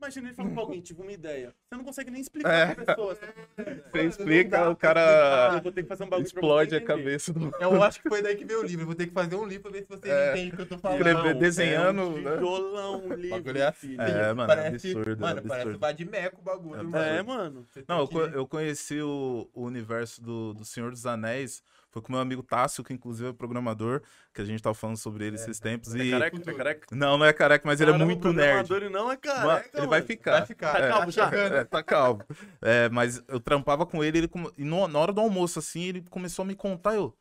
[0.00, 1.52] Imagina ele falando pra alguém, tive uma ideia.
[1.68, 2.74] Você não consegue nem explicar É.
[2.74, 3.14] pra pessoa.
[3.16, 3.82] Você...
[3.90, 7.32] você explica, o cara eu vou ter que fazer um bagulho explode você a cabeça
[7.32, 7.50] do.
[7.60, 8.82] Eu acho que foi daí que veio o livro.
[8.82, 10.30] Eu vou ter que fazer um livro pra ver se vocês É.
[10.32, 10.98] entendem o que eu tô falando.
[10.98, 12.32] Escrever, desenhando, é um né?
[12.34, 13.88] tijolão, um livro, bagulho é assim.
[13.88, 14.00] filho.
[14.00, 15.48] É, mano, parece, absurdo, Mano, absurdo.
[15.48, 17.04] parece Vadimeco o bagulho, É mano.
[17.04, 17.66] É, mano.
[17.68, 21.60] Você Não, eu, que- eu conheci o, o universo do, do Senhor dos Anéis.
[21.98, 25.26] Foi com meu amigo Tássio, que inclusive é programador, que a gente tava falando sobre
[25.26, 25.94] ele esses tempos.
[25.96, 26.10] É E...
[26.12, 26.36] careca?
[26.50, 26.86] É careca?
[26.96, 28.68] Não, não é careca, mas ele é Caramba, muito nerd.
[28.68, 30.06] programador e não é Mano, careca, ele vai mano.
[30.06, 30.30] ficar.
[30.32, 30.72] Vai ficar.
[30.72, 31.28] Tá É, calvo já?
[31.34, 32.22] É, tá calvo.
[32.62, 36.04] É, mas eu trampava com ele, ele e no- na hora do almoço, assim, ele
[36.08, 37.16] começou a me contar, eu.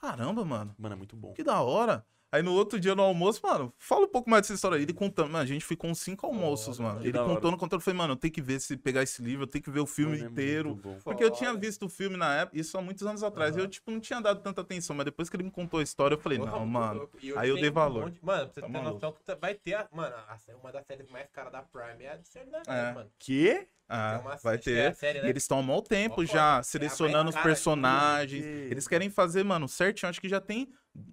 [0.00, 1.32] Caramba, mano, Mano, é muito bom.
[1.32, 2.04] que da hora.
[2.36, 4.76] Aí no outro dia no almoço, mano, fala um pouco mais dessa história.
[4.76, 4.82] aí.
[4.82, 7.00] Ele contando, mano, a gente ficou uns cinco almoços, mano.
[7.00, 7.34] que Ele da hora.
[7.34, 9.64] contando, contando, eu falei, mano, eu tenho que ver se pegar esse livro, eu tenho
[9.64, 10.78] que ver o filme Mano, é inteiro.
[11.02, 13.56] Porque eu tinha visto o filme na época, isso há muitos anos atrás.
[13.56, 14.94] E eu, tipo, não tinha dado tanta atenção.
[14.94, 16.98] Mas depois que ele me contou a história, eu falei, Porra, não, mano.
[17.00, 17.18] louco.
[17.22, 18.04] E Aí eu dei um valor.
[18.06, 18.94] monte- Mano, pra você Tá ter maluco.
[18.94, 19.74] noção que tá- vai ter.
[19.74, 20.14] a- Mano,
[20.60, 22.92] uma das séries mais caras da Prime é a do Senhor Anéis, É.
[22.92, 23.10] mano.
[23.18, 23.66] Quê?
[23.88, 24.96] Ah, Tem uma- vai que é a ter.
[24.96, 25.26] série, né?
[25.26, 26.62] E eles estão há mau tempo já foda.
[26.64, 28.44] selecionando É a os de personagens.
[28.44, 28.56] tudo.
[28.72, 30.10] Eles querem fazer, mano, certinho.
[30.10, 30.68] Acho que já tem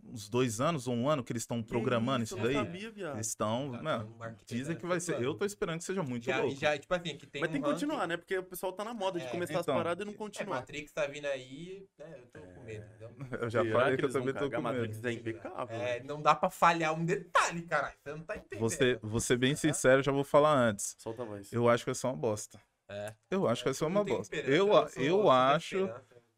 [0.06, 2.54] uns dois anos ou um ano que eles estão programando isso eu não daí.
[2.56, 3.16] sabia, viado.
[3.18, 5.22] Eles estão, mano, marketando dizem que vai ser.
[5.22, 6.56] Eu tô esperando que seja muito Já, louco.
[6.58, 8.16] já, tipo assim, que tem Mas um tem que ranking- continuar, né?
[8.18, 9.60] Porque o pessoal tá na moda de É, começar então.
[9.60, 10.56] as paradas e não É, continuar.
[10.62, 12.16] Matrix tá vindo aí, né?
[12.18, 12.86] Eu tô com medo.
[12.96, 13.12] Então,
[13.42, 14.62] Eu já Será falei que que eu também tô com medo.
[14.62, 15.76] Matrix é impecável.
[15.76, 17.94] é, não dá pra falhar um detalhe, caralho.
[18.02, 18.60] Você não tá entendendo.
[18.62, 20.96] Você, vou ser bem sincero, já vou falar antes.
[20.98, 21.52] Solta a voz.
[21.52, 22.58] Eu acho que vai ser uma bosta.
[22.90, 23.14] É.
[23.30, 24.36] Eu acho que vai ser uma bosta.
[24.36, 25.90] Eu, eu sem acho,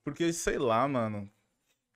[0.03, 1.29] porque sei lá, mano.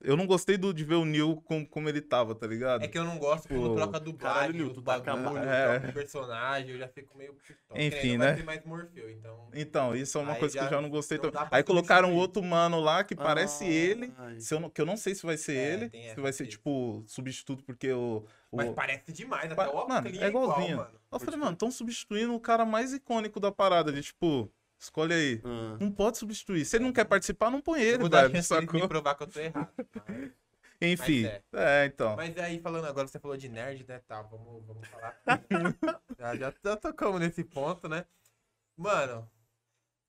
[0.02, 2.84] Eu não gostei do, de ver o Neil com, como ele tava, tá ligado?
[2.84, 5.38] É que eu não gosto quando Pô, troca dublagem, caralho, os tu tá bagulho, mão-
[5.38, 5.78] É.
[5.90, 7.82] o personagem, eu já fico meio pistola.
[7.82, 8.28] Enfim, né?
[8.28, 9.50] Vai ter mais Morfeu, então...
[9.54, 11.50] Então, isso é uma Aí coisa que eu já já não gostei não também.
[11.52, 12.22] Aí colocaram substituir.
[12.22, 14.14] outro mano lá que parece Ah, ele.
[14.18, 14.40] ai.
[14.40, 16.14] Se eu não, que eu não sei se vai ser É, ele.
[16.14, 18.24] Se vai ser, tipo, substituto, porque o.
[18.52, 20.68] o- Mas parece demais, até o mano, óculos é igualzinho.
[20.72, 21.00] igual, mano.
[21.12, 23.92] Eu falei, mano, estão substituindo o cara mais icônico da parada.
[23.92, 25.42] De tipo, escolhe aí.
[25.44, 25.78] Ah.
[25.80, 26.66] Não pode substituir.
[26.66, 28.36] Se ele não quer participar, não põe ele, Vou dar a velho.
[28.36, 28.82] chance deles Sacou?
[28.82, 29.72] me provar que eu tô errado.
[30.82, 31.24] Mas, Enfim.
[31.24, 32.16] Mas É, então.
[32.16, 35.22] mas aí, falando agora, você falou de nerd, né, tá, vamos, vamos falar.
[36.18, 38.06] já, já, já tocamos nesse ponto, né?
[38.78, 39.30] Mano,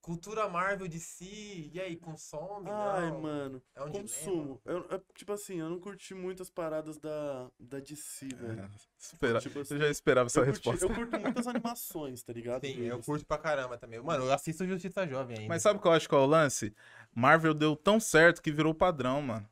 [0.00, 2.68] cultura Marvel de si, e aí, consome?
[2.70, 3.20] Ai, não?
[3.20, 3.62] mano.
[3.74, 4.60] É um Consumo.
[4.64, 8.60] Eu, eu- tipo assim, eu não curti muito as paradas da, da DC, velho.
[8.62, 10.84] É, espera- Tipo assim, eu já esperava essa eu, curti- resposta.
[10.86, 12.64] eu curto muitas animações, tá ligado?
[12.66, 14.00] Sim, eu curto pra caramba também.
[14.00, 15.48] Mano, eu assisto Justiça Jovem ainda.
[15.48, 16.74] Mas sabe qual eu acho que é o lance?
[17.14, 19.48] Marvel deu tão certo que virou padrão, mano.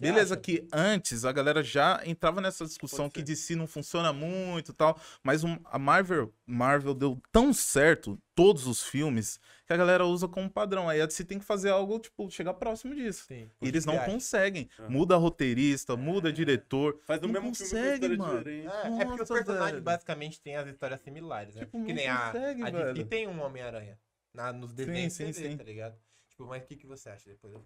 [0.00, 0.40] Beleza, acha?
[0.40, 3.22] que antes a galera já entrava nessa discussão que.
[3.22, 8.66] DC não funciona muito e tal, mas um- a Marvel, Marvel deu tão certo todos
[8.66, 10.88] os filmes que a galera usa como padrão.
[10.88, 13.26] Aí a DC tem que fazer algo, tipo, chegar próximo disso.
[13.26, 14.68] Sim, E eles não conseguem.
[14.78, 14.88] Ah.
[14.88, 16.98] Muda roteirista, muda diretor.
[17.04, 18.38] Faz o Não mesmo filme consegue, história mano.
[18.38, 18.66] diferente.
[18.66, 19.82] É, é porque o Nossa, personagem velho.
[19.82, 21.60] basicamente tem as histórias similares, né?
[21.66, 23.06] Tipo, que não nem a, consegue, a DC velho.
[23.06, 23.98] tem um Homem-Aranha
[24.32, 25.56] na- nos desenhos sim, TV, sim.
[25.58, 25.96] tá ligado?
[26.30, 27.28] Tipo, mas o que, que você acha?
[27.28, 27.62] Depois eu,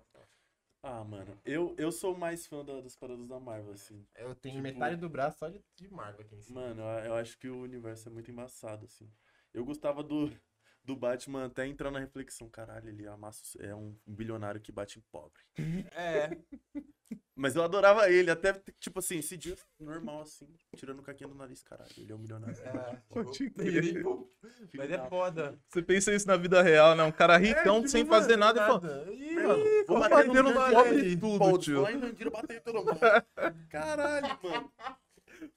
[0.87, 4.07] Ah, mano, eu, eu sou mais fã da- das paradas da Marvel, assim.
[4.17, 6.61] eu tenho Tipo- metade do braço só de, de Marvel aqui em cima.
[6.61, 9.11] Mano, eu, eu acho que o universo é muito embaçado, assim.
[9.55, 10.31] Eu gostava do,
[10.85, 12.49] do Batman até entrar na reflexão.
[12.49, 15.41] Caralho, ele amassa, é um bilionário que bate em pobre.
[15.93, 16.31] É,
[17.37, 21.35] Mas eu adorava ele, até, tipo assim, esse dia normal, assim, tirando o caquinha do
[21.35, 21.91] nariz, caralho.
[21.99, 22.57] Ele é um milionário.
[22.63, 23.03] é.
[23.33, 24.05] Tipo, ele-
[24.75, 25.59] Mas é foda.
[25.69, 27.03] Você pensa isso na vida real, né?
[27.03, 28.81] Um cara ricão tipo, sem fazer nada, e fala.
[28.81, 29.13] nada.
[29.13, 31.89] Ih, Mano, vou bater no pobre de tudo, Pô, tio.
[31.89, 32.01] em
[32.61, 33.01] todo mundo.
[33.69, 34.73] Caralho, mano.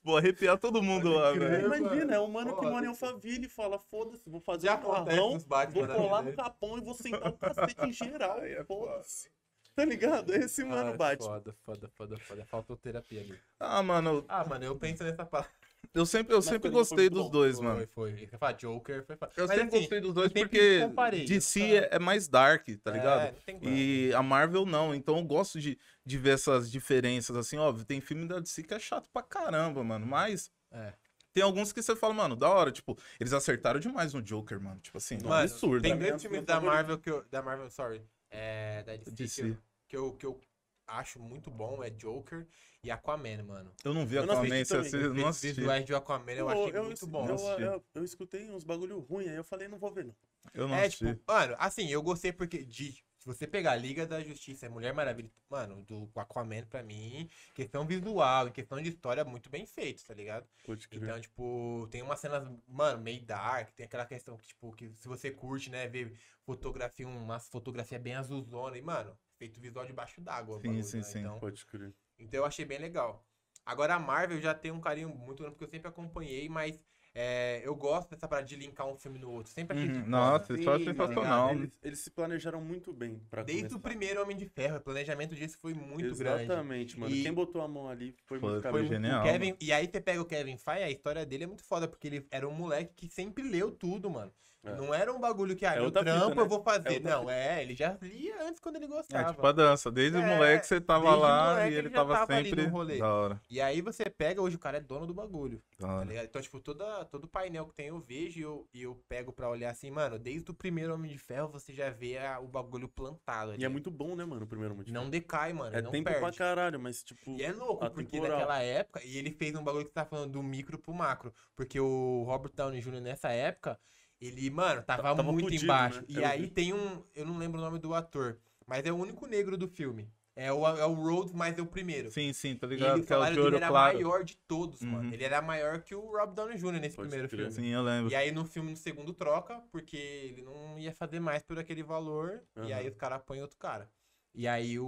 [0.03, 1.65] Vou arrepiar todo mundo lá, velho.
[1.75, 4.81] Imagina, é um mano que mora em Alphaville e fala, foda-se, vou fazer Já um
[4.91, 8.43] carrão, vou da colar no capão e vou sentar um cacete em geral.
[8.43, 9.29] É foda-se.
[9.75, 10.33] Tá ligado?
[10.33, 11.23] É esse mano Ah, bate.
[11.23, 12.45] Foda, foda, foda, foda.
[12.47, 13.39] Faltou terapia ali.
[13.59, 15.51] Ah, mano, Ah, mano, eu penso nessa palavra.
[15.93, 17.29] Eu sempre, eu Mas sempre foi- foi gostei dos bom.
[17.29, 17.87] dois, Foi, mano.
[17.93, 18.15] foi.
[18.27, 19.15] Você fala Joker, foi.
[19.15, 22.91] Eu Mas, sempre assim, gostei dos dois porque comparei, DC é, é mais dark, tá
[22.91, 23.21] ligado?
[23.21, 23.71] É, tem como.
[23.71, 27.99] E a Marvel não, então eu gosto de, de ver essas diferenças, assim, óbvio, tem
[28.01, 30.93] filme da DC que é chato pra caramba, mano, mas É.
[31.33, 34.79] tem alguns que você fala, mano, da hora, tipo, eles acertaram demais no Joker, mano,
[34.79, 35.81] tipo assim, Mano, absurdo.
[35.81, 36.59] Tem Pra mim é dois o filmes da.
[36.59, 37.23] Marvel que eu.
[37.31, 38.01] Da Marvel, sorry.
[38.29, 38.83] É.
[38.83, 39.41] Da DC, DC.
[39.87, 40.47] Que, eu, que, eu, que eu
[40.87, 42.45] acho muito bom é Joker
[42.87, 43.71] e Aquaman, mano.
[43.83, 46.81] Eu não vi Eu não Aquaman, assisti você não visuais de Aquaman eu Pô, achei
[46.81, 47.27] muito bom.
[47.27, 50.15] Eu, eu, eu escutei uns bagulho ruim, aí eu falei, não vou ver, não.
[50.53, 51.05] Eu não É, assisti.
[51.05, 52.93] tipo, mano, assim, eu gostei porque de.
[53.19, 57.29] Se você pegar a Liga da Justiça, é Mulher Maravilha, mano, do Aquaman pra mim,
[57.53, 60.47] questão visual, em questão de história, muito bem feito, tá ligado?
[60.65, 61.03] Pode crer.
[61.03, 65.09] Então, tipo, tem umas cenas, mano, meio dark, tem aquela questão que, tipo, que se
[65.09, 70.55] você curte, né, ver fotografia, uma fotografia bem azulzona, e, mano, feito visual debaixo d'água.
[70.55, 71.11] o Sim, bagulho, sim, né?
[71.11, 71.19] sim.
[71.19, 71.93] Então, Pode crer.
[72.19, 73.23] Então eu achei bem legal.
[73.65, 76.79] Agora a Marvel já tem um carinho muito grande, porque eu sempre acompanhei, mas
[77.13, 79.51] é, eu gosto dessa parada de linkar um filme no outro.
[79.51, 80.07] Sempre achei Uhum.
[80.07, 81.51] Nossa, isso é sensacional.
[81.51, 83.77] Eles, eles se planejaram muito bem pra Desde começar.
[83.77, 86.43] o primeiro Homem de Ferro, o planejamento disso foi muito grande.
[86.43, 87.13] Exatamente, mano.
[87.13, 89.23] E- Quem botou a mão ali foi, Foi- muito foi genial.
[89.23, 92.07] Kevin, e aí você pega o Kevin Feige, a história dele é muito foda, porque
[92.07, 94.31] ele era um moleque que sempre leu tudo, mano.
[94.67, 94.75] É.
[94.75, 96.41] Não era um bagulho que, ah, É meu trampo né?
[96.41, 96.95] eu vou fazer.
[96.95, 99.31] É não, é, ele já lia antes quando ele É, gostava.
[99.33, 102.13] tipo a dança, desde o É, moleque você tava lá e ele ele já tava,
[102.13, 102.97] tava ali sempre no rolê.
[102.99, 103.41] da hora.
[103.49, 106.05] E aí você pega, hoje o cara é dono do bagulho, tá?
[106.23, 109.49] Então, tipo, toda, todo painel que tem eu vejo e eu, e eu pego pra
[109.49, 112.87] olhar assim, mano, desde o primeiro Homem de Ferro você já vê a- o bagulho
[112.87, 113.61] plantado ali.
[113.61, 114.93] E é muito bom, né, mano, o primeiro motivo.
[114.93, 116.19] Não decai, mano, é não tempo perde.
[116.21, 117.31] pra caralho, mas tipo...
[117.31, 118.39] E é louco, porque atemporal.
[118.39, 121.33] naquela época, e ele fez um bagulho que você tá falando do micro pro macro.
[121.55, 123.01] Porque o Robert Downey Jr.
[123.01, 123.79] nessa época,
[124.19, 125.99] ele, mano, tava, Tava muito fudido, embaixo.
[125.99, 126.05] né?
[126.09, 126.47] E Eu aí vi.
[126.49, 129.67] tem um, eu não lembro o nome do ator, mas é o único negro do
[129.67, 130.09] filme.
[130.35, 132.11] É o, é o Rhodes, mas é o primeiro.
[132.11, 132.99] Sim, sim, tá E ligado?
[132.99, 133.97] ele, Que é o de dele olho era claro.
[133.97, 134.91] maior de todos, Uhum.
[134.91, 135.13] mano.
[135.13, 136.79] Ele era maior que o Rob Downey Jr.
[136.79, 137.51] nesse Pode primeiro filme.
[137.51, 138.11] Sim, eu lembro.
[138.11, 141.81] E aí no filme, no segundo, troca, porque ele não ia fazer mais por aquele
[141.81, 142.43] valor.
[142.55, 142.75] E Aham.
[142.75, 143.89] aí os caras põem outro cara.
[144.35, 144.85] E aí o,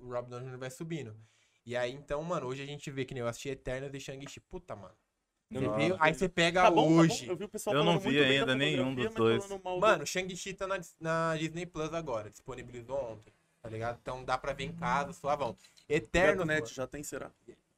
[0.00, 0.58] o Rob Downey Jr.
[0.58, 1.14] vai subindo.
[1.66, 4.40] E aí, então, mano, hoje a gente vê que nem eu assisti Eternos e Shang-Chi.
[4.40, 4.94] Puta, mano.
[5.50, 5.96] Você Não, vê- não.
[5.98, 6.96] aí você pega Tá bom, tá bom.
[6.98, 7.26] hoje.
[7.26, 9.44] Eu vi o pessoal Eu não vi ainda da nenhum dos dois.
[9.80, 12.28] Mano, Shang-Chi tá na, na Disney Plus agora.
[12.30, 13.32] Disponibilizou ontem.
[13.62, 13.98] Tá ligado?
[14.02, 15.56] Então dá pra ver em casa, suavão.
[15.88, 16.36] Eternos.
[16.46, 17.30] Gato Net já tem, será?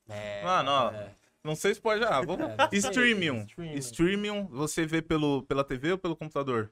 [0.08, 1.14] É, Mano, ó, é.
[1.44, 2.04] Não sei se pode.
[2.04, 2.46] Ah, vamos.
[2.50, 2.68] É.
[2.72, 3.44] Streaming.
[3.44, 3.74] Streaming.
[3.78, 6.70] Streaming, você vê pelo, pela TV ou pelo computador?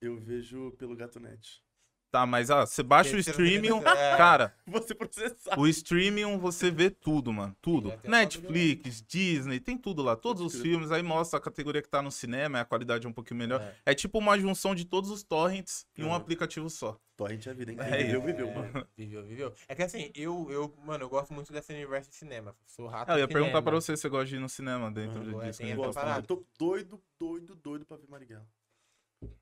[0.00, 1.62] Eu vejo pelo Gato Net.
[2.10, 4.16] Tá, mas ah, você baixa o streaming, é.
[4.16, 5.58] cara, Você processar.
[5.58, 7.90] o streaming você vê tudo, mano, tudo.
[7.98, 12.00] Tem Netflix, Disney, tem tudo lá, todos os filmes, aí mostra a categoria que tá
[12.00, 13.60] no cinema, a qualidade é um pouquinho melhor.
[13.60, 13.92] É.
[13.92, 16.14] É tipo uma junção de todos os torrents em um Uhum.
[16.14, 16.98] aplicativo só.
[17.14, 17.78] Torrent é vida, hein?
[17.80, 18.86] É, viveu, viveu, É, mano.
[18.96, 19.54] Viveu, viveu.
[19.68, 22.54] É que assim, eu, eu, mano, eu gosto muito desse universo de cinema.
[22.64, 23.62] Sou rato Ah, eu ia perguntar cinema.
[23.62, 25.40] pra você se você gosta de ir no cinema dentro Uhum.
[25.40, 25.60] disso.
[25.92, 26.20] Parada.
[26.20, 28.46] Eu tô doido, doido, doido pra ver Marighella.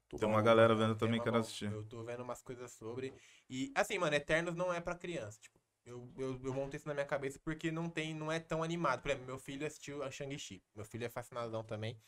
[0.08, 1.40] Tô Tem uma galera vendo também que quero mão.
[1.40, 1.70] assistir.
[1.70, 3.12] Eu tô vendo umas coisas sobre.
[3.50, 5.40] E, assim, mano, Eternos não é pra criança.
[5.40, 8.62] Tipo, eu, eu, eu montei isso na minha cabeça porque não tem, não é tão
[8.62, 9.02] animado.
[9.02, 10.62] Por exemplo, meu filho assistiu a Shang-Chi.
[10.74, 11.98] Meu filho é fascinadão também.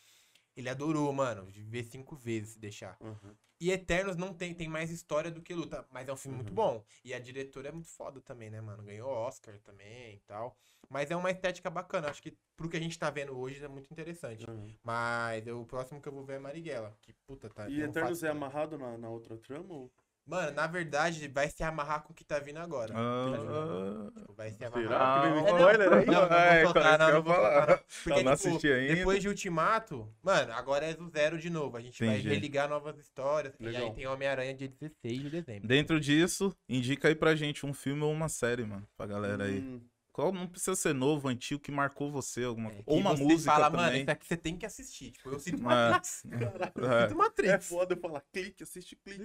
[0.56, 2.96] Ele adorou, mano, de ver cinco vezes se deixar.
[3.00, 3.34] Uhum.
[3.60, 6.50] E Eternos não tem, tem mais história do que luta, mas é um filme muito
[6.50, 6.54] Uhum.
[6.54, 6.84] bom.
[7.04, 8.82] E a diretora é muito foda também, né, mano?
[8.84, 10.56] Ganhou Oscar também e tal.
[10.90, 12.08] Mas é uma estética bacana.
[12.08, 14.48] Acho que pro que a gente tá vendo hoje é muito interessante.
[14.48, 14.74] Uhum.
[14.82, 16.96] Mas eu- o próximo que eu vou ver é Marighella.
[17.02, 17.68] Que puta, tá.
[17.68, 19.66] E um Eternos é amarrado na, na outra trama?
[19.74, 19.92] Ou...
[20.26, 22.92] Mano, na verdade, vai se amarrar com o que tá vindo agora.
[22.94, 25.22] Ah, Tipo, vai se Será amarrar.
[25.22, 26.06] que vem Ah, spoiler aí?
[26.06, 27.66] Não, não vou É, soltar, não, isso não que eu vou ia soltar, falar.
[27.66, 27.78] não.
[27.78, 28.94] Porque, Eu não tipo, assisti ainda.
[28.94, 31.76] depois de Ultimato, mano, agora é do zero de novo.
[31.78, 32.28] A gente vai Entendi.
[32.34, 33.54] religar novas histórias.
[33.58, 33.84] E Legal.
[33.88, 35.66] aí tem Homem-Aranha dia 16 de dezembro.
[35.68, 39.60] Dentro disso, indica aí pra gente um filme ou uma série, mano, pra galera aí.
[39.60, 39.80] Hum,
[40.18, 43.52] Qual não precisa ser novo, antigo, que marcou você, alguma É, Ou uma você música
[43.52, 44.00] fala, mano, também.
[44.02, 45.12] isso aqui você tem que assistir.
[45.12, 45.90] Tipo, eu sinto É.
[45.90, 46.24] Matrix.
[46.74, 47.02] Eu É.
[47.06, 47.52] sinto Matrix.
[47.52, 49.22] É foda eu falar clique, assiste clique.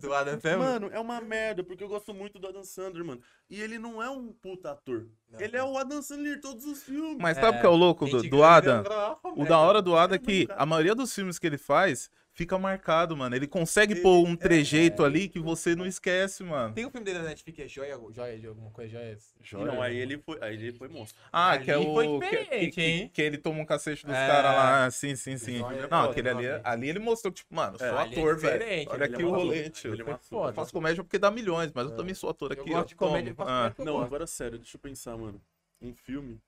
[0.00, 0.58] Do Adam Sandler.
[0.58, 3.20] Mano, é uma merda, porque eu gosto muito do Adam Sandler, mano.
[3.48, 5.06] E ele não é um puta ator.
[5.30, 5.40] Não.
[5.40, 7.18] ele é o Adam Sandler em todos os filmes.
[7.20, 8.82] Mas sabe o É, que é o louco do, do Adam?
[9.36, 12.10] O da hora do Adam é É, que a maioria dos filmes que ele faz
[12.36, 13.34] fica marcado, mano.
[13.34, 16.74] Ele consegue Ele- pôr um é, trejeito ali que você não esquece, mano.
[16.74, 19.64] Tem um filme dele na Netflix que é Joia, Joia de alguma coisa, Joia.
[19.64, 21.18] Não, aí ele foi, aí ele foi monstro.
[21.32, 22.20] Ah, Ali que é foi o.
[22.20, 23.10] Que, diferente, que- hein?
[23.12, 24.26] que ele toma um cacete dos É.
[24.28, 24.90] caras lá.
[24.90, 25.58] Sim, sim, sim.
[25.58, 28.36] Joia, Não, foda, aquele ali, ali ele mostrou, tipo, mano, eu É, sou é ator,
[28.38, 28.90] velho.
[28.90, 29.94] Olha ele aqui é o rolê, Ele tio.
[29.94, 30.18] é Foi ator.
[30.28, 30.50] foda.
[30.50, 31.96] Eu faço comédia porque dá milhões, mas eu É.
[31.96, 32.70] também sou ator Eu aqui.
[32.70, 33.72] gosto ó, de comédia, eu Ah.
[33.78, 34.06] eu Não, gosto.
[34.06, 35.40] agora sério, deixa eu pensar, mano.
[35.80, 36.38] Um filme.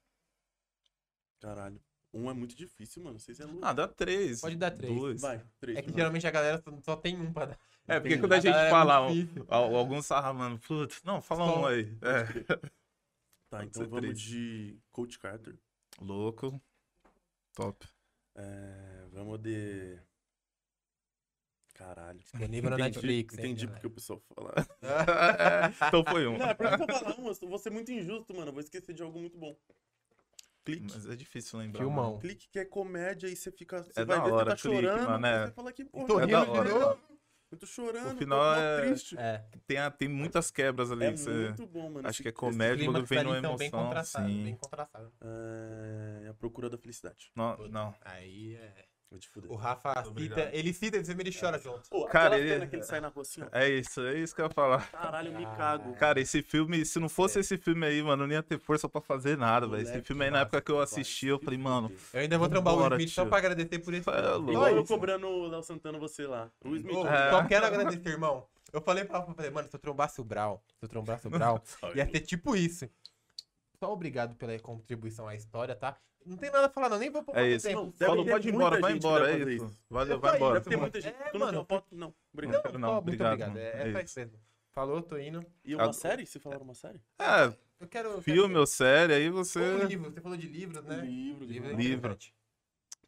[1.40, 1.80] Caralho.
[2.18, 3.18] Um é muito difícil, mano.
[3.18, 3.60] Vocês é louco.
[3.62, 4.40] Ah, dá três.
[4.40, 4.94] Pode dar três.
[4.94, 5.20] Dois.
[5.20, 5.78] Vai, três.
[5.78, 5.96] É que vai.
[5.98, 7.58] geralmente a galera só- só tem um pra dar.
[7.86, 8.20] É, porque Entendi.
[8.20, 9.46] quando a gente galera é fala, muito difícil.
[9.48, 11.96] al- alguns ah, mano, putz, não, fala Só- um aí.
[12.02, 12.24] É.
[13.50, 14.20] Tá, Pode então vamos três.
[14.20, 15.56] de Coach Carter.
[16.02, 16.60] Louco.
[17.54, 17.88] Top.
[18.34, 19.98] É, vamos de.
[21.72, 22.18] Caralho.
[22.18, 23.34] Disponível na Entendi, Netflix.
[23.34, 23.80] hein, Entendi galera?
[23.80, 24.52] porque o pessoal fala.
[25.88, 26.36] então foi um.
[26.36, 28.48] Não, é porque eu falar uma, eu vou ser muito injusto, mano.
[28.48, 29.56] eu Vou esquecer de algo muito bom.
[30.72, 30.92] Clique.
[30.94, 31.78] Mas é difícil lembrar.
[31.80, 32.04] Filmão.
[32.10, 32.18] mano.
[32.18, 33.82] Clique que é comédia e você fica.
[33.82, 35.46] Você É vai da ver, hora, você tá clique, chorando, mano, é.
[35.46, 36.98] você fala que, pô, tô É da hora.
[37.50, 39.16] Eu tô chorando, O final tô é- triste.
[39.18, 39.42] É.
[39.66, 41.06] Tem, a- tem muitas quebras ali.
[41.06, 42.06] É que você- muito bom, mano.
[42.06, 43.84] Acho que é comédia, quando vem numa ali são bem emoção.
[43.86, 44.54] contrastados, bem Sim.
[44.56, 45.12] contrastados.
[45.22, 46.28] É...
[46.28, 47.32] A Procura da Felicidade.
[47.34, 47.94] Não, não.
[48.02, 48.84] Aí é.
[49.10, 49.50] Vou te fuder.
[49.50, 51.88] O Rafa cita, ele cita e ele chora junto.
[51.88, 53.46] Pô, Cara, aquela ele- que ele sai na rua assim, ó.
[53.52, 54.90] É isso, é isso que eu ia falar.
[54.90, 55.54] Caralho, eu me Ah.
[55.56, 55.94] cago.
[55.94, 58.86] Cara, esse filme, se não fosse esse filme aí, mano, eu não ia ter força
[58.86, 59.82] pra fazer nada, velho.
[59.82, 61.90] Esse filme aí, na época que eu assisti, eu falei, mano.
[62.12, 64.08] Eu ainda vou trombar o Smith só pra agradecer por esse.
[64.10, 64.52] É louco.
[64.52, 64.92] Igual eu isso.
[64.92, 66.50] cobrando o Léo Santana você lá.
[66.62, 66.94] O Smith.
[66.94, 67.30] Ô, É.
[67.30, 68.46] Só quero agradecer, irmão.
[68.70, 71.30] Eu falei pra Rafa, falei, mano, se eu trombasse o Brau, se eu trombasse o
[71.30, 71.62] Brau,
[71.96, 72.86] ia ser tipo isso.
[73.80, 75.96] Só obrigado pela contribuição à história, tá?
[76.26, 76.98] Não tem nada a falar, não.
[76.98, 77.66] Nem vou pôr é muito isso.
[77.68, 77.80] tempo.
[77.84, 79.64] Não, Falou, pode ir embora, vai embora, é isso.
[79.66, 79.78] isso.
[79.88, 80.54] Valeu, É vai embora.
[80.60, 81.14] Deve ter muita gente.
[81.14, 81.86] É, tu não mano, tem foto?
[81.92, 81.98] Não.
[82.08, 82.78] Não, Obrigado.
[82.78, 83.48] não, só, muito obrigado, obrigado.
[83.50, 83.58] mano.
[83.60, 84.18] É, É é isso.
[84.18, 84.40] mesmo.
[84.72, 85.46] Falou, tô indo.
[85.64, 86.26] E uma Agora- série?
[86.26, 87.00] Você falaram uma série?
[87.18, 88.08] É, Eu quero.
[88.10, 88.60] eu filme quero...
[88.60, 89.58] ou série, aí você.
[89.60, 90.96] Ou livro, você falou de livros, né?
[91.00, 92.18] Livro, Livro é livro.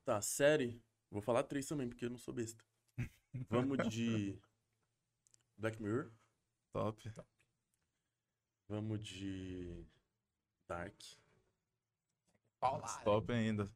[0.05, 0.81] Tá, série.
[1.11, 2.65] Vou falar três também, porque eu não sou besta.
[3.51, 4.39] Vamos de.
[5.59, 6.11] Black Mirror.
[6.73, 7.13] Top.
[8.69, 9.85] Vamos de.
[10.71, 10.95] Dark.
[12.61, 13.03] Paulada.
[13.05, 13.69] Top ainda.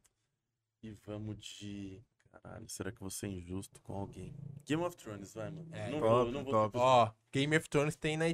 [0.81, 2.01] E vamos de.
[2.31, 4.33] Caralho, será que eu vou ser injusto com alguém?
[4.65, 5.67] Game of Thrones, vai, mano.
[5.73, 6.71] É, não top, vou, não vou.
[6.81, 8.31] Ó, Game of Thrones tem na HBO,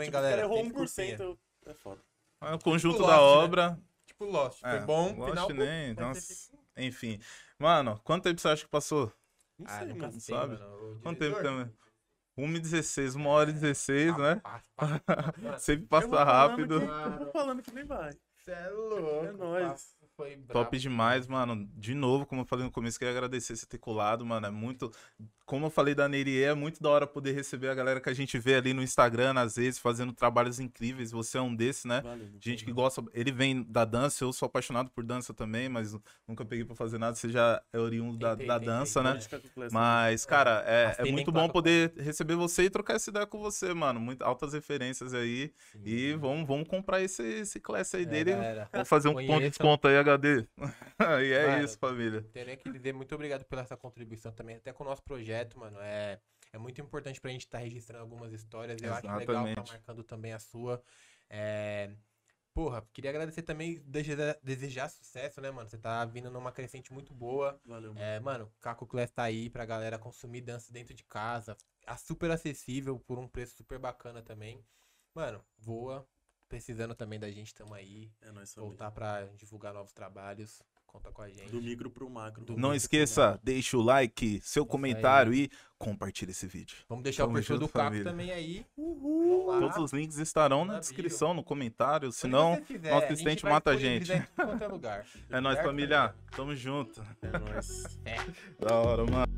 [0.00, 0.36] hein, Tipo, galera?
[0.36, 1.22] cara errou Tem que 1%, curtir.
[1.22, 2.00] eu- é foda.
[2.40, 3.44] É o conjunto Tipo da Lost, né?
[3.44, 3.82] obra.
[4.06, 4.60] Tipo Lost.
[4.60, 5.48] Foi É, bom, Lost final...
[5.50, 6.20] nem, nossa.
[6.20, 7.18] ser- Enfim.
[7.58, 9.12] Mano, quanto tempo você acha que passou?
[9.58, 10.20] Não Ah, sei, nunca mano.
[10.20, 10.54] sei, sabe?
[10.58, 10.96] mano.
[10.96, 11.72] O Quanto tempo também?
[12.38, 14.42] 1h16, 1 hora e 16, né?
[15.58, 16.80] Sempre passa rápido.
[17.18, 18.12] vou falando que nem vai.
[18.44, 19.26] Cê é louco.
[19.26, 19.96] É nóis.
[20.52, 21.68] Top demais, mano.
[21.74, 24.46] De novo, como eu falei no começo, queria agradecer você ter colado, mano.
[24.46, 24.92] É muito.
[25.46, 28.14] Como eu falei da Nerie, é muito da hora poder receber a galera que a
[28.14, 31.10] gente vê ali no Instagram, às vezes, fazendo trabalhos incríveis.
[31.10, 32.00] Você é um desses, né?
[32.00, 32.28] Valeu.
[32.40, 35.94] Gente que gosta, ele vem da dança, eu sou apaixonado por dança também, mas
[36.26, 39.12] nunca peguei pra fazer nada, você já é oriundo da, da dança, né?
[39.12, 39.74] Pode ficar com o Clécio.
[39.74, 43.38] Mas, cara, é, é tem muito bom poder receber você e trocar essa ideia com
[43.38, 44.00] você, mano.
[44.00, 45.52] Muito altas referências aí.
[45.84, 48.32] E vamos, vamos comprar esse, esse class aí É, dele.
[48.32, 48.68] galera.
[48.72, 50.46] Vamos fazer um ponto de desconto aí, HD.
[51.20, 52.24] e é isso, família.
[52.34, 55.78] Nem que dizer muito obrigado pela essa contribuição também, até com o nosso projeto, mano.
[55.80, 56.20] É,
[56.52, 58.80] é muito importante pra gente estar registrando algumas histórias.
[58.80, 59.60] Eu acho legal Exatamente.
[59.60, 60.82] estar marcando também a sua.
[61.28, 61.90] É,
[62.54, 65.68] Porra, queria agradecer também, desejar, desejar sucesso, né, mano?
[65.68, 67.60] Você tá vindo numa crescente muito boa.
[67.64, 68.06] Valeu, mano.
[68.06, 71.56] É, mano, Caco Class tá aí pra galera consumir dança dentro de casa.
[71.84, 74.64] É super acessível, por um preço super bacana também.
[75.12, 76.08] Mano, voa.
[76.48, 78.12] Precisando também da gente, tamo aí.
[78.20, 78.54] É nóis.
[78.54, 80.62] Voltar pra divulgar novos trabalhos.
[80.94, 81.50] Conta com a gente.
[81.50, 82.44] Do micro pro macro.
[82.44, 83.40] Do Não esqueça, macro.
[83.42, 86.76] deixa o like, seu comentário e compartilha esse vídeo.
[86.88, 88.64] Vamos deixar Tamo o perfil do Caco também aí.
[88.76, 89.58] Uhul.
[89.58, 91.38] Todos os links estarão na, na descrição, bio.
[91.38, 92.12] no comentário.
[92.12, 94.12] Se não, nosso assistente mata a gente.
[94.36, 94.54] Mata
[94.86, 95.24] a gente.
[95.30, 96.10] É, nóis, família.
[96.10, 96.24] Também.
[96.30, 97.02] Tamo junto.
[97.22, 97.98] É nóis.
[98.04, 98.14] É.
[98.64, 99.34] Da hora, mano.